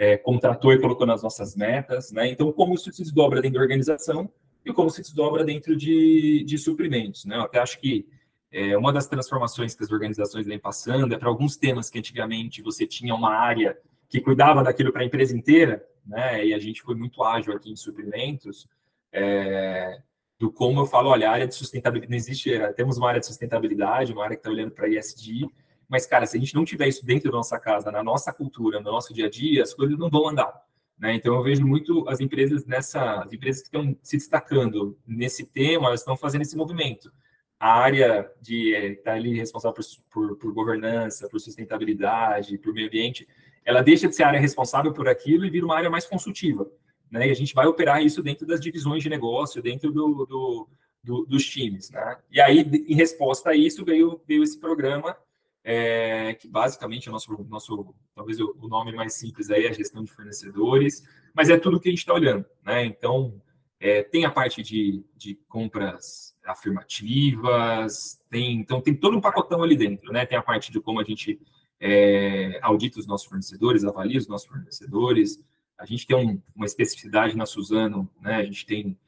é, 0.00 0.16
contratou 0.16 0.72
e 0.72 0.80
colocou 0.80 1.06
nas 1.06 1.22
nossas 1.22 1.54
metas, 1.54 2.10
né? 2.10 2.26
Então, 2.26 2.50
como 2.50 2.72
isso 2.72 2.90
se 2.90 3.02
desdobra 3.02 3.42
dentro 3.42 3.58
da 3.58 3.62
organização 3.62 4.32
e 4.64 4.72
como 4.72 4.88
se 4.88 5.02
desdobra 5.02 5.44
dentro 5.44 5.76
de, 5.76 6.42
de 6.42 6.56
suprimentos, 6.56 7.26
né? 7.26 7.36
Eu 7.36 7.42
até 7.42 7.58
acho 7.58 7.78
que 7.78 8.08
é, 8.50 8.78
uma 8.78 8.94
das 8.94 9.06
transformações 9.06 9.74
que 9.74 9.84
as 9.84 9.92
organizações 9.92 10.46
vêm 10.46 10.58
passando 10.58 11.14
é 11.14 11.18
para 11.18 11.28
alguns 11.28 11.54
temas 11.54 11.90
que 11.90 11.98
antigamente 11.98 12.62
você 12.62 12.86
tinha 12.86 13.14
uma 13.14 13.34
área 13.34 13.76
que 14.08 14.22
cuidava 14.22 14.64
daquilo 14.64 14.90
para 14.90 15.02
a 15.02 15.04
empresa 15.04 15.36
inteira, 15.36 15.86
né? 16.06 16.46
E 16.46 16.54
a 16.54 16.58
gente 16.58 16.80
foi 16.80 16.94
muito 16.94 17.22
ágil 17.22 17.52
aqui 17.52 17.70
em 17.70 17.76
suprimentos. 17.76 18.66
É, 19.12 20.00
do 20.38 20.50
como 20.50 20.80
eu 20.80 20.86
falo, 20.86 21.10
olha, 21.10 21.28
a 21.28 21.32
área 21.32 21.46
de 21.46 21.54
sustentabilidade, 21.54 22.10
não 22.10 22.16
existe, 22.16 22.54
é, 22.54 22.72
temos 22.72 22.96
uma 22.96 23.06
área 23.10 23.20
de 23.20 23.26
sustentabilidade, 23.26 24.14
uma 24.14 24.24
área 24.24 24.34
que 24.34 24.40
está 24.40 24.50
olhando 24.50 24.70
para 24.70 24.88
ISD, 24.88 25.46
mas, 25.90 26.06
cara, 26.06 26.24
se 26.24 26.36
a 26.36 26.40
gente 26.40 26.54
não 26.54 26.64
tiver 26.64 26.88
isso 26.88 27.04
dentro 27.04 27.30
da 27.30 27.36
nossa 27.36 27.58
casa, 27.58 27.90
na 27.90 28.02
nossa 28.02 28.32
cultura, 28.32 28.80
no 28.80 28.90
nosso 28.90 29.12
dia 29.12 29.26
a 29.26 29.30
dia, 29.30 29.62
as 29.62 29.74
coisas 29.74 29.98
não 29.98 30.08
vão 30.08 30.28
andar. 30.28 30.52
Né? 30.98 31.14
Então, 31.14 31.34
eu 31.34 31.42
vejo 31.42 31.66
muito 31.66 32.08
as 32.08 32.20
empresas 32.20 32.64
nessa, 32.64 33.22
as 33.22 33.32
empresas 33.32 33.62
que 33.62 33.68
estão 33.68 33.96
se 34.02 34.16
destacando 34.16 34.96
nesse 35.06 35.44
tema, 35.46 35.88
elas 35.88 36.00
estão 36.00 36.16
fazendo 36.16 36.42
esse 36.42 36.56
movimento. 36.56 37.12
A 37.58 37.74
área 37.74 38.30
de 38.40 38.72
estar 38.74 38.86
é, 38.86 38.94
tá 38.94 39.12
ali 39.14 39.34
responsável 39.34 39.74
por, 39.74 39.84
por, 40.10 40.36
por 40.36 40.54
governança, 40.54 41.28
por 41.28 41.40
sustentabilidade, 41.40 42.56
por 42.58 42.72
meio 42.72 42.86
ambiente, 42.86 43.28
ela 43.64 43.82
deixa 43.82 44.08
de 44.08 44.14
ser 44.14 44.22
a 44.22 44.28
área 44.28 44.40
responsável 44.40 44.92
por 44.92 45.08
aquilo 45.08 45.44
e 45.44 45.50
vira 45.50 45.66
uma 45.66 45.76
área 45.76 45.90
mais 45.90 46.06
consultiva 46.06 46.66
né? 47.10 47.28
E 47.28 47.30
a 47.30 47.34
gente 47.34 47.54
vai 47.54 47.66
operar 47.66 48.02
isso 48.02 48.22
dentro 48.22 48.46
das 48.46 48.60
divisões 48.60 49.02
de 49.02 49.10
negócio, 49.10 49.62
dentro 49.62 49.90
do, 49.90 50.24
do, 50.24 50.68
do, 51.02 51.26
dos 51.26 51.44
times, 51.44 51.90
né? 51.90 52.16
E 52.30 52.40
aí, 52.40 52.60
em 52.60 52.94
resposta 52.94 53.50
a 53.50 53.56
isso, 53.56 53.84
veio, 53.84 54.20
veio 54.26 54.44
esse 54.44 54.58
programa, 54.58 55.16
é, 55.62 56.34
que 56.34 56.48
basicamente 56.48 57.08
é 57.08 57.10
o 57.10 57.12
nosso, 57.12 57.46
nosso 57.48 57.94
talvez 58.14 58.40
o, 58.40 58.68
nome 58.68 58.92
mais 58.92 59.14
simples 59.14 59.50
aí 59.50 59.66
é 59.66 59.70
a 59.70 59.72
gestão 59.72 60.02
de 60.02 60.10
fornecedores, 60.10 61.02
mas 61.34 61.50
é 61.50 61.58
tudo 61.58 61.80
que 61.80 61.88
a 61.88 61.92
gente 61.92 62.00
está 62.00 62.14
olhando, 62.14 62.46
né? 62.64 62.84
Então, 62.84 63.40
é, 63.78 64.02
tem 64.02 64.24
a 64.24 64.30
parte 64.30 64.62
de, 64.62 65.04
de 65.16 65.34
compras 65.48 66.36
afirmativas, 66.44 68.22
tem, 68.30 68.58
então 68.58 68.80
tem 68.80 68.94
todo 68.94 69.16
um 69.16 69.20
pacotão 69.20 69.62
ali 69.62 69.76
dentro, 69.76 70.12
né? 70.12 70.26
Tem 70.26 70.36
a 70.36 70.42
parte 70.42 70.72
de 70.72 70.80
como 70.80 71.00
a 71.00 71.04
gente 71.04 71.40
é, 71.78 72.58
audita 72.62 72.98
os 72.98 73.06
nossos 73.06 73.26
fornecedores, 73.26 73.84
avalia 73.84 74.18
os 74.18 74.28
nossos 74.28 74.48
fornecedores, 74.48 75.44
a 75.78 75.86
gente 75.86 76.06
tem 76.06 76.16
um, 76.16 76.40
uma 76.54 76.66
especificidade 76.66 77.36
na 77.36 77.46
Suzano, 77.46 78.08
né? 78.20 78.36
A 78.36 78.44
gente 78.44 78.66
tem, 78.66 78.98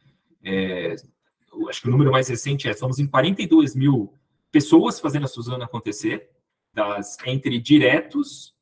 é, 0.42 0.96
acho 1.68 1.82
que 1.82 1.88
o 1.88 1.90
número 1.90 2.10
mais 2.10 2.28
recente 2.28 2.66
é, 2.68 2.72
somos 2.72 2.98
em 2.98 3.06
42 3.06 3.74
mil 3.74 4.14
pessoas 4.50 4.98
fazendo 4.98 5.24
a 5.24 5.28
Suzano 5.28 5.64
acontecer, 5.64 6.30
das, 6.72 7.16
entre 7.26 7.58
diretos 7.58 8.54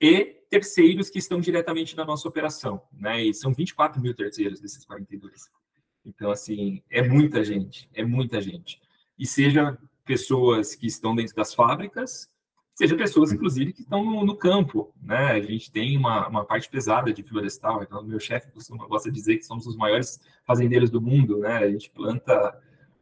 e 0.00 0.36
terceiros 0.50 1.08
que 1.10 1.18
estão 1.18 1.40
diretamente 1.40 1.96
na 1.96 2.04
nossa 2.04 2.28
operação, 2.28 2.82
né? 2.92 3.22
E 3.22 3.32
são 3.32 3.52
24 3.52 4.00
mil 4.00 4.14
terceiros 4.14 4.60
desses 4.60 4.84
42. 4.84 5.48
Então, 6.04 6.30
assim, 6.30 6.82
é 6.90 7.02
muita 7.02 7.44
gente, 7.44 7.88
é 7.94 8.04
muita 8.04 8.40
gente. 8.40 8.80
E 9.18 9.26
seja 9.26 9.78
pessoas 10.04 10.74
que 10.74 10.86
estão 10.86 11.14
dentro 11.14 11.36
das 11.36 11.54
fábricas, 11.54 12.32
seja 12.74 12.96
pessoas, 12.96 13.30
inclusive, 13.30 13.72
que 13.72 13.82
estão 13.82 14.02
no, 14.02 14.24
no, 14.24 14.36
campo, 14.36 14.92
né? 15.00 15.32
A 15.32 15.40
gente 15.40 15.70
tem 15.70 15.96
uma, 15.96 16.26
uma 16.26 16.44
parte 16.44 16.68
pesada 16.68 17.12
de 17.12 17.22
florestal, 17.22 17.82
então 17.82 18.02
meu 18.02 18.18
chefe 18.18 18.50
costuma, 18.50 18.86
gosta 18.86 19.10
de 19.10 19.14
dizer 19.14 19.36
que 19.36 19.44
somos 19.44 19.66
os 19.66 19.76
maiores 19.76 20.20
fazendeiros 20.46 20.90
do 20.90 21.00
mundo, 21.00 21.38
né? 21.38 21.58
A 21.58 21.70
gente 21.70 21.90
planta 21.90 22.58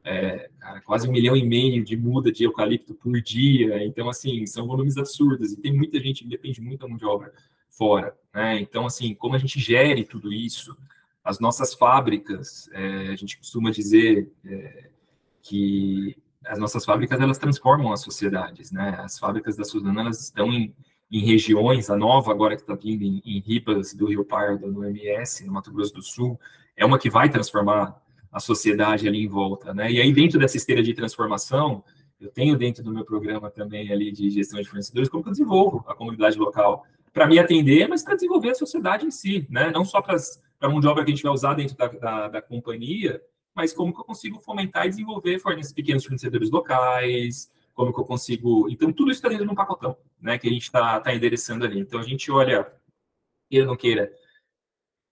é, 0.08 0.48
cara, 0.58 0.80
quase 0.80 1.06
um 1.06 1.12
milhão 1.12 1.36
e 1.36 1.44
meio 1.44 1.84
de 1.84 1.94
muda 1.94 2.32
de 2.32 2.44
eucalipto 2.44 2.94
por 2.94 3.20
dia, 3.20 3.84
então, 3.84 4.08
assim, 4.08 4.46
são 4.46 4.66
volumes 4.66 4.96
absurdos, 4.96 5.52
e 5.52 5.60
tem 5.60 5.70
muita 5.70 6.00
gente 6.00 6.24
que 6.24 6.30
depende 6.30 6.62
muito 6.62 6.80
da 6.80 6.88
mão 6.88 6.96
de 6.96 7.04
obra 7.04 7.30
fora, 7.68 8.16
né? 8.32 8.58
Então, 8.58 8.86
assim, 8.86 9.14
como 9.14 9.34
a 9.34 9.38
gente 9.38 9.60
gere 9.60 10.04
tudo 10.04 10.32
isso, 10.32 10.74
as 11.22 11.38
nossas 11.38 11.74
fábricas, 11.74 12.70
é, 12.72 13.08
a 13.08 13.16
gente 13.16 13.36
costuma 13.36 13.70
dizer 13.70 14.32
é, 14.46 14.88
que 15.42 16.16
as 16.46 16.58
nossas 16.58 16.86
fábricas 16.86 17.20
elas 17.20 17.36
transformam 17.36 17.92
as 17.92 18.00
sociedades, 18.00 18.72
né? 18.72 18.96
As 19.00 19.18
fábricas 19.18 19.56
da 19.56 19.64
Suzano 19.64 20.00
elas 20.00 20.22
estão 20.22 20.50
em, 20.50 20.74
em 21.10 21.20
regiões, 21.20 21.90
a 21.90 21.96
nova 21.98 22.32
agora 22.32 22.56
que 22.56 22.62
está 22.62 22.74
vindo 22.74 23.02
em, 23.02 23.20
em, 23.26 23.40
Ribas 23.40 23.92
do 23.92 24.06
Rio 24.06 24.24
Pardo, 24.24 24.72
no 24.72 24.86
MS, 24.86 25.44
no 25.44 25.52
Mato 25.52 25.70
Grosso 25.70 25.92
do 25.92 26.02
Sul, 26.02 26.40
é 26.74 26.86
uma 26.86 26.98
que 26.98 27.10
vai 27.10 27.28
transformar 27.28 28.00
a 28.30 28.40
sociedade 28.40 29.08
ali 29.08 29.22
em 29.22 29.28
volta, 29.28 29.72
né? 29.72 29.90
E 29.90 30.00
aí 30.00 30.12
dentro 30.12 30.38
dessa 30.38 30.56
esteira 30.56 30.82
de 30.82 30.94
transformação, 30.94 31.82
eu 32.20 32.30
tenho 32.30 32.56
dentro 32.56 32.82
do 32.82 32.92
meu 32.92 33.04
programa 33.04 33.50
também 33.50 33.92
ali 33.92 34.10
de 34.12 34.30
gestão 34.30 34.60
de 34.60 34.68
fornecedores 34.68 35.08
como 35.08 35.22
que 35.22 35.28
eu 35.28 35.32
desenvolvo 35.32 35.84
a 35.86 35.94
comunidade 35.94 36.38
local 36.38 36.84
para 37.12 37.26
me 37.26 37.38
atender, 37.38 37.88
mas 37.88 38.02
para 38.02 38.14
desenvolver 38.14 38.50
a 38.50 38.54
sociedade 38.54 39.06
em 39.06 39.10
si, 39.10 39.46
né? 39.48 39.70
Não 39.70 39.84
só 39.84 40.02
para 40.02 40.16
a 40.60 40.68
mão 40.68 40.80
de 40.80 40.86
obra 40.86 41.04
que 41.04 41.10
a 41.10 41.14
gente 41.14 41.22
vai 41.22 41.32
usar 41.32 41.54
dentro 41.54 41.76
da, 41.76 41.88
da, 41.88 42.28
da 42.28 42.42
companhia, 42.42 43.20
mas 43.54 43.72
como 43.72 43.92
que 43.92 44.00
eu 44.00 44.04
consigo 44.04 44.38
fomentar 44.38 44.86
e 44.86 44.90
desenvolver 44.90 45.38
fornecedores, 45.38 45.72
pequenos 45.72 46.04
fornecedores 46.04 46.50
locais, 46.50 47.50
como 47.74 47.92
que 47.92 48.00
eu 48.00 48.04
consigo... 48.04 48.68
Então, 48.70 48.92
tudo 48.92 49.10
isso 49.10 49.18
está 49.18 49.28
dentro 49.28 49.46
de 49.46 49.50
um 49.50 49.54
pacotão, 49.54 49.96
né, 50.20 50.38
que 50.38 50.48
a 50.48 50.50
gente 50.50 50.62
está 50.62 51.00
tá 51.00 51.14
endereçando 51.14 51.64
ali. 51.64 51.80
Então, 51.80 51.98
a 51.98 52.04
gente 52.04 52.30
olha 52.30 52.70
queira 53.48 53.64
ou 53.64 53.70
não 53.70 53.76
queira, 53.76 54.12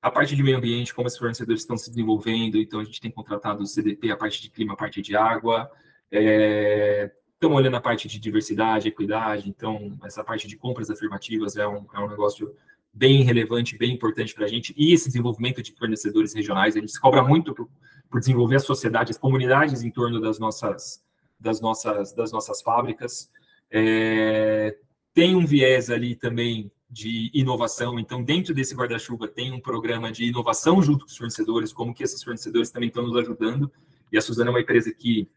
a 0.07 0.11
parte 0.11 0.37
de 0.37 0.43
meio 0.43 0.57
ambiente, 0.57 0.95
como 0.95 1.09
os 1.09 1.19
fornecedores 1.19 1.63
estão 1.63 1.77
se 1.77 1.91
desenvolvendo, 1.91 2.59
então 2.59 2.79
a 2.79 2.85
gente 2.85 3.01
tem 3.01 3.11
contratado 3.11 3.65
o 3.65 3.67
CDP, 3.67 4.13
a 4.13 4.17
parte 4.17 4.41
de 4.41 4.49
clima, 4.49 4.75
a 4.75 4.77
parte 4.77 5.03
de 5.03 5.17
água, 5.17 5.69
é, 6.13 7.11
estamos 7.35 7.57
olhando 7.57 7.77
a 7.77 7.81
parte 7.81 8.07
de 8.07 8.21
diversidade, 8.21 8.87
equidade, 8.87 9.49
então 9.49 9.99
essa 10.05 10.23
parte 10.23 10.47
de 10.47 10.57
compras 10.57 10.91
afirmativas 10.91 11.57
é 11.57 11.67
um, 11.67 11.85
é 11.93 11.99
um 11.99 12.09
negócio 12.09 12.55
bem 12.93 13.25
relevante, 13.25 13.77
bem 13.77 13.95
importante 13.95 14.33
para 14.33 14.45
a 14.45 14.49
gente, 14.49 14.73
e 14.77 14.93
esse 14.93 15.09
desenvolvimento 15.09 15.61
de 15.61 15.73
fornecedores 15.73 16.33
regionais, 16.33 16.77
a 16.77 16.79
gente 16.79 16.93
se 16.93 17.01
cobra 17.01 17.25
muito 17.25 17.53
por, 17.53 17.69
por 18.09 18.21
desenvolver 18.21 18.57
a 18.57 18.61
sociedade, 18.61 19.11
as 19.11 19.19
comunidades 19.19 19.83
em 19.83 19.91
torno 19.91 20.21
das 20.21 20.39
nossas, 20.39 21.05
das 21.41 21.61
nossas, 21.61 22.15
das 22.15 22.31
nossas 22.31 22.63
fábricas, 22.63 23.29
é, 23.73 24.77
tem 25.13 25.35
um 25.35 25.45
viés 25.45 25.91
ali 25.91 26.15
também 26.15 26.71
de 26.89 27.31
inovação. 27.35 27.99
Então, 27.99 28.23
dentro 28.23 28.55
desse 28.55 28.75
guarda-chuva, 28.75 29.27
tem 29.27 29.53
um 29.53 29.61
programa 29.61 30.13
de 30.13 30.25
inovação 30.25 30.83
junto 30.83 31.05
com 31.05 31.11
os 31.11 31.17
fornecedores, 31.17 31.73
como 31.73 31.95
que 31.95 32.03
esses 32.03 32.23
fornecedores 32.23 32.71
também 32.71 32.89
estão 32.89 33.07
nos 33.07 33.17
ajudando. 33.17 33.71
E 34.13 34.17
a 34.17 34.23
Suzana 34.23 34.51
é 34.51 34.53
uma 34.53 34.61
empresa 34.61 34.93
que 34.93 35.29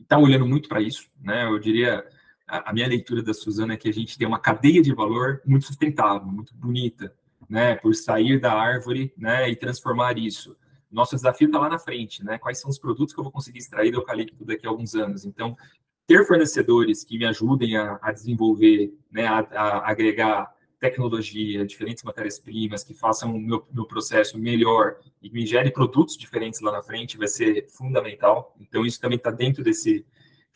está 0.00 0.18
olhando 0.18 0.46
muito 0.46 0.68
para 0.68 0.80
isso. 0.80 1.06
Né? 1.22 1.44
Eu 1.44 1.58
diria, 1.58 2.04
a, 2.46 2.70
a, 2.70 2.72
minha 2.72 2.88
leitura 2.88 3.22
da 3.22 3.34
Suzana 3.34 3.74
é 3.74 3.76
que 3.76 3.88
a 3.88 3.92
gente 3.92 4.16
tem 4.16 4.26
uma 4.26 4.38
cadeia 4.38 4.82
de 4.82 4.94
valor 4.94 5.42
muito 5.44 5.66
sustentável, 5.66 6.26
muito 6.26 6.54
bonita, 6.54 7.14
né? 7.48 7.76
por 7.76 7.94
sair 7.94 8.40
da 8.40 8.52
árvore 8.52 9.12
né? 9.16 9.50
e 9.50 9.56
transformar 9.56 10.16
isso. 10.16 10.56
Nosso 10.90 11.14
desafio 11.14 11.46
está 11.46 11.58
lá 11.58 11.68
na 11.68 11.78
frente, 11.78 12.24
né? 12.24 12.36
Quais 12.36 12.58
são 12.58 12.68
os 12.68 12.76
produtos 12.76 13.14
que 13.14 13.20
eu 13.20 13.22
vou 13.22 13.32
conseguir 13.32 13.58
extrair 13.58 13.92
do 13.92 13.98
eucalipto 13.98 14.44
daqui 14.44 14.66
a 14.66 14.70
alguns 14.70 14.96
anos? 14.96 15.24
Então, 15.24 15.56
ter 16.04 16.26
fornecedores 16.26 17.04
que 17.04 17.16
me 17.16 17.24
ajudem 17.26 17.76
a, 17.76 17.96
a 18.02 18.10
desenvolver, 18.10 18.92
né, 19.08 19.24
a, 19.24 19.38
a, 19.38 19.88
agregar 19.88 20.52
tecnologia, 20.80 21.64
diferentes 21.66 22.02
matérias-primas, 22.02 22.82
que 22.82 22.94
façam 22.94 23.36
o 23.36 23.38
meu, 23.38 23.66
meu 23.70 23.84
processo 23.84 24.38
melhor 24.38 24.96
e 25.22 25.30
me 25.30 25.46
gere 25.46 25.70
produtos 25.70 26.16
diferentes 26.16 26.60
lá 26.60 26.72
na 26.72 26.82
frente, 26.82 27.18
vai 27.18 27.28
ser 27.28 27.68
fundamental. 27.68 28.56
Então, 28.58 28.84
isso 28.84 28.98
também 28.98 29.18
está 29.18 29.30
dentro 29.30 29.62
desse, 29.62 30.06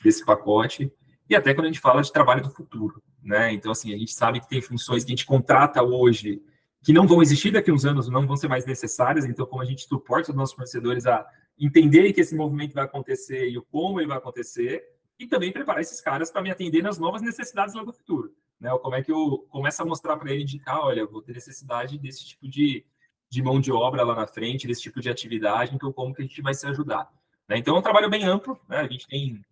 desse 0.03 0.25
pacote. 0.25 0.91
E 1.29 1.37
até 1.37 1.53
quando 1.53 1.67
a 1.67 1.69
gente 1.69 1.81
fala 1.81 2.03
de 2.03 2.11
trabalho 2.11 2.43
do 2.43 2.51
futuro, 2.51 3.03
né? 3.23 3.53
Então, 3.53 3.71
assim, 3.71 3.95
a 3.95 3.99
gente 3.99 4.13
sabe 4.13 4.41
que 4.41 4.49
tem 4.49 4.63
funções 4.63 5.05
que 5.05 5.11
a 5.11 5.15
gente 5.15 5.27
contrata 5.27 5.83
hoje 5.83 6.43
que 6.83 6.93
não 6.93 7.07
vão 7.07 7.23
existir 7.23 7.51
daqui 7.51 7.71
a 7.71 7.75
uns 7.75 7.85
anos, 7.87 8.09
não 8.09 8.27
vão 8.27 8.37
ser 8.37 8.49
mais 8.49 8.67
necessárias. 8.67 9.25
Então, 9.25 9.47
como 9.47 9.63
a 9.63 9.65
gente 9.65 9.85
suporta 9.85 10.31
os 10.31 10.37
nossos 10.37 10.55
fornecedores 10.55 11.07
a 11.07 11.27
entenderem 11.59 12.13
que 12.13 12.21
esse 12.21 12.35
movimento 12.35 12.75
vai 12.75 12.85
acontecer 12.85 13.49
e 13.49 13.57
o 13.57 13.63
como 13.63 14.01
ele 14.01 14.09
vai 14.09 14.19
acontecer, 14.19 14.85
e 15.19 15.27
também 15.27 15.53
preparar 15.53 15.81
esses 15.81 16.01
caras 16.01 16.31
para 16.31 16.43
me 16.43 16.51
atender 16.51 16.83
nas 16.83 16.99
novas 16.99 17.23
necessidades 17.23 17.75
lá 17.75 17.85
do 17.85 17.93
futuro. 17.93 18.35
Né? 18.61 18.71
Como 18.83 18.95
é 18.95 19.03
que 19.03 19.13
eu 19.13 19.47
começo 19.51 19.83
a 19.83 19.87
mostrar 19.87 20.17
para 20.17 20.33
ele, 20.33 20.43
indicar, 20.43 20.81
olha, 20.81 21.07
vou 21.07 21.23
ter 21.23 21.33
necessidade 21.33 21.99
desse 21.99 22.25
tipo 22.25 22.49
de, 22.49 22.85
de 23.29 23.43
mão 23.43 23.61
de 23.61 23.73
obra 23.73 24.03
lá 24.03 24.15
na 24.15 24.27
frente, 24.27 24.67
desse 24.67 24.83
tipo 24.83 25.01
de 25.01 25.11
atividade, 25.11 25.75
então 25.75 25.93
como 25.93 26.15
que 26.15 26.23
a 26.23 26.25
gente 26.25 26.41
vai 26.41 26.55
se 26.55 26.67
ajudar. 26.67 27.11
Né? 27.49 27.59
Então 27.59 27.77
é 27.77 27.79
um 27.79 27.83
trabalho 27.83 28.11
bem 28.11 28.25
amplo, 28.25 28.59
né? 28.69 28.79
a 28.79 28.89
gente 28.89 29.07
tem, 29.07 29.45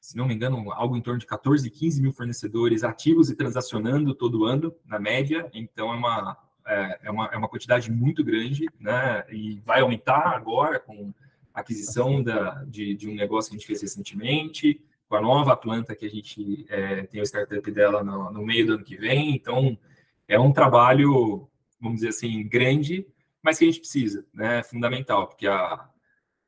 se 0.00 0.16
não 0.16 0.26
me 0.26 0.34
engano, 0.34 0.72
algo 0.72 0.96
em 0.96 1.00
torno 1.00 1.18
de 1.18 1.26
14, 1.26 1.68
15 1.70 2.02
mil 2.02 2.12
fornecedores 2.12 2.84
ativos 2.84 3.30
e 3.30 3.36
transacionando 3.36 4.14
todo 4.14 4.44
ano, 4.44 4.74
na 4.84 4.98
média, 4.98 5.50
então 5.52 5.92
é 5.92 5.96
uma, 5.96 6.36
é, 6.66 6.98
é 7.04 7.10
uma, 7.10 7.26
é 7.26 7.36
uma 7.36 7.48
quantidade 7.48 7.90
muito 7.90 8.22
grande, 8.22 8.68
né? 8.78 9.24
e 9.30 9.60
vai 9.64 9.80
aumentar 9.80 10.36
agora 10.36 10.78
com 10.78 11.12
aquisição 11.54 12.22
da, 12.22 12.62
de, 12.64 12.94
de 12.94 13.08
um 13.08 13.14
negócio 13.14 13.50
que 13.50 13.56
a 13.56 13.58
gente 13.58 13.66
fez 13.66 13.80
recentemente, 13.80 14.80
com 15.08 15.16
a 15.16 15.20
nova 15.20 15.56
planta 15.56 15.94
que 15.94 16.06
a 16.06 16.10
gente 16.10 16.66
é, 16.68 17.04
tem 17.04 17.20
o 17.20 17.26
startup 17.26 17.70
dela 17.70 18.02
no, 18.02 18.30
no, 18.32 18.44
meio 18.44 18.66
do 18.66 18.74
ano 18.74 18.84
que 18.84 18.96
vem. 18.96 19.34
Então, 19.34 19.78
é 20.26 20.38
um 20.38 20.52
trabalho, 20.52 21.48
vamos 21.80 21.96
dizer 21.96 22.08
assim, 22.08 22.46
grande, 22.48 23.06
mas 23.42 23.58
que 23.58 23.64
a 23.64 23.68
gente 23.68 23.80
precisa, 23.80 24.26
né? 24.34 24.62
Fundamental, 24.64 25.28
porque 25.28 25.46
a, 25.46 25.88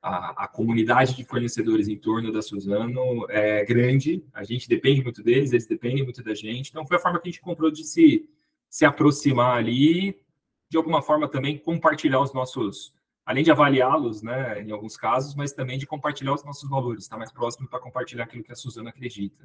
a, 0.03 0.45
a, 0.45 0.49
comunidade 0.49 1.15
de 1.15 1.25
fornecedores 1.25 1.87
em 1.87 1.97
torno 1.97 2.33
da 2.33 2.43
Suzano 2.43 3.27
é 3.31 3.65
grande, 3.65 4.25
a 4.35 4.43
gente 4.43 4.69
depende 4.69 5.03
muito 5.03 5.23
deles, 5.23 5.53
eles 5.53 5.67
dependem 5.67 6.03
muito 6.03 6.23
da 6.23 6.35
gente. 6.35 6.71
Então, 6.71 6.87
foi 6.87 6.97
a 6.97 7.01
forma 7.01 7.21
que 7.21 7.29
a 7.29 7.31
gente 7.31 7.41
comprou 7.41 7.71
de 7.71 7.85
se, 7.85 8.29
se 8.69 8.85
aproximar 8.85 9.57
ali, 9.57 10.21
de 10.69 10.77
alguma 10.77 11.01
forma 11.01 11.29
também 11.29 11.57
compartilhar 11.57 12.21
os 12.21 12.35
nossos 12.35 12.98
além 13.29 13.45
de 13.45 13.51
avaliá-los, 13.51 14.23
né, 14.23 14.63
em 14.63 14.73
alguns 14.73 14.97
casos, 14.97 15.35
mas 15.35 15.53
também 15.53 15.77
de 15.77 15.87
compartilhar 15.87 16.33
os 16.33 16.43
nossos 16.47 16.67
valores, 16.67 17.05
estar 17.05 17.17
tá 17.17 17.19
mais 17.19 17.31
próximo 17.31 17.69
para 17.69 17.79
compartilhar 17.79 18.25
aquilo 18.25 18.43
que 18.43 18.51
a 18.51 18.57
Suzana 18.57 18.89
acredita. 18.89 19.45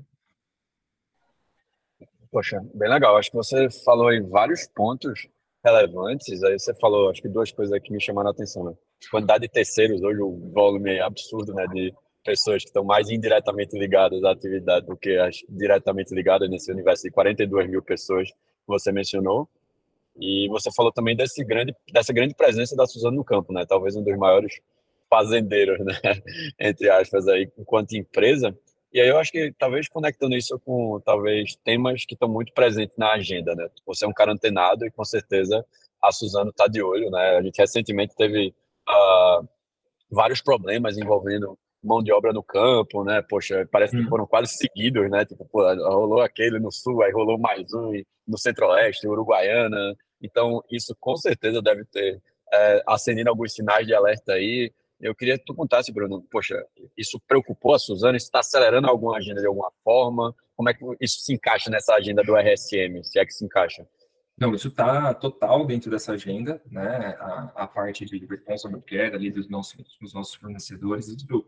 Poxa, 2.32 2.66
bem 2.74 2.90
legal. 2.90 3.18
Acho 3.18 3.30
que 3.30 3.36
você 3.36 3.70
falou 3.84 4.14
em 4.14 4.26
vários 4.30 4.66
pontos 4.68 5.28
relevantes. 5.62 6.42
Aí 6.44 6.58
você 6.58 6.74
falou, 6.76 7.10
acho 7.10 7.22
que 7.22 7.28
duas 7.28 7.52
coisas 7.52 7.78
que 7.84 7.92
me 7.92 8.00
chamaram 8.00 8.30
a 8.30 8.32
atenção. 8.32 8.64
Né? 8.64 8.74
Quantidade 9.12 9.42
de 9.42 9.50
terceiros, 9.50 10.02
hoje 10.02 10.22
o 10.22 10.50
volume 10.54 10.92
é 10.92 11.02
absurdo, 11.02 11.54
né, 11.54 11.68
de 11.68 11.94
pessoas 12.24 12.64
que 12.64 12.70
estão 12.70 12.86
mais 12.86 13.10
indiretamente 13.10 13.78
ligadas 13.78 14.24
à 14.24 14.32
atividade 14.32 14.86
do 14.86 14.96
que 14.96 15.18
as 15.18 15.36
diretamente 15.50 16.16
ligadas 16.16 16.50
nesse 16.50 16.72
universo 16.72 17.04
de 17.04 17.12
42 17.12 17.70
mil 17.70 17.84
pessoas 17.84 18.30
que 18.32 18.38
você 18.66 18.94
mencionou. 18.94 19.50
E 20.20 20.48
você 20.50 20.72
falou 20.72 20.92
também 20.92 21.16
desse 21.16 21.44
grande, 21.44 21.76
dessa 21.92 22.14
grande 22.14 22.36
presença 22.36 22.76
da 22.76 22.86
Suzano 22.86 23.18
no 23.18 23.24
campo, 23.24 23.52
né? 23.52 23.66
Talvez 23.66 23.96
um 23.96 24.04
dos 24.04 24.18
maiores 24.18 24.60
fazendeiros, 25.10 25.80
né? 25.80 25.94
Entre 26.60 26.90
aspas, 26.90 27.28
aí, 27.28 27.52
enquanto 27.58 27.94
empresa. 27.94 28.58
E 28.92 29.02
aí 29.02 29.08
eu 29.08 29.18
acho 29.18 29.32
que 29.32 29.52
talvez 29.58 29.88
conectando 29.88 30.36
isso 30.36 30.60
com 30.60 31.00
talvez 31.04 31.56
temas 31.64 32.06
que 32.06 32.14
estão 32.14 32.30
muito 32.30 32.54
presentes 32.54 32.96
na 32.98 33.14
agenda, 33.14 33.56
né? 33.56 33.68
Você 33.86 34.06
é 34.06 34.08
um 34.08 34.14
cara 34.14 34.32
antenado 34.32 34.86
e 34.86 34.92
com 34.92 35.04
certeza 35.04 35.66
a 36.02 36.12
Suzano 36.12 36.52
está 36.52 36.68
de 36.68 36.82
olho, 36.82 37.10
né? 37.10 37.38
A 37.38 37.42
gente 37.42 37.58
recentemente 37.58 38.16
teve 38.16 38.54
uh, 38.88 39.48
vários 40.12 40.42
problemas 40.42 40.98
envolvendo 40.98 41.58
mão 41.84 42.02
de 42.02 42.12
obra 42.12 42.32
no 42.32 42.42
campo, 42.42 43.04
né? 43.04 43.22
Poxa, 43.22 43.68
parece 43.72 43.96
que 43.96 44.04
hum. 44.04 44.10
foram 44.10 44.26
quase 44.26 44.54
seguidos, 44.54 45.10
né? 45.10 45.26
Tipo, 45.26 45.46
pô, 45.46 45.62
rolou 45.90 46.22
aquele 46.22 46.60
no 46.60 46.72
sul, 46.72 47.04
aí 47.04 47.12
rolou 47.12 47.38
mais 47.38 47.74
um 47.74 47.92
no 48.28 48.38
centro-oeste, 48.38 49.08
Uruguaiana. 49.08 49.96
Então, 50.22 50.64
isso 50.72 50.96
com 51.00 51.18
certeza 51.18 51.62
deve 51.62 51.84
ter 51.86 52.22
é, 52.54 52.84
acendido 52.88 53.30
alguns 53.30 53.54
sinais 53.54 53.86
de 53.86 53.94
alerta 53.94 54.34
aí. 54.34 54.72
Eu 55.00 55.14
queria 55.14 55.38
que 55.38 55.44
tu 55.44 55.54
contasse, 55.54 55.92
Bruno, 55.92 56.26
poxa, 56.32 56.64
isso 56.98 57.20
preocupou 57.28 57.74
a 57.74 57.80
Suzana? 57.80 58.16
Isso 58.16 58.28
está 58.28 58.40
acelerando 58.40 58.88
alguma 58.88 59.18
agenda 59.18 59.42
de 59.42 59.48
alguma 59.48 59.72
forma? 59.84 60.34
Como 60.56 60.70
é 60.70 60.74
que 60.74 60.86
isso 61.02 61.20
se 61.20 61.34
encaixa 61.34 61.70
nessa 61.70 61.94
agenda 61.96 62.24
do 62.24 62.36
RSM, 62.38 63.04
se 63.04 63.20
é 63.20 63.26
que 63.26 63.34
se 63.34 63.44
encaixa? 63.44 63.86
Não, 64.38 64.54
isso 64.56 64.70
está 64.70 65.14
total 65.14 65.66
dentro 65.66 65.92
dessa 65.92 66.14
agenda, 66.14 66.62
né? 66.70 67.16
A, 67.20 67.52
a 67.56 67.68
parte 67.68 68.06
de 68.06 68.26
responsible 68.26 68.82
care 68.82 69.16
ali 69.16 69.30
dos 69.30 69.48
nossos, 69.48 69.76
dos 70.02 70.14
nossos 70.14 70.34
fornecedores, 70.36 71.08
isso 71.08 71.46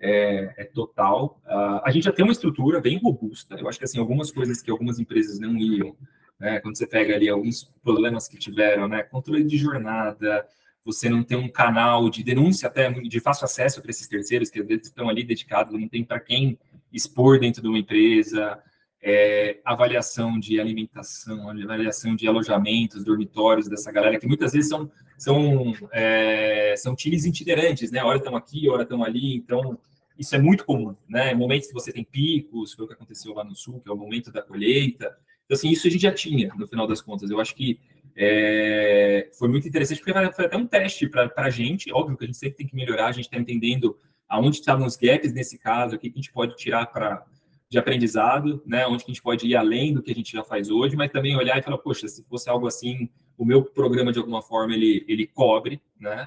é, 0.00 0.54
é 0.56 0.64
total. 0.64 1.40
Uh, 1.46 1.80
a 1.84 1.90
gente 1.90 2.04
já 2.04 2.12
tem 2.12 2.24
uma 2.24 2.32
estrutura 2.32 2.80
bem 2.80 2.98
robusta. 2.98 3.56
Eu 3.56 3.68
acho 3.68 3.78
que 3.78 3.84
assim 3.84 3.98
algumas 3.98 4.30
coisas 4.30 4.62
que 4.62 4.70
algumas 4.70 4.98
empresas 4.98 5.38
não 5.38 5.56
iam, 5.56 5.96
né? 6.38 6.60
Quando 6.60 6.76
você 6.76 6.86
pega 6.86 7.14
ali 7.14 7.28
alguns 7.28 7.64
problemas 7.82 8.28
que 8.28 8.38
tiveram, 8.38 8.88
né? 8.88 9.02
Controle 9.02 9.44
de 9.44 9.56
jornada, 9.56 10.46
você 10.84 11.08
não 11.08 11.22
tem 11.22 11.36
um 11.36 11.48
canal 11.48 12.08
de 12.08 12.22
denúncia 12.22 12.68
até 12.68 12.90
de 12.90 13.20
fácil 13.20 13.44
acesso 13.44 13.82
para 13.82 13.90
esses 13.90 14.06
terceiros 14.06 14.50
que 14.50 14.60
estão 14.60 15.08
ali 15.08 15.24
dedicados, 15.24 15.78
não 15.78 15.88
tem 15.88 16.04
para 16.04 16.20
quem 16.20 16.58
expor 16.92 17.40
dentro 17.40 17.62
de 17.62 17.68
uma 17.68 17.78
empresa. 17.78 18.58
É, 19.08 19.60
avaliação 19.64 20.36
de 20.36 20.58
alimentação, 20.58 21.48
avaliação 21.48 22.16
de 22.16 22.26
alojamentos, 22.26 23.04
dormitórios 23.04 23.68
dessa 23.68 23.92
galera, 23.92 24.18
que 24.18 24.26
muitas 24.26 24.52
vezes 24.52 24.68
são, 24.68 24.90
são, 25.16 25.72
é, 25.92 26.74
são 26.76 26.96
times 26.96 27.24
itinerantes, 27.24 27.92
né? 27.92 28.02
Hora 28.02 28.18
estão 28.18 28.34
aqui, 28.34 28.68
hora 28.68 28.82
estão 28.82 29.04
ali, 29.04 29.36
então 29.36 29.78
isso 30.18 30.34
é 30.34 30.38
muito 30.38 30.64
comum, 30.64 30.96
né? 31.08 31.34
Momentos 31.34 31.68
que 31.68 31.74
você 31.74 31.92
tem 31.92 32.02
picos, 32.02 32.72
foi 32.72 32.84
o 32.84 32.88
que 32.88 32.94
aconteceu 32.94 33.32
lá 33.32 33.44
no 33.44 33.54
sul, 33.54 33.80
que 33.80 33.88
é 33.88 33.92
o 33.92 33.96
momento 33.96 34.32
da 34.32 34.42
colheita. 34.42 35.16
Então, 35.44 35.54
assim, 35.54 35.70
isso 35.70 35.86
a 35.86 35.90
gente 35.90 36.02
já 36.02 36.12
tinha, 36.12 36.52
no 36.56 36.66
final 36.66 36.88
das 36.88 37.00
contas. 37.00 37.30
Eu 37.30 37.40
acho 37.40 37.54
que 37.54 37.78
é, 38.16 39.30
foi 39.38 39.48
muito 39.48 39.68
interessante, 39.68 40.02
porque 40.02 40.12
foi 40.32 40.46
até 40.46 40.56
um 40.56 40.66
teste 40.66 41.08
para 41.08 41.30
a 41.36 41.50
gente. 41.50 41.92
Óbvio 41.92 42.16
que 42.16 42.24
a 42.24 42.26
gente 42.26 42.38
sempre 42.38 42.56
tem 42.56 42.66
que 42.66 42.74
melhorar, 42.74 43.06
a 43.06 43.12
gente 43.12 43.26
está 43.26 43.36
entendendo 43.36 43.96
aonde 44.28 44.56
estavam 44.56 44.86
os 44.86 44.96
gaps 44.96 45.32
nesse 45.32 45.58
caso, 45.58 45.94
o 45.94 45.98
que 45.98 46.08
a 46.08 46.10
gente 46.10 46.32
pode 46.32 46.56
tirar 46.56 46.86
para 46.86 47.24
de 47.68 47.78
aprendizado, 47.78 48.62
né, 48.64 48.86
onde 48.86 49.02
a 49.02 49.06
gente 49.06 49.22
pode 49.22 49.46
ir 49.46 49.56
além 49.56 49.92
do 49.92 50.02
que 50.02 50.12
a 50.12 50.14
gente 50.14 50.32
já 50.32 50.44
faz 50.44 50.70
hoje, 50.70 50.96
mas 50.96 51.10
também 51.10 51.36
olhar 51.36 51.58
e 51.58 51.62
falar, 51.62 51.78
poxa, 51.78 52.06
se 52.06 52.24
fosse 52.28 52.48
algo 52.48 52.66
assim, 52.66 53.08
o 53.36 53.44
meu 53.44 53.64
programa 53.64 54.12
de 54.12 54.18
alguma 54.18 54.40
forma 54.40 54.74
ele, 54.74 55.04
ele 55.08 55.26
cobre, 55.26 55.80
né? 55.98 56.26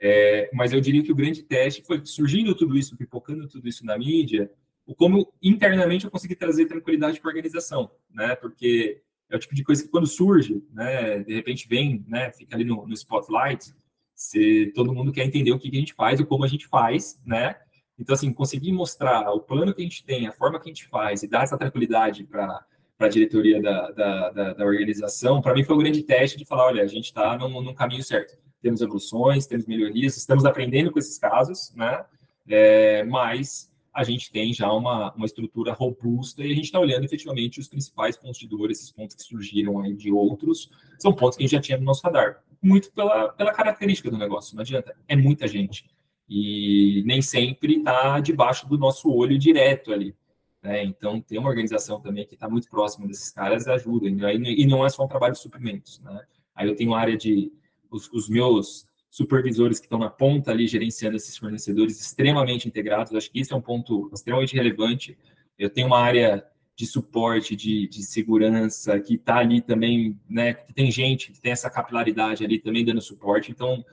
É, 0.00 0.48
mas 0.54 0.72
eu 0.72 0.80
diria 0.80 1.02
que 1.02 1.12
o 1.12 1.14
grande 1.14 1.42
teste 1.42 1.82
foi 1.82 2.00
surgindo 2.04 2.54
tudo 2.54 2.76
isso, 2.76 2.96
pipocando 2.96 3.48
tudo 3.48 3.68
isso 3.68 3.84
na 3.84 3.98
mídia, 3.98 4.50
o 4.86 4.94
como 4.94 5.30
internamente 5.42 6.06
eu 6.06 6.10
consegui 6.10 6.34
trazer 6.34 6.66
tranquilidade 6.66 7.20
para 7.20 7.30
a 7.30 7.34
organização, 7.34 7.90
né? 8.10 8.34
Porque 8.36 9.02
é 9.28 9.36
o 9.36 9.38
tipo 9.38 9.54
de 9.54 9.62
coisa 9.62 9.82
que 9.82 9.90
quando 9.90 10.06
surge, 10.06 10.62
né, 10.72 11.18
de 11.20 11.34
repente 11.34 11.68
vem, 11.68 12.02
né, 12.08 12.32
fica 12.32 12.56
ali 12.56 12.64
no, 12.64 12.86
no 12.86 12.94
spotlight, 12.94 13.74
se 14.14 14.72
todo 14.74 14.92
mundo 14.94 15.12
quer 15.12 15.24
entender 15.24 15.52
o 15.52 15.58
que, 15.58 15.70
que 15.70 15.76
a 15.76 15.80
gente 15.80 15.94
faz 15.94 16.18
e 16.18 16.24
como 16.24 16.44
a 16.44 16.48
gente 16.48 16.66
faz, 16.66 17.22
né? 17.24 17.56
Então, 17.98 18.14
assim, 18.14 18.32
conseguir 18.32 18.72
mostrar 18.72 19.30
o 19.32 19.40
plano 19.40 19.74
que 19.74 19.80
a 19.80 19.84
gente 19.84 20.04
tem, 20.04 20.26
a 20.26 20.32
forma 20.32 20.60
que 20.60 20.68
a 20.68 20.72
gente 20.72 20.86
faz 20.86 21.22
e 21.22 21.28
dar 21.28 21.42
essa 21.42 21.58
tranquilidade 21.58 22.24
para 22.24 22.64
a 22.98 23.08
diretoria 23.08 23.60
da, 23.60 23.90
da, 23.90 24.30
da, 24.30 24.52
da 24.54 24.64
organização, 24.64 25.42
para 25.42 25.54
mim 25.54 25.64
foi 25.64 25.74
um 25.74 25.80
grande 25.80 26.02
teste 26.02 26.38
de 26.38 26.44
falar, 26.44 26.66
olha, 26.66 26.82
a 26.82 26.86
gente 26.86 27.06
está 27.06 27.36
num, 27.36 27.60
num, 27.60 27.74
caminho 27.74 28.02
certo. 28.04 28.38
Temos 28.62 28.80
evoluções, 28.80 29.46
temos 29.46 29.66
melhorias, 29.66 30.16
estamos 30.16 30.44
aprendendo 30.44 30.92
com 30.92 30.98
esses 30.98 31.18
casos, 31.18 31.72
né? 31.74 32.04
É, 32.48 33.04
mas 33.04 33.68
a 33.92 34.04
gente 34.04 34.30
tem 34.30 34.52
já 34.52 34.72
uma, 34.72 35.12
uma 35.14 35.26
estrutura 35.26 35.72
robusta 35.72 36.44
e 36.44 36.52
a 36.52 36.54
gente 36.54 36.66
está 36.66 36.78
olhando 36.78 37.04
efetivamente 37.04 37.58
os 37.58 37.66
principais 37.66 38.16
pontos 38.16 38.38
de 38.38 38.46
dor, 38.46 38.70
esses 38.70 38.90
pontos 38.90 39.16
que 39.16 39.22
surgiram 39.22 39.80
aí 39.80 39.92
de 39.92 40.12
outros, 40.12 40.70
são 40.98 41.12
pontos 41.12 41.36
que 41.36 41.42
a 41.42 41.46
gente 41.46 41.56
já 41.56 41.60
tinha 41.60 41.78
no 41.78 41.84
nosso 41.84 42.02
radar. 42.04 42.42
Muito 42.62 42.92
pela, 42.92 43.28
pela 43.30 43.52
característica 43.52 44.10
do 44.10 44.16
negócio, 44.16 44.54
não 44.54 44.62
adianta, 44.62 44.94
é 45.08 45.16
muita 45.16 45.48
gente. 45.48 45.84
E 46.28 47.02
nem 47.06 47.22
sempre 47.22 47.78
está 47.78 48.20
debaixo 48.20 48.68
do 48.68 48.76
nosso 48.76 49.10
olho 49.10 49.38
direto 49.38 49.92
ali. 49.92 50.14
Né? 50.62 50.84
Então, 50.84 51.20
ter 51.20 51.38
uma 51.38 51.48
organização 51.48 52.00
também 52.00 52.26
que 52.26 52.34
está 52.34 52.48
muito 52.48 52.68
próxima 52.68 53.06
desses 53.06 53.30
caras 53.30 53.66
ajuda. 53.66 54.10
Né? 54.10 54.34
E 54.34 54.66
não 54.66 54.84
é 54.84 54.88
só 54.90 55.04
um 55.04 55.08
trabalho 55.08 55.32
de 55.32 55.40
suprimentos. 55.40 56.02
Né? 56.02 56.20
Aí 56.54 56.68
eu 56.68 56.76
tenho 56.76 56.94
área 56.94 57.16
de. 57.16 57.52
Os, 57.90 58.12
os 58.12 58.28
meus 58.28 58.86
supervisores 59.10 59.78
que 59.78 59.86
estão 59.86 59.98
na 59.98 60.10
ponta 60.10 60.50
ali 60.50 60.66
gerenciando 60.66 61.16
esses 61.16 61.36
fornecedores 61.36 61.98
extremamente 62.00 62.68
integrados. 62.68 63.14
Acho 63.14 63.30
que 63.30 63.40
isso 63.40 63.54
é 63.54 63.56
um 63.56 63.62
ponto 63.62 64.10
extremamente 64.12 64.54
relevante. 64.54 65.16
Eu 65.58 65.70
tenho 65.70 65.86
uma 65.86 65.98
área 65.98 66.46
de 66.76 66.86
suporte, 66.86 67.56
de, 67.56 67.88
de 67.88 68.02
segurança, 68.04 69.00
que 69.00 69.14
está 69.14 69.38
ali 69.38 69.60
também, 69.60 70.16
né? 70.28 70.54
Que 70.54 70.72
tem 70.72 70.90
gente 70.92 71.32
que 71.32 71.40
tem 71.40 71.50
essa 71.50 71.68
capilaridade 71.68 72.44
ali 72.44 72.58
também 72.60 72.84
dando 72.84 73.00
suporte. 73.00 73.50
Então, 73.50 73.84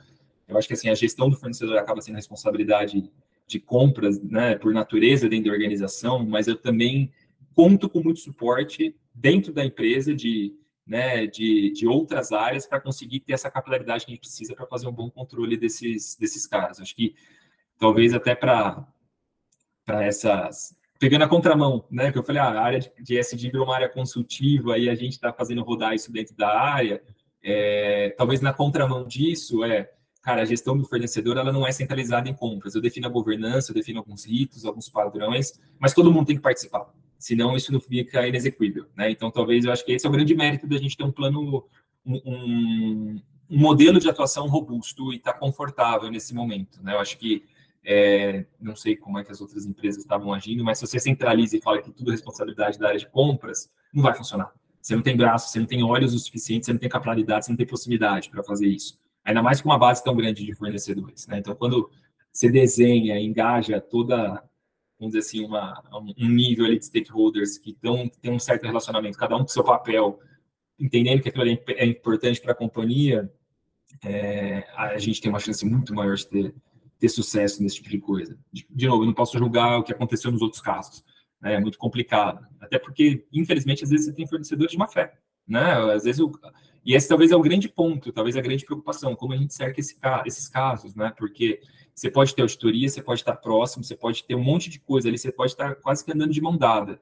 eu 0.48 0.58
acho 0.58 0.68
que 0.68 0.74
assim, 0.74 0.90
a 0.90 0.96
gestão 0.96 1.30
do 1.30 1.38
fornecedor 1.38 1.78
acaba 1.78 2.02
sendo 2.02 2.16
responsabilidade 2.16 3.10
de 3.48 3.60
compras, 3.60 4.22
né, 4.24 4.56
por 4.56 4.74
natureza 4.74 5.30
dentro 5.30 5.46
da 5.46 5.54
organização, 5.54 6.26
mas 6.26 6.48
eu 6.48 6.56
também 6.56 7.12
conto 7.54 7.90
com 7.90 8.02
muito 8.02 8.20
suporte 8.20 8.96
dentro 9.14 9.54
da 9.54 9.64
empresa 9.64 10.14
de, 10.14 10.54
né, 10.86 11.26
de, 11.28 11.72
de 11.72 11.88
outras 11.88 12.32
áreas 12.32 12.66
para 12.66 12.82
conseguir 12.82 13.20
ter 13.22 13.34
essa 13.34 13.50
capilaridade 13.50 14.06
que 14.06 14.12
a 14.12 14.16
gente 14.16 14.22
precisa 14.22 14.56
para 14.56 14.66
fazer 14.66 14.88
um 14.88 14.92
bom 14.92 15.10
controle 15.10 15.56
desses, 15.56 16.16
desses 16.20 16.46
caras. 16.48 16.80
Acho 16.80 16.96
que 16.96 17.16
talvez 17.78 18.14
até 18.14 18.36
para 18.36 18.86
essas 19.88 20.76
pegando 21.00 21.24
a 21.24 21.28
contramão, 21.28 21.86
né? 21.92 22.12
Que 22.12 22.18
eu 22.18 22.24
falei, 22.24 22.42
ah, 22.42 22.50
a 22.50 22.62
área 22.62 22.80
de, 22.80 22.92
de 23.02 23.18
SD 23.18 23.50
virou 23.50 23.66
uma 23.66 23.76
área 23.76 23.90
consultiva 23.90 24.78
e 24.78 24.90
a 24.90 24.96
gente 24.96 25.14
está 25.14 25.32
fazendo 25.32 25.64
rodar 25.64 25.94
isso 25.94 26.12
dentro 26.12 26.36
da 26.36 26.50
área. 26.50 27.02
É, 27.44 28.10
talvez 28.18 28.42
na 28.42 28.54
contramão 28.54 29.06
disso 29.06 29.64
é 29.64 29.92
cara, 30.26 30.42
a 30.42 30.46
gestão 30.46 30.76
do 30.76 30.84
fornecedor 30.84 31.38
ela 31.38 31.54
não 31.54 31.68
é 31.68 31.72
centralizada 31.72 32.28
em 32.28 32.34
compras. 32.34 32.74
Eu 32.74 32.82
defino 32.82 33.06
a 33.06 33.10
governança, 33.10 33.70
eu 33.70 33.76
defino 33.76 34.00
alguns 34.00 34.26
ritos, 34.26 34.66
alguns 34.66 34.90
padrões, 34.90 35.62
mas 35.78 35.94
todo 35.94 36.12
mundo 36.12 36.26
tem 36.26 36.36
que 36.36 36.42
participar. 36.42 36.92
Senão 37.20 37.56
isso 37.56 37.72
não 37.72 37.80
fica 37.80 38.28
inexequível, 38.28 38.88
né? 38.98 39.12
Então, 39.12 39.30
talvez 39.30 39.64
eu 39.64 39.72
acho 39.72 39.86
que 39.86 39.92
esse 39.92 40.04
é 40.04 40.10
o 40.10 40.12
grande 40.12 40.34
mérito 40.34 40.66
da 40.66 40.78
gente 40.78 40.98
ter 40.98 41.04
um 41.04 41.12
plano, 41.12 41.64
um, 42.04 42.20
um, 42.26 43.22
modelo 43.48 44.00
de 44.00 44.10
atuação 44.10 44.48
robusto 44.48 45.14
e 45.14 45.18
estar 45.18 45.34
tá 45.34 45.38
confortável 45.40 46.10
nesse 46.10 46.34
momento, 46.34 46.82
né? 46.82 46.96
Eu 46.96 47.00
acho 47.00 47.20
que 47.20 47.44
é, 47.86 48.48
não 48.60 48.76
sei 48.76 48.96
como 48.96 49.20
é 49.20 49.24
que 49.24 49.32
as 49.32 49.40
outras 49.40 49.64
empresas 49.64 50.02
estavam 50.02 50.34
agindo, 50.34 50.64
mas 50.64 50.80
se 50.80 50.88
você 50.88 51.00
centraliza 51.00 51.56
e 51.56 51.62
fala 51.62 51.84
que 51.84 51.92
tudo 51.92 52.10
é 52.10 52.14
responsabilidade 52.14 52.80
da 52.80 52.88
área 52.88 53.00
de 53.00 53.08
compras, 53.08 53.72
não 53.94 54.02
vai 54.02 54.16
funcionar. 54.16 54.52
Você 54.82 54.96
não 54.96 55.04
tem 55.04 55.16
braço, 55.16 55.52
você 55.52 55.60
não 55.60 55.68
tem 55.68 55.84
olhos 55.84 56.16
o 56.16 56.20
suficiente, 56.20 56.66
você 56.66 56.74
não 56.74 56.80
tem 56.80 56.90
capilaridade, 56.90 57.46
você 57.46 57.52
não 57.52 57.58
tem 57.58 57.68
proximidade 57.68 58.30
para 58.32 58.44
fazer 58.44 58.68
isso. 58.68 59.05
Ainda 59.26 59.42
mais 59.42 59.60
com 59.60 59.70
uma 59.70 59.80
base 59.80 60.04
tão 60.04 60.16
grande 60.16 60.46
de 60.46 60.54
fornecedores. 60.54 61.26
Né? 61.28 61.40
Então, 61.40 61.56
quando 61.56 61.90
você 62.32 62.50
desenha, 62.50 63.20
engaja 63.20 63.82
toda, 63.82 64.44
vamos 65.00 65.14
dizer 65.14 65.20
assim, 65.20 65.44
uma, 65.44 65.82
um 66.18 66.30
nível 66.30 66.66
ali 66.66 66.78
de 66.78 66.86
stakeholders 66.86 67.58
que 67.58 67.74
tão, 67.74 68.08
tem 68.08 68.32
um 68.32 68.40
certo 68.40 68.64
relacionamento, 68.66 69.18
cada 69.18 69.36
um 69.36 69.40
com 69.40 69.48
seu 69.48 69.64
papel, 69.64 70.20
entendendo 70.80 71.22
que 71.24 71.30
aquilo 71.30 71.60
é 71.70 71.86
importante 71.86 72.40
para 72.40 72.52
a 72.52 72.56
companhia, 72.56 73.32
é, 74.04 74.68
a 74.76 74.98
gente 74.98 75.22
tem 75.22 75.30
uma 75.30 75.40
chance 75.40 75.66
muito 75.66 75.94
maior 75.94 76.16
de 76.16 76.28
ter, 76.28 76.56
ter 77.00 77.10
sucesso 77.10 77.64
nesse 77.64 77.78
tipo 77.78 77.90
de 77.90 78.00
coisa. 78.00 78.38
De, 78.52 78.66
de, 78.70 78.88
novo, 78.88 79.04
eu 79.04 79.08
não 79.08 79.14
posso 79.14 79.38
julgar 79.38 79.80
o 79.80 79.84
que 79.84 79.94
aconteceu 79.94 80.32
nos 80.32 80.42
outros 80.42 80.62
casos. 80.62 81.04
Né? 81.42 81.56
É 81.56 81.60
muito 81.60 81.78
complicado. 81.78 82.46
Até 82.60 82.78
porque, 82.78 83.26
infelizmente, 83.32 83.84
às 83.84 83.90
vezes 83.90 84.08
você 84.08 84.14
tem 84.14 84.28
fornecedores 84.28 84.72
de 84.72 84.78
má 84.78 84.88
fé. 84.88 85.14
Né? 85.48 85.74
Às 85.94 86.04
vezes 86.04 86.20
o, 86.20 86.32
e 86.86 86.94
esse 86.94 87.08
talvez 87.08 87.32
é 87.32 87.36
o 87.36 87.42
grande 87.42 87.68
ponto, 87.68 88.14
talvez 88.14 88.38
a 88.38 88.42
grande 88.42 88.64
preocupação, 88.64 89.16
como 89.16 89.34
a 89.34 89.38
gente 89.38 89.56
cerca 89.56 89.80
esse, 89.80 89.98
esses 90.26 90.48
casos, 90.48 90.94
né? 90.94 91.12
Porque 91.18 91.60
você 91.96 92.12
pode 92.12 92.36
ter 92.36 92.44
auditoria, 92.44 92.88
você 92.88 93.02
pode 93.02 93.22
estar 93.22 93.36
próximo, 93.38 93.84
você 93.84 93.96
pode 93.96 94.24
ter 94.24 94.36
um 94.36 94.44
monte 94.44 94.70
de 94.70 94.80
coisa 94.80 95.08
ali, 95.08 95.18
você 95.18 95.32
pode 95.32 95.54
estar 95.54 95.76
quase 95.76 96.06
que 96.06 96.12
andando 96.12 96.32
de 96.32 96.42
mão 96.42 96.56
dada. 96.56 97.02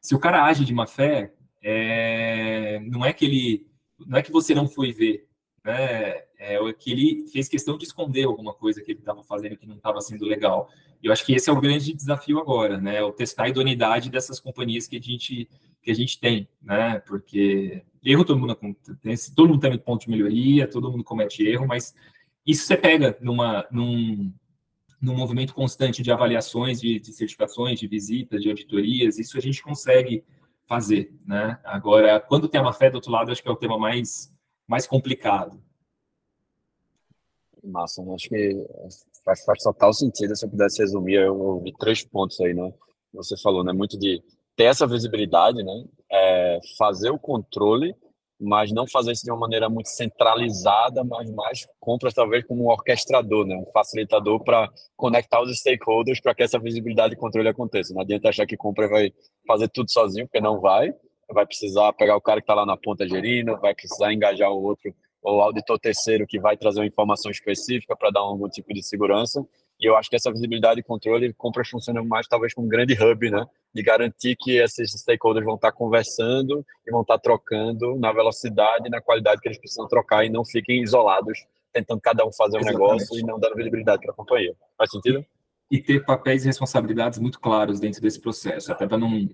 Se 0.00 0.14
o 0.14 0.20
cara 0.20 0.44
age 0.44 0.64
de 0.64 0.72
má 0.72 0.86
fé, 0.86 1.32
é... 1.60 2.78
não 2.84 3.04
é 3.04 3.12
que 3.12 3.24
ele, 3.24 3.66
não 4.06 4.18
é 4.18 4.22
que 4.22 4.30
você 4.30 4.54
não 4.54 4.68
foi 4.68 4.92
ver, 4.92 5.26
né? 5.64 6.22
É 6.38 6.58
que 6.78 6.92
ele 6.92 7.26
fez 7.28 7.48
questão 7.48 7.76
de 7.76 7.84
esconder 7.84 8.24
alguma 8.24 8.54
coisa 8.54 8.82
que 8.82 8.92
ele 8.92 9.00
estava 9.00 9.24
fazendo 9.24 9.56
que 9.56 9.66
não 9.66 9.76
estava 9.76 10.00
sendo 10.00 10.26
legal. 10.26 10.68
E 11.02 11.06
eu 11.06 11.12
acho 11.12 11.24
que 11.24 11.34
esse 11.34 11.50
é 11.50 11.52
o 11.52 11.60
grande 11.60 11.92
desafio 11.92 12.38
agora, 12.38 12.78
né? 12.78 13.02
O 13.02 13.12
testar 13.12 13.44
a 13.44 13.48
idoneidade 13.48 14.10
dessas 14.10 14.38
companhias 14.38 14.86
que 14.86 14.96
a 14.96 15.00
gente 15.00 15.48
que 15.82 15.90
a 15.90 15.94
gente 15.94 16.18
tem, 16.18 16.48
né? 16.62 16.98
Porque 17.00 17.82
erro 18.04 18.24
todo 18.24 18.38
mundo 18.38 18.54
tem, 19.02 19.14
todo 19.34 19.48
mundo 19.48 19.60
tem 19.60 19.78
ponto 19.78 20.04
de 20.04 20.10
melhoria, 20.10 20.68
todo 20.68 20.90
mundo 20.90 21.02
comete 21.02 21.46
erro, 21.46 21.66
mas 21.66 21.94
isso 22.46 22.66
você 22.66 22.76
pega 22.76 23.16
numa, 23.20 23.66
num, 23.70 24.32
num 25.00 25.16
movimento 25.16 25.54
constante 25.54 26.02
de 26.02 26.12
avaliações, 26.12 26.80
de, 26.80 27.00
de 27.00 27.12
certificações, 27.12 27.80
de 27.80 27.88
visitas, 27.88 28.42
de 28.42 28.50
auditorias, 28.50 29.18
isso 29.18 29.38
a 29.38 29.40
gente 29.40 29.62
consegue 29.62 30.24
fazer, 30.66 31.12
né? 31.26 31.58
Agora, 31.64 32.20
quando 32.20 32.48
tem 32.48 32.60
uma 32.60 32.72
fé 32.72 32.90
do 32.90 32.96
outro 32.96 33.10
lado, 33.10 33.30
acho 33.30 33.42
que 33.42 33.48
é 33.48 33.52
o 33.52 33.56
tema 33.56 33.78
mais, 33.78 34.32
mais 34.66 34.86
complicado. 34.86 35.62
Massa, 37.62 38.02
acho 38.14 38.28
que 38.28 38.66
faz, 39.24 39.44
faz 39.44 39.62
total 39.62 39.92
sentido. 39.92 40.36
Se 40.36 40.44
eu 40.44 40.50
pudesse 40.50 40.82
resumir, 40.82 41.14
eu 41.14 41.38
ouvi 41.38 41.72
três 41.78 42.04
pontos 42.04 42.38
aí, 42.40 42.52
né? 42.52 42.72
Você 43.14 43.36
falou, 43.40 43.64
né? 43.64 43.72
Muito 43.72 43.98
de 43.98 44.22
ter 44.56 44.64
essa 44.64 44.86
visibilidade, 44.86 45.62
né? 45.62 45.84
É 46.10 46.60
fazer 46.78 47.10
o 47.10 47.18
controle, 47.18 47.94
mas 48.40 48.72
não 48.72 48.86
fazer 48.86 49.12
isso 49.12 49.24
de 49.24 49.30
uma 49.30 49.40
maneira 49.40 49.68
muito 49.68 49.88
centralizada, 49.88 51.02
mas 51.04 51.30
mais 51.30 51.66
compras 51.80 52.14
talvez 52.14 52.44
como 52.46 52.64
um 52.64 52.68
orquestrador, 52.68 53.46
né? 53.46 53.56
Um 53.56 53.70
facilitador 53.72 54.42
para 54.42 54.68
conectar 54.96 55.40
os 55.40 55.58
stakeholders 55.58 56.20
para 56.20 56.34
que 56.34 56.42
essa 56.42 56.58
visibilidade 56.58 57.14
e 57.14 57.16
controle 57.16 57.48
aconteça. 57.48 57.94
Não 57.94 58.02
adianta 58.02 58.28
achar 58.28 58.46
que 58.46 58.56
compra 58.56 58.88
vai 58.88 59.12
fazer 59.46 59.68
tudo 59.68 59.90
sozinho, 59.90 60.26
porque 60.26 60.40
não 60.40 60.60
vai. 60.60 60.92
Vai 61.30 61.46
precisar 61.46 61.92
pegar 61.94 62.16
o 62.16 62.20
cara 62.20 62.40
que 62.40 62.44
está 62.44 62.54
lá 62.54 62.66
na 62.66 62.76
ponta 62.76 63.08
gerindo, 63.08 63.58
vai 63.58 63.74
precisar 63.74 64.12
engajar 64.12 64.50
o 64.50 64.62
outro 64.62 64.94
ou 65.22 65.40
auditor 65.40 65.78
terceiro 65.78 66.26
que 66.26 66.38
vai 66.38 66.54
trazer 66.54 66.80
uma 66.80 66.86
informação 66.86 67.30
específica 67.30 67.96
para 67.96 68.10
dar 68.10 68.20
algum 68.20 68.46
tipo 68.46 68.74
de 68.74 68.82
segurança. 68.82 69.42
E 69.80 69.88
eu 69.88 69.96
acho 69.96 70.08
que 70.08 70.16
essa 70.16 70.30
visibilidade 70.30 70.80
e 70.80 70.82
controle 70.82 71.32
compras 71.32 71.68
funcionam 71.68 72.04
mais 72.04 72.26
talvez 72.26 72.54
como 72.54 72.66
um 72.66 72.70
grande 72.70 72.94
hub, 72.94 73.30
né? 73.30 73.44
De 73.74 73.82
garantir 73.82 74.36
que 74.36 74.58
esses 74.58 74.92
stakeholders 74.92 75.44
vão 75.44 75.56
estar 75.56 75.72
conversando 75.72 76.64
e 76.86 76.90
vão 76.90 77.02
estar 77.02 77.18
trocando 77.18 77.96
na 77.96 78.12
velocidade 78.12 78.86
e 78.86 78.90
na 78.90 79.00
qualidade 79.00 79.40
que 79.40 79.48
eles 79.48 79.58
precisam 79.58 79.88
trocar 79.88 80.24
e 80.24 80.30
não 80.30 80.44
fiquem 80.44 80.82
isolados, 80.82 81.46
tentando 81.72 82.00
cada 82.00 82.24
um 82.24 82.32
fazer 82.32 82.56
um 82.56 82.60
Exatamente. 82.60 82.82
negócio 82.82 83.18
e 83.18 83.22
não 83.22 83.38
dando 83.38 83.56
visibilidade 83.56 84.02
para 84.02 84.12
a 84.12 84.14
companhia. 84.14 84.54
Faz 84.78 84.90
sentido? 84.90 85.24
E 85.70 85.80
ter 85.80 86.04
papéis 86.04 86.44
e 86.44 86.46
responsabilidades 86.46 87.18
muito 87.18 87.40
claros 87.40 87.80
dentro 87.80 88.00
desse 88.00 88.20
processo, 88.20 88.70
até 88.70 88.86
para 88.86 88.98
não 88.98 89.28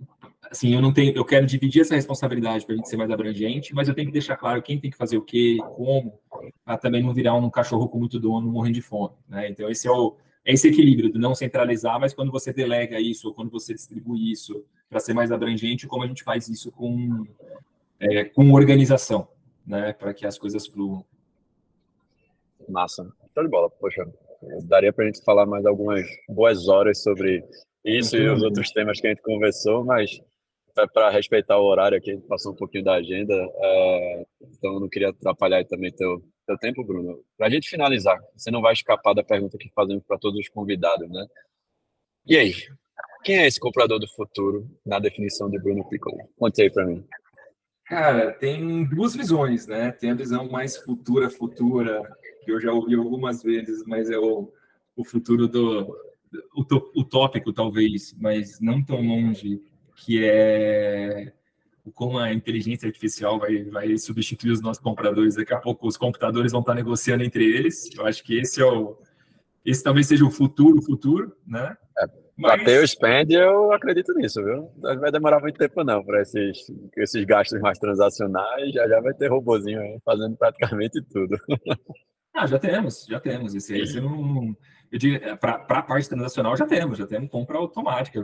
assim, 0.50 0.74
eu 0.74 0.80
não 0.80 0.92
tenho, 0.92 1.14
eu 1.14 1.24
quero 1.24 1.46
dividir 1.46 1.82
essa 1.82 1.94
responsabilidade 1.94 2.66
para 2.66 2.74
a 2.74 2.76
gente 2.76 2.88
ser 2.88 2.96
mais 2.96 3.10
abrangente, 3.10 3.72
mas 3.74 3.88
eu 3.88 3.94
tenho 3.94 4.08
que 4.08 4.12
deixar 4.12 4.36
claro 4.36 4.60
quem 4.62 4.80
tem 4.80 4.90
que 4.90 4.96
fazer 4.96 5.16
o 5.16 5.22
quê, 5.22 5.58
como, 5.76 6.18
para 6.64 6.76
também 6.76 7.02
não 7.02 7.14
virar 7.14 7.34
um 7.34 7.50
cachorro 7.50 7.88
com 7.88 7.98
muito 7.98 8.18
dono 8.18 8.50
morrendo 8.50 8.74
de 8.74 8.82
fome, 8.82 9.14
né? 9.28 9.48
Então 9.48 9.70
esse 9.70 9.86
é 9.86 9.90
o 9.90 10.16
é 10.44 10.52
esse 10.52 10.68
equilíbrio 10.68 11.12
de 11.12 11.18
não 11.18 11.34
centralizar, 11.34 12.00
mas 12.00 12.14
quando 12.14 12.32
você 12.32 12.52
delega 12.52 13.00
isso, 13.00 13.28
ou 13.28 13.34
quando 13.34 13.50
você 13.50 13.74
distribui 13.74 14.32
isso 14.32 14.64
para 14.88 15.00
ser 15.00 15.14
mais 15.14 15.30
abrangente, 15.30 15.86
como 15.86 16.02
a 16.02 16.06
gente 16.06 16.24
faz 16.24 16.48
isso 16.48 16.72
com, 16.72 17.24
é, 17.98 18.24
com 18.24 18.50
organização, 18.52 19.28
né? 19.66 19.92
Para 19.92 20.14
que 20.14 20.26
as 20.26 20.38
coisas 20.38 20.66
fluam. 20.66 21.04
Massa. 22.68 23.10
Show 23.34 23.44
de 23.44 23.50
bola. 23.50 23.70
Poxa, 23.70 24.06
daria 24.64 24.92
para 24.92 25.04
a 25.04 25.06
gente 25.06 25.22
falar 25.22 25.46
mais 25.46 25.64
algumas 25.66 26.04
boas 26.28 26.68
horas 26.68 27.02
sobre 27.02 27.44
isso 27.84 28.16
e 28.16 28.28
os 28.28 28.42
outros 28.42 28.70
temas 28.70 29.00
que 29.00 29.06
a 29.06 29.10
gente 29.10 29.22
conversou, 29.22 29.84
mas 29.84 30.20
para 30.92 31.10
respeitar 31.10 31.58
o 31.58 31.64
horário 31.64 31.98
aqui, 31.98 32.10
a 32.10 32.14
gente 32.14 32.26
passou 32.26 32.52
um 32.52 32.56
pouquinho 32.56 32.84
da 32.84 32.94
agenda, 32.94 33.34
é, 33.34 34.26
então 34.40 34.74
eu 34.74 34.80
não 34.80 34.88
queria 34.88 35.10
atrapalhar 35.10 35.64
também 35.66 35.92
teu, 35.92 36.22
teu 36.50 36.58
tempo, 36.58 36.84
Bruno. 36.84 37.22
Para 37.36 37.46
a 37.46 37.50
gente 37.50 37.68
finalizar, 37.68 38.18
você 38.36 38.50
não 38.50 38.60
vai 38.60 38.72
escapar 38.72 39.14
da 39.14 39.22
pergunta 39.22 39.58
que 39.58 39.70
fazemos 39.70 40.02
para 40.04 40.18
todos 40.18 40.40
os 40.40 40.48
convidados, 40.48 41.08
né? 41.08 41.26
E 42.26 42.36
aí, 42.36 42.54
quem 43.22 43.38
é 43.38 43.46
esse 43.46 43.60
comprador 43.60 43.98
do 43.98 44.08
futuro 44.08 44.68
na 44.84 44.98
definição 44.98 45.48
de 45.48 45.58
Bruno 45.58 45.88
Piccolo? 45.88 46.18
Conte 46.36 46.62
aí 46.62 46.70
para 46.70 46.86
mim. 46.86 47.04
Cara, 47.84 48.32
tem 48.32 48.84
duas 48.84 49.14
visões, 49.14 49.66
né? 49.66 49.92
Tem 49.92 50.10
a 50.10 50.14
visão 50.14 50.48
mais 50.48 50.76
futura, 50.76 51.30
futura, 51.30 52.02
que 52.44 52.50
eu 52.50 52.60
já 52.60 52.72
ouvi 52.72 52.94
algumas 52.94 53.42
vezes, 53.42 53.84
mas 53.86 54.10
é 54.10 54.18
o, 54.18 54.52
o 54.96 55.04
futuro 55.04 55.48
do 55.48 55.96
utópico, 56.94 57.52
talvez, 57.52 58.16
mas 58.18 58.60
não 58.60 58.84
tão 58.84 59.00
longe, 59.00 59.60
que 59.96 60.24
é 60.24 61.32
como 61.94 62.18
a 62.18 62.32
inteligência 62.32 62.86
artificial 62.86 63.38
vai, 63.38 63.64
vai 63.64 63.98
substituir 63.98 64.50
os 64.50 64.60
nossos 64.60 64.82
compradores. 64.82 65.36
Daqui 65.36 65.54
a 65.54 65.58
pouco 65.58 65.86
os 65.86 65.96
computadores 65.96 66.52
vão 66.52 66.60
estar 66.60 66.74
negociando 66.74 67.24
entre 67.24 67.44
eles. 67.44 67.88
Eu 67.96 68.06
acho 68.06 68.22
que 68.22 68.38
esse 68.38 68.60
é 68.60 68.64
o 68.64 68.96
esse 69.64 69.82
talvez 69.82 70.06
seja 70.06 70.24
o 70.24 70.30
futuro, 70.30 70.78
o 70.78 70.82
futuro, 70.82 71.36
né? 71.46 71.76
É, 71.98 72.06
Mas... 72.36 72.58
Bater 72.58 72.82
o 72.82 72.88
spend, 72.88 73.30
eu 73.32 73.72
acredito 73.72 74.12
nisso, 74.14 74.42
viu? 74.42 74.70
Não 74.78 74.98
vai 74.98 75.12
demorar 75.12 75.40
muito 75.40 75.58
tempo 75.58 75.84
não 75.84 76.02
para 76.02 76.22
esses, 76.22 76.72
esses 76.96 77.24
gastos 77.24 77.60
mais 77.60 77.78
transacionais. 77.78 78.72
Já 78.72 78.88
já 78.88 79.00
vai 79.00 79.12
ter 79.14 79.28
robozinho 79.28 79.80
aí 79.80 79.98
fazendo 80.04 80.36
praticamente 80.36 81.02
tudo. 81.02 81.36
Ah, 82.34 82.46
já 82.46 82.58
temos, 82.58 83.06
já 83.08 83.20
temos. 83.20 83.54
Esse 83.54 83.74
aí 83.74 83.86
você 83.86 84.00
não. 84.00 84.56
Eu 84.90 84.98
digo, 84.98 85.24
é, 85.24 85.36
para 85.36 85.54
a 85.54 85.82
parte 85.82 86.08
transacional 86.08 86.56
já 86.56 86.66
temos, 86.66 86.98
já 86.98 87.06
temos 87.06 87.30
compra 87.30 87.58
automática. 87.58 88.20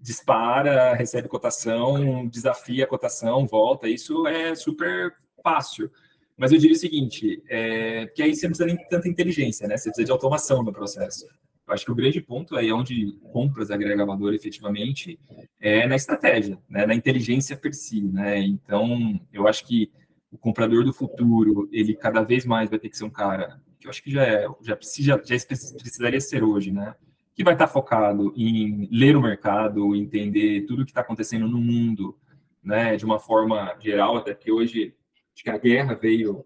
Dispara, 0.00 0.94
recebe 0.94 1.28
cotação, 1.28 2.26
desafia 2.28 2.84
a 2.84 2.88
cotação, 2.88 3.46
volta. 3.46 3.88
Isso 3.88 4.26
é 4.26 4.54
super 4.54 5.12
fácil. 5.42 5.90
Mas 6.36 6.52
eu 6.52 6.58
diria 6.58 6.76
o 6.76 6.78
seguinte: 6.78 7.42
é, 7.48 8.06
que 8.06 8.22
aí 8.22 8.34
você 8.34 8.46
não 8.46 8.50
precisa 8.50 8.66
nem 8.66 8.88
tanta 8.88 9.08
inteligência, 9.08 9.66
né? 9.66 9.76
Você 9.76 9.90
precisa 9.90 10.04
de 10.04 10.12
automação 10.12 10.62
no 10.62 10.72
processo. 10.72 11.26
Eu 11.66 11.72
acho 11.72 11.84
que 11.84 11.92
o 11.92 11.94
grande 11.94 12.20
ponto 12.20 12.56
aí 12.56 12.68
é 12.68 12.74
onde 12.74 13.12
compras 13.32 13.70
agrega 13.70 14.04
valor 14.04 14.34
efetivamente 14.34 15.18
é 15.58 15.86
na 15.86 15.96
estratégia, 15.96 16.58
né? 16.68 16.84
na 16.84 16.94
inteligência 16.94 17.56
per 17.56 17.72
si. 17.72 18.02
Né? 18.02 18.40
Então, 18.40 19.18
eu 19.32 19.48
acho 19.48 19.66
que 19.66 19.90
o 20.34 20.38
comprador 20.38 20.84
do 20.84 20.92
futuro, 20.92 21.68
ele 21.72 21.94
cada 21.94 22.22
vez 22.22 22.44
mais 22.44 22.68
vai 22.68 22.78
ter 22.78 22.88
que 22.88 22.98
ser 22.98 23.04
um 23.04 23.10
cara 23.10 23.60
que 23.78 23.86
eu 23.86 23.90
acho 23.90 24.02
que 24.02 24.10
já 24.10 24.24
é, 24.24 24.46
já 24.62 24.74
precisa, 24.74 25.22
já 25.24 25.36
precisaria 25.78 26.20
ser 26.20 26.42
hoje, 26.42 26.72
né? 26.72 26.94
Que 27.36 27.44
vai 27.44 27.54
estar 27.54 27.68
focado 27.68 28.34
em 28.36 28.88
ler 28.90 29.16
o 29.16 29.22
mercado, 29.22 29.94
entender 29.94 30.62
tudo 30.62 30.82
o 30.82 30.84
que 30.84 30.90
está 30.90 31.02
acontecendo 31.02 31.46
no 31.46 31.58
mundo, 31.58 32.18
né? 32.62 32.96
De 32.96 33.04
uma 33.04 33.20
forma 33.20 33.76
geral, 33.78 34.16
até 34.16 34.34
que 34.34 34.50
hoje 34.50 34.92
acho 35.32 35.44
que 35.44 35.50
a 35.50 35.58
guerra 35.58 35.94
veio 35.94 36.44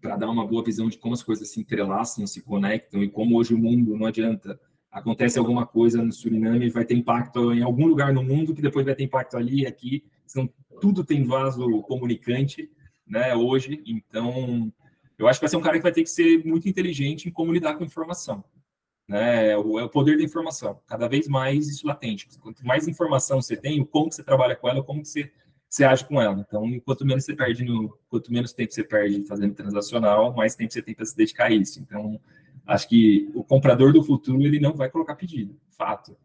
para 0.00 0.16
dar 0.16 0.30
uma 0.30 0.46
boa 0.46 0.64
visão 0.64 0.88
de 0.88 0.96
como 0.96 1.12
as 1.12 1.22
coisas 1.22 1.50
se 1.50 1.60
entrelaçam, 1.60 2.26
se 2.26 2.42
conectam 2.42 3.04
e 3.04 3.10
como 3.10 3.36
hoje 3.36 3.52
o 3.52 3.58
mundo 3.58 3.96
não 3.96 4.06
adianta 4.06 4.58
acontece 4.90 5.38
alguma 5.38 5.66
coisa 5.66 6.02
no 6.02 6.12
Suriname 6.12 6.70
vai 6.70 6.84
ter 6.84 6.94
impacto 6.94 7.52
em 7.52 7.62
algum 7.62 7.86
lugar 7.86 8.12
no 8.12 8.22
mundo 8.22 8.54
que 8.54 8.62
depois 8.62 8.86
vai 8.86 8.94
ter 8.94 9.02
impacto 9.02 9.36
ali 9.36 9.62
e 9.62 9.66
aqui, 9.66 10.04
então 10.24 10.48
tudo 10.80 11.02
tem 11.02 11.24
vaso 11.24 11.82
comunicante 11.82 12.70
né, 13.06 13.34
hoje. 13.34 13.82
Então, 13.86 14.72
eu 15.18 15.28
acho 15.28 15.38
que 15.38 15.44
vai 15.44 15.50
ser 15.50 15.56
um 15.56 15.62
cara 15.62 15.76
que 15.76 15.82
vai 15.82 15.92
ter 15.92 16.02
que 16.02 16.10
ser 16.10 16.44
muito 16.44 16.68
inteligente 16.68 17.28
em 17.28 17.32
como 17.32 17.52
lidar 17.52 17.76
com 17.76 17.84
informação. 17.84 18.44
Né? 19.08 19.50
É 19.50 19.58
o, 19.58 19.78
é 19.78 19.84
o 19.84 19.88
poder 19.88 20.16
da 20.16 20.24
informação. 20.24 20.80
Cada 20.86 21.08
vez 21.08 21.28
mais 21.28 21.68
isso 21.68 21.86
latente. 21.86 22.28
Quanto 22.40 22.66
mais 22.66 22.88
informação 22.88 23.40
você 23.40 23.56
tem, 23.56 23.80
o 23.80 23.86
como 23.86 24.10
você 24.10 24.22
trabalha 24.22 24.56
com 24.56 24.68
ela, 24.68 24.82
como 24.82 25.04
você, 25.04 25.30
você 25.68 25.84
age 25.84 26.04
com 26.04 26.20
ela. 26.20 26.44
Então, 26.46 26.80
quanto 26.80 27.06
menos 27.06 27.24
você 27.24 27.36
perde 27.36 27.64
no, 27.64 27.96
quanto 28.08 28.32
menos 28.32 28.52
tempo 28.52 28.72
você 28.72 28.82
perde 28.82 29.24
fazendo 29.24 29.54
transacional, 29.54 30.34
mais 30.34 30.54
tempo 30.54 30.72
você 30.72 30.82
tem 30.82 30.94
para 30.94 31.04
se 31.04 31.16
dedicar 31.16 31.46
a 31.46 31.50
isso. 31.50 31.80
Então, 31.80 32.20
acho 32.66 32.88
que 32.88 33.30
o 33.34 33.44
comprador 33.44 33.92
do 33.92 34.02
futuro 34.02 34.42
ele 34.42 34.58
não 34.58 34.74
vai 34.74 34.90
colocar 34.90 35.14
pedido, 35.14 35.56
fato. 35.70 36.16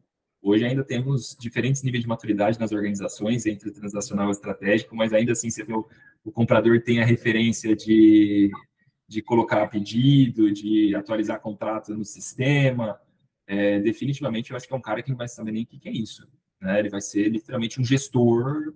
Hoje 0.42 0.66
ainda 0.66 0.84
temos 0.84 1.36
diferentes 1.38 1.84
níveis 1.84 2.04
de 2.04 2.08
maturidade 2.08 2.60
nas 2.60 2.72
organizações 2.72 3.46
entre 3.46 3.72
transacional 3.72 4.30
e 4.30 4.32
estratégico, 4.32 4.96
mas 4.96 5.12
ainda 5.12 5.34
assim 5.34 5.50
você 5.50 5.64
vê 5.64 5.74
o, 5.74 5.86
o 6.24 6.32
comprador 6.32 6.82
tem 6.82 7.02
a 7.02 7.06
referência 7.06 7.76
de, 7.76 8.50
de 9.08 9.22
colocar 9.22 9.68
pedido, 9.68 10.52
de 10.52 10.96
atualizar 10.96 11.42
contrato 11.42 11.94
no 11.94 12.06
sistema. 12.06 12.98
É, 13.46 13.80
definitivamente, 13.80 14.52
eu 14.52 14.58
acho 14.58 14.68
que 14.68 14.74
é 14.74 14.78
um 14.78 14.82
cara 14.82 15.02
que 15.04 15.10
não 15.10 15.18
vai 15.18 15.28
saber 15.28 15.52
nem 15.52 15.64
o 15.64 15.66
que 15.66 15.90
é 15.90 15.92
isso. 15.92 16.26
Né? 16.62 16.80
Ele 16.80 16.90
vai 16.90 17.02
ser 17.02 17.28
literalmente 17.28 17.82
um 17.82 17.84
gestor 17.84 18.74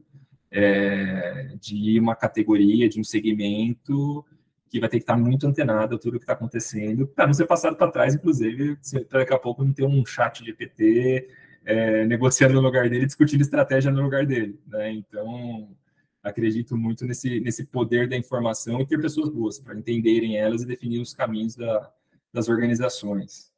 é, 0.51 1.55
de 1.61 1.97
uma 1.97 2.16
categoria, 2.16 2.89
de 2.89 2.99
um 2.99 3.03
segmento 3.03 4.26
que 4.70 4.80
vai 4.80 4.89
ter 4.89 4.97
que 4.97 5.03
estar 5.03 5.16
muito 5.16 5.47
antenado 5.47 5.95
a 5.95 5.99
tudo 5.99 6.16
o 6.16 6.18
que 6.18 6.24
está 6.24 6.34
acontecendo, 6.34 7.07
para 7.07 7.28
não 7.28 7.34
ser 7.34 7.45
passado 7.45 7.78
para 7.78 7.91
trás, 7.91 8.16
inclusive, 8.16 8.76
daqui 9.11 9.34
a 9.34 9.38
pouco 9.38 9.64
não 9.64 9.72
ter 9.72 9.86
um 9.86 10.03
chat 10.03 10.43
de 10.43 10.51
PT 10.51 11.30
é, 11.66 12.05
negociando 12.05 12.53
no 12.53 12.61
lugar 12.61 12.89
dele, 12.89 13.05
discutindo 13.05 13.41
estratégia 13.41 13.91
no 13.91 14.01
lugar 14.01 14.26
dele. 14.26 14.59
Né? 14.68 14.91
Então, 14.93 15.70
acredito 16.22 16.78
muito 16.78 17.05
nesse, 17.05 17.39
nesse 17.39 17.66
poder 17.66 18.07
da 18.07 18.16
informação 18.16 18.80
e 18.80 18.86
ter 18.86 18.99
pessoas 19.01 19.30
boas 19.30 19.59
para 19.59 19.78
entenderem 19.78 20.38
elas 20.38 20.61
e 20.61 20.66
definir 20.66 20.99
os 20.99 21.14
caminhos 21.14 21.55
da, 21.55 21.91
das 22.32 22.47
organizações. 22.47 23.51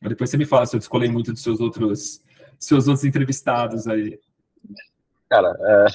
Mas 0.00 0.10
depois 0.10 0.30
você 0.30 0.36
me 0.36 0.46
fala 0.46 0.66
se 0.66 0.76
eu 0.76 0.80
descolei 0.80 1.10
muito 1.10 1.32
dos 1.32 1.42
seus 1.42 1.60
outros, 1.60 2.22
seus 2.58 2.88
outros 2.88 3.04
entrevistados 3.04 3.86
aí. 3.86 4.18
Cara, 5.28 5.56
é, 5.60 5.86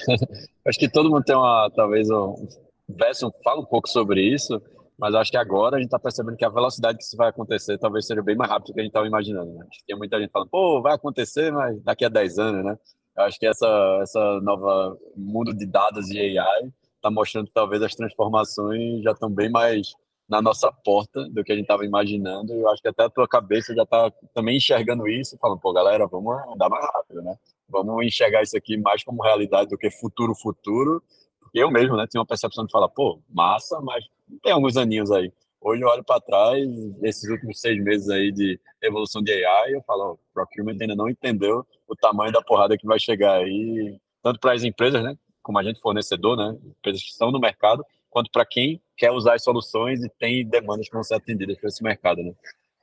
acho 0.68 0.78
que 0.78 0.90
todo 0.90 1.10
mundo 1.10 1.24
tem 1.24 1.36
uma, 1.36 1.70
talvez, 1.74 2.08
um, 2.10 2.48
Besson 2.88 3.30
fala 3.42 3.60
um 3.60 3.66
pouco 3.66 3.88
sobre 3.88 4.22
isso, 4.22 4.62
mas 4.98 5.14
acho 5.14 5.30
que 5.30 5.36
agora 5.36 5.76
a 5.76 5.78
gente 5.78 5.88
está 5.88 5.98
percebendo 5.98 6.36
que 6.36 6.44
a 6.44 6.48
velocidade 6.48 6.98
que 6.98 7.04
isso 7.04 7.16
vai 7.16 7.28
acontecer 7.28 7.78
talvez 7.78 8.06
seja 8.06 8.22
bem 8.22 8.36
mais 8.36 8.50
rápido 8.50 8.68
do 8.68 8.74
que 8.74 8.80
a 8.80 8.82
gente 8.82 8.90
estava 8.90 9.06
imaginando. 9.06 9.52
Né? 9.52 9.66
Tem 9.86 9.96
muita 9.96 10.18
gente 10.18 10.30
falando, 10.30 10.48
pô, 10.48 10.80
vai 10.80 10.94
acontecer, 10.94 11.52
mas 11.52 11.80
daqui 11.82 12.04
a 12.04 12.08
10 12.08 12.38
anos, 12.38 12.64
né? 12.64 12.78
Eu 13.16 13.24
acho 13.24 13.38
que 13.38 13.46
essa, 13.46 13.98
essa 14.02 14.40
nova 14.40 14.96
mundo 15.16 15.54
de 15.54 15.66
dados 15.66 16.10
e 16.10 16.38
AI 16.38 16.70
está 16.96 17.10
mostrando 17.10 17.46
que 17.46 17.54
talvez 17.54 17.82
as 17.82 17.94
transformações 17.94 19.02
já 19.02 19.12
estão 19.12 19.30
bem 19.30 19.50
mais 19.50 19.94
na 20.28 20.42
nossa 20.42 20.70
porta 20.72 21.28
do 21.28 21.44
que 21.44 21.52
a 21.52 21.54
gente 21.54 21.64
estava 21.64 21.84
imaginando. 21.84 22.52
Eu 22.52 22.68
acho 22.68 22.82
que 22.82 22.88
até 22.88 23.04
a 23.04 23.10
tua 23.10 23.28
cabeça 23.28 23.74
já 23.74 23.84
está 23.84 24.10
também 24.34 24.56
enxergando 24.56 25.06
isso, 25.08 25.38
falando, 25.38 25.60
pô, 25.60 25.72
galera, 25.72 26.06
vamos 26.06 26.36
andar 26.52 26.68
mais 26.68 26.84
rápido, 26.84 27.22
né? 27.22 27.36
Vamos 27.68 28.04
enxergar 28.04 28.42
isso 28.42 28.56
aqui 28.56 28.76
mais 28.76 29.04
como 29.04 29.22
realidade 29.22 29.70
do 29.70 29.78
que 29.78 29.90
futuro, 29.90 30.34
futuro. 30.34 31.02
Porque 31.40 31.58
eu 31.58 31.70
mesmo, 31.70 31.96
né, 31.96 32.06
tenho 32.10 32.20
uma 32.20 32.26
percepção 32.26 32.66
de 32.66 32.72
falar, 32.72 32.88
pô, 32.88 33.20
massa, 33.28 33.80
mas 33.80 34.04
tem 34.42 34.52
alguns 34.52 34.76
aninhos 34.76 35.10
aí. 35.10 35.32
Hoje 35.60 35.82
eu 35.82 35.88
olho 35.88 36.04
para 36.04 36.20
trás, 36.20 36.64
esses 37.02 37.28
últimos 37.28 37.60
seis 37.60 37.82
meses 37.82 38.08
aí 38.08 38.30
de 38.30 38.60
evolução 38.82 39.22
de 39.22 39.32
AI, 39.32 39.74
eu 39.74 39.82
falo, 39.82 40.12
o 40.12 40.18
procurement 40.32 40.76
ainda 40.80 40.94
não 40.94 41.08
entendeu 41.08 41.66
o 41.88 41.96
tamanho 41.96 42.32
da 42.32 42.42
porrada 42.42 42.76
que 42.76 42.86
vai 42.86 43.00
chegar 43.00 43.38
aí, 43.38 43.98
tanto 44.22 44.38
para 44.38 44.52
as 44.52 44.62
empresas, 44.62 45.02
né, 45.02 45.16
como 45.42 45.58
a 45.58 45.62
gente 45.62 45.80
fornecedor, 45.80 46.36
né, 46.36 46.56
empresas 46.78 47.02
que 47.02 47.10
estão 47.10 47.30
no 47.30 47.40
mercado, 47.40 47.84
quanto 48.10 48.30
para 48.30 48.46
quem 48.46 48.80
quer 48.96 49.10
usar 49.10 49.34
as 49.34 49.42
soluções 49.42 50.04
e 50.04 50.08
tem 50.08 50.46
demandas 50.46 50.88
que 50.88 50.94
vão 50.94 51.02
ser 51.02 51.14
atendidas 51.14 51.58
por 51.58 51.68
esse 51.68 51.82
mercado, 51.82 52.22
né. 52.22 52.32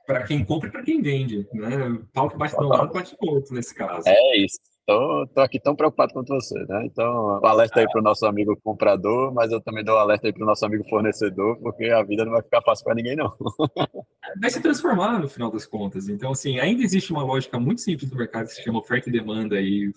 Para 0.06 0.24
quem 0.24 0.44
compra 0.44 0.68
e 0.68 0.72
para 0.72 0.82
quem 0.82 1.00
vende, 1.00 1.48
né? 1.54 1.98
Pau 2.12 2.28
que 2.28 2.36
bate 2.36 2.54
no 2.58 2.68
lado, 2.68 2.92
bate 2.92 3.16
no 3.18 3.30
outro 3.30 3.54
nesse 3.54 3.74
caso. 3.74 4.06
É 4.06 4.36
isso. 4.36 4.58
Tô, 4.86 5.26
tô 5.28 5.40
aqui 5.40 5.58
tão 5.58 5.74
preocupado 5.74 6.12
quanto 6.12 6.34
você, 6.34 6.58
né? 6.66 6.84
Então, 6.84 7.40
um 7.42 7.46
alerta 7.46 7.80
aí 7.80 7.86
para 7.88 8.00
o 8.00 8.04
nosso 8.04 8.26
amigo 8.26 8.54
comprador, 8.62 9.32
mas 9.32 9.50
eu 9.50 9.58
também 9.58 9.82
dou 9.82 9.94
um 9.94 9.98
alerta 9.98 10.26
aí 10.26 10.32
para 10.32 10.42
o 10.42 10.46
nosso 10.46 10.64
amigo 10.66 10.84
fornecedor, 10.90 11.56
porque 11.56 11.86
a 11.86 12.02
vida 12.02 12.22
não 12.22 12.32
vai 12.32 12.42
ficar 12.42 12.60
fácil 12.60 12.84
para 12.84 12.94
ninguém, 12.94 13.16
não. 13.16 13.32
Vai 14.40 14.50
se 14.50 14.60
transformar 14.60 15.20
no 15.20 15.28
final 15.28 15.50
das 15.50 15.64
contas. 15.64 16.08
Então, 16.08 16.32
assim, 16.32 16.58
ainda 16.58 16.82
existe 16.82 17.12
uma 17.12 17.22
lógica 17.22 17.58
muito 17.60 17.82
simples 17.82 18.10
do 18.10 18.16
mercado 18.16 18.46
que 18.46 18.54
se 18.54 18.64
chama 18.64 18.80
oferta 18.80 19.08
e 19.08 19.12
demanda, 19.12 19.60
e 19.60 19.92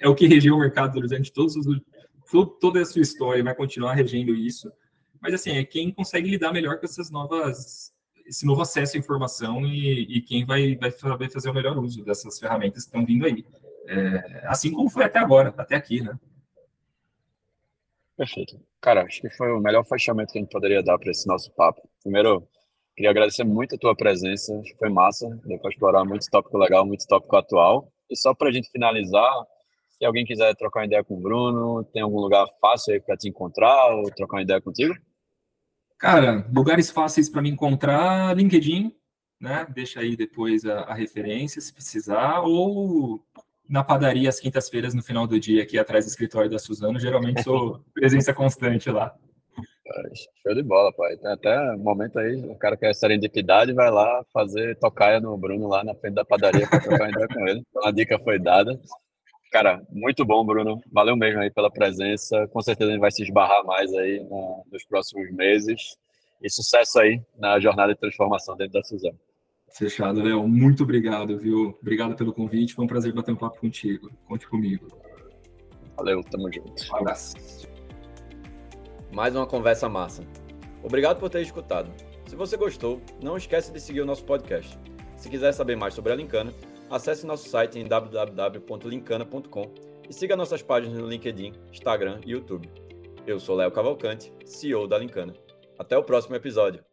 é 0.00 0.08
o 0.08 0.14
que 0.14 0.28
regiu 0.28 0.54
o 0.54 0.60
mercado 0.60 1.00
durante 1.00 1.32
todos 1.32 1.56
os, 1.56 1.80
toda 2.60 2.80
a 2.80 2.84
sua 2.84 3.02
história, 3.02 3.42
vai 3.42 3.54
continuar 3.54 3.94
regendo 3.94 4.34
isso. 4.34 4.70
Mas, 5.20 5.34
assim, 5.34 5.50
é 5.52 5.64
quem 5.64 5.90
consegue 5.90 6.30
lidar 6.30 6.52
melhor 6.52 6.78
com 6.78 6.86
essas 6.86 7.10
novas 7.10 7.90
esse 8.26 8.46
novo 8.46 8.62
acesso 8.62 8.96
à 8.96 9.00
informação 9.00 9.66
e, 9.66 10.02
e 10.02 10.22
quem 10.22 10.46
vai, 10.46 10.76
vai 10.76 10.92
fazer 11.28 11.50
o 11.50 11.54
melhor 11.54 11.76
uso 11.78 12.04
dessas 12.04 12.38
ferramentas 12.38 12.84
que 12.84 12.88
estão 12.88 13.04
vindo 13.04 13.26
aí. 13.26 13.44
É, 13.92 14.46
assim 14.46 14.70
como 14.72 14.88
foi 14.88 15.04
até 15.04 15.18
agora, 15.18 15.52
até 15.58 15.74
aqui, 15.74 16.00
né? 16.00 16.16
Perfeito. 18.16 18.60
Cara, 18.80 19.02
acho 19.02 19.20
que 19.20 19.30
foi 19.30 19.50
o 19.50 19.58
melhor 19.58 19.84
fechamento 19.84 20.32
que 20.32 20.38
a 20.38 20.42
gente 20.42 20.52
poderia 20.52 20.82
dar 20.82 20.96
para 20.96 21.10
esse 21.10 21.26
nosso 21.26 21.50
papo. 21.52 21.82
Primeiro, 22.02 22.46
queria 22.94 23.10
agradecer 23.10 23.42
muito 23.42 23.74
a 23.74 23.78
tua 23.78 23.96
presença, 23.96 24.56
acho 24.60 24.70
que 24.72 24.78
foi 24.78 24.90
massa, 24.90 25.28
deu 25.44 25.58
para 25.58 25.70
explorar 25.70 26.04
muito 26.04 26.24
tópico 26.30 26.56
legal, 26.56 26.86
muito 26.86 27.04
tópico 27.06 27.34
atual. 27.34 27.92
E 28.08 28.16
só 28.16 28.32
para 28.32 28.48
a 28.48 28.52
gente 28.52 28.70
finalizar, 28.70 29.32
se 29.88 30.04
alguém 30.04 30.24
quiser 30.24 30.54
trocar 30.54 30.80
uma 30.80 30.86
ideia 30.86 31.02
com 31.02 31.14
o 31.14 31.20
Bruno, 31.20 31.82
tem 31.84 32.02
algum 32.02 32.20
lugar 32.20 32.46
fácil 32.60 32.94
aí 32.94 33.00
para 33.00 33.16
te 33.16 33.28
encontrar 33.28 33.94
ou 33.96 34.04
trocar 34.14 34.36
uma 34.36 34.42
ideia 34.42 34.60
contigo? 34.60 34.94
Cara, 35.98 36.46
lugares 36.54 36.90
fáceis 36.90 37.28
para 37.28 37.42
me 37.42 37.50
encontrar, 37.50 38.36
LinkedIn, 38.36 38.94
né? 39.40 39.66
Deixa 39.74 40.00
aí 40.00 40.16
depois 40.16 40.64
a, 40.64 40.80
a 40.80 40.94
referência 40.94 41.60
se 41.60 41.72
precisar, 41.72 42.40
ou 42.40 43.24
na 43.70 43.84
padaria 43.84 44.28
às 44.28 44.40
quintas-feiras 44.40 44.92
no 44.92 45.02
final 45.02 45.28
do 45.28 45.38
dia, 45.38 45.62
aqui 45.62 45.78
atrás 45.78 46.04
do 46.04 46.08
escritório 46.08 46.50
da 46.50 46.58
Suzano. 46.58 46.98
Geralmente 46.98 47.44
sou 47.44 47.80
presença 47.94 48.34
constante 48.34 48.90
lá. 48.90 49.14
Show 50.42 50.54
de 50.54 50.62
bola, 50.62 50.92
pai. 50.92 51.16
Tem 51.16 51.30
até 51.30 51.72
um 51.74 51.78
momento 51.78 52.18
aí, 52.18 52.34
o 52.34 52.56
cara 52.56 52.76
quer 52.76 52.92
serendipidade, 52.94 53.72
vai 53.72 53.90
lá 53.90 54.24
fazer 54.32 54.76
tocaia 54.78 55.20
no 55.20 55.36
Bruno 55.38 55.68
lá 55.68 55.84
na 55.84 55.94
frente 55.94 56.14
da 56.14 56.24
padaria 56.24 56.66
para 56.68 56.80
trocar 56.80 57.10
ideia 57.10 57.28
com 57.28 57.46
ele. 57.46 57.62
Então 57.70 57.86
a 57.86 57.92
dica 57.92 58.18
foi 58.18 58.38
dada. 58.38 58.78
Cara, 59.52 59.82
muito 59.90 60.24
bom, 60.24 60.44
Bruno. 60.44 60.80
Valeu 60.92 61.16
mesmo 61.16 61.40
aí 61.40 61.50
pela 61.50 61.70
presença. 61.70 62.48
Com 62.48 62.60
certeza 62.60 62.90
a 62.90 62.92
gente 62.92 63.00
vai 63.00 63.10
se 63.10 63.22
esbarrar 63.22 63.64
mais 63.64 63.92
aí 63.94 64.24
nos 64.70 64.84
próximos 64.84 65.30
meses. 65.32 65.96
E 66.42 66.50
sucesso 66.50 66.98
aí 66.98 67.20
na 67.38 67.60
jornada 67.60 67.92
de 67.92 68.00
transformação 68.00 68.56
dentro 68.56 68.74
da 68.74 68.82
Suzano. 68.82 69.18
Fechado, 69.72 70.22
Léo. 70.22 70.46
Muito 70.46 70.82
obrigado, 70.82 71.38
viu? 71.38 71.78
Obrigado 71.80 72.14
pelo 72.16 72.32
convite. 72.32 72.74
Foi 72.74 72.84
um 72.84 72.88
prazer 72.88 73.12
bater 73.12 73.32
um 73.32 73.36
papo 73.36 73.60
contigo. 73.60 74.10
Conte 74.26 74.48
comigo. 74.48 74.88
Valeu, 75.96 76.22
tamo 76.24 76.52
junto. 76.52 76.92
Um 76.92 76.96
abraço. 76.96 77.36
Mais 79.12 79.34
uma 79.34 79.46
conversa 79.46 79.88
massa. 79.88 80.24
Obrigado 80.82 81.18
por 81.18 81.28
ter 81.28 81.42
escutado. 81.42 81.92
Se 82.26 82.36
você 82.36 82.56
gostou, 82.56 83.00
não 83.22 83.36
esquece 83.36 83.72
de 83.72 83.80
seguir 83.80 84.00
o 84.00 84.06
nosso 84.06 84.24
podcast. 84.24 84.78
Se 85.16 85.28
quiser 85.28 85.52
saber 85.52 85.76
mais 85.76 85.94
sobre 85.94 86.12
a 86.12 86.16
Lincana, 86.16 86.52
acesse 86.88 87.26
nosso 87.26 87.48
site 87.48 87.78
em 87.78 87.86
www.lincana.com 87.86 89.74
e 90.08 90.12
siga 90.12 90.36
nossas 90.36 90.62
páginas 90.62 90.98
no 90.98 91.08
LinkedIn, 91.08 91.52
Instagram 91.70 92.20
e 92.24 92.30
YouTube. 92.30 92.70
Eu 93.26 93.38
sou 93.38 93.56
Léo 93.56 93.70
Cavalcante, 93.70 94.32
CEO 94.44 94.88
da 94.88 94.98
Lincana. 94.98 95.34
Até 95.78 95.96
o 95.96 96.02
próximo 96.02 96.36
episódio. 96.36 96.89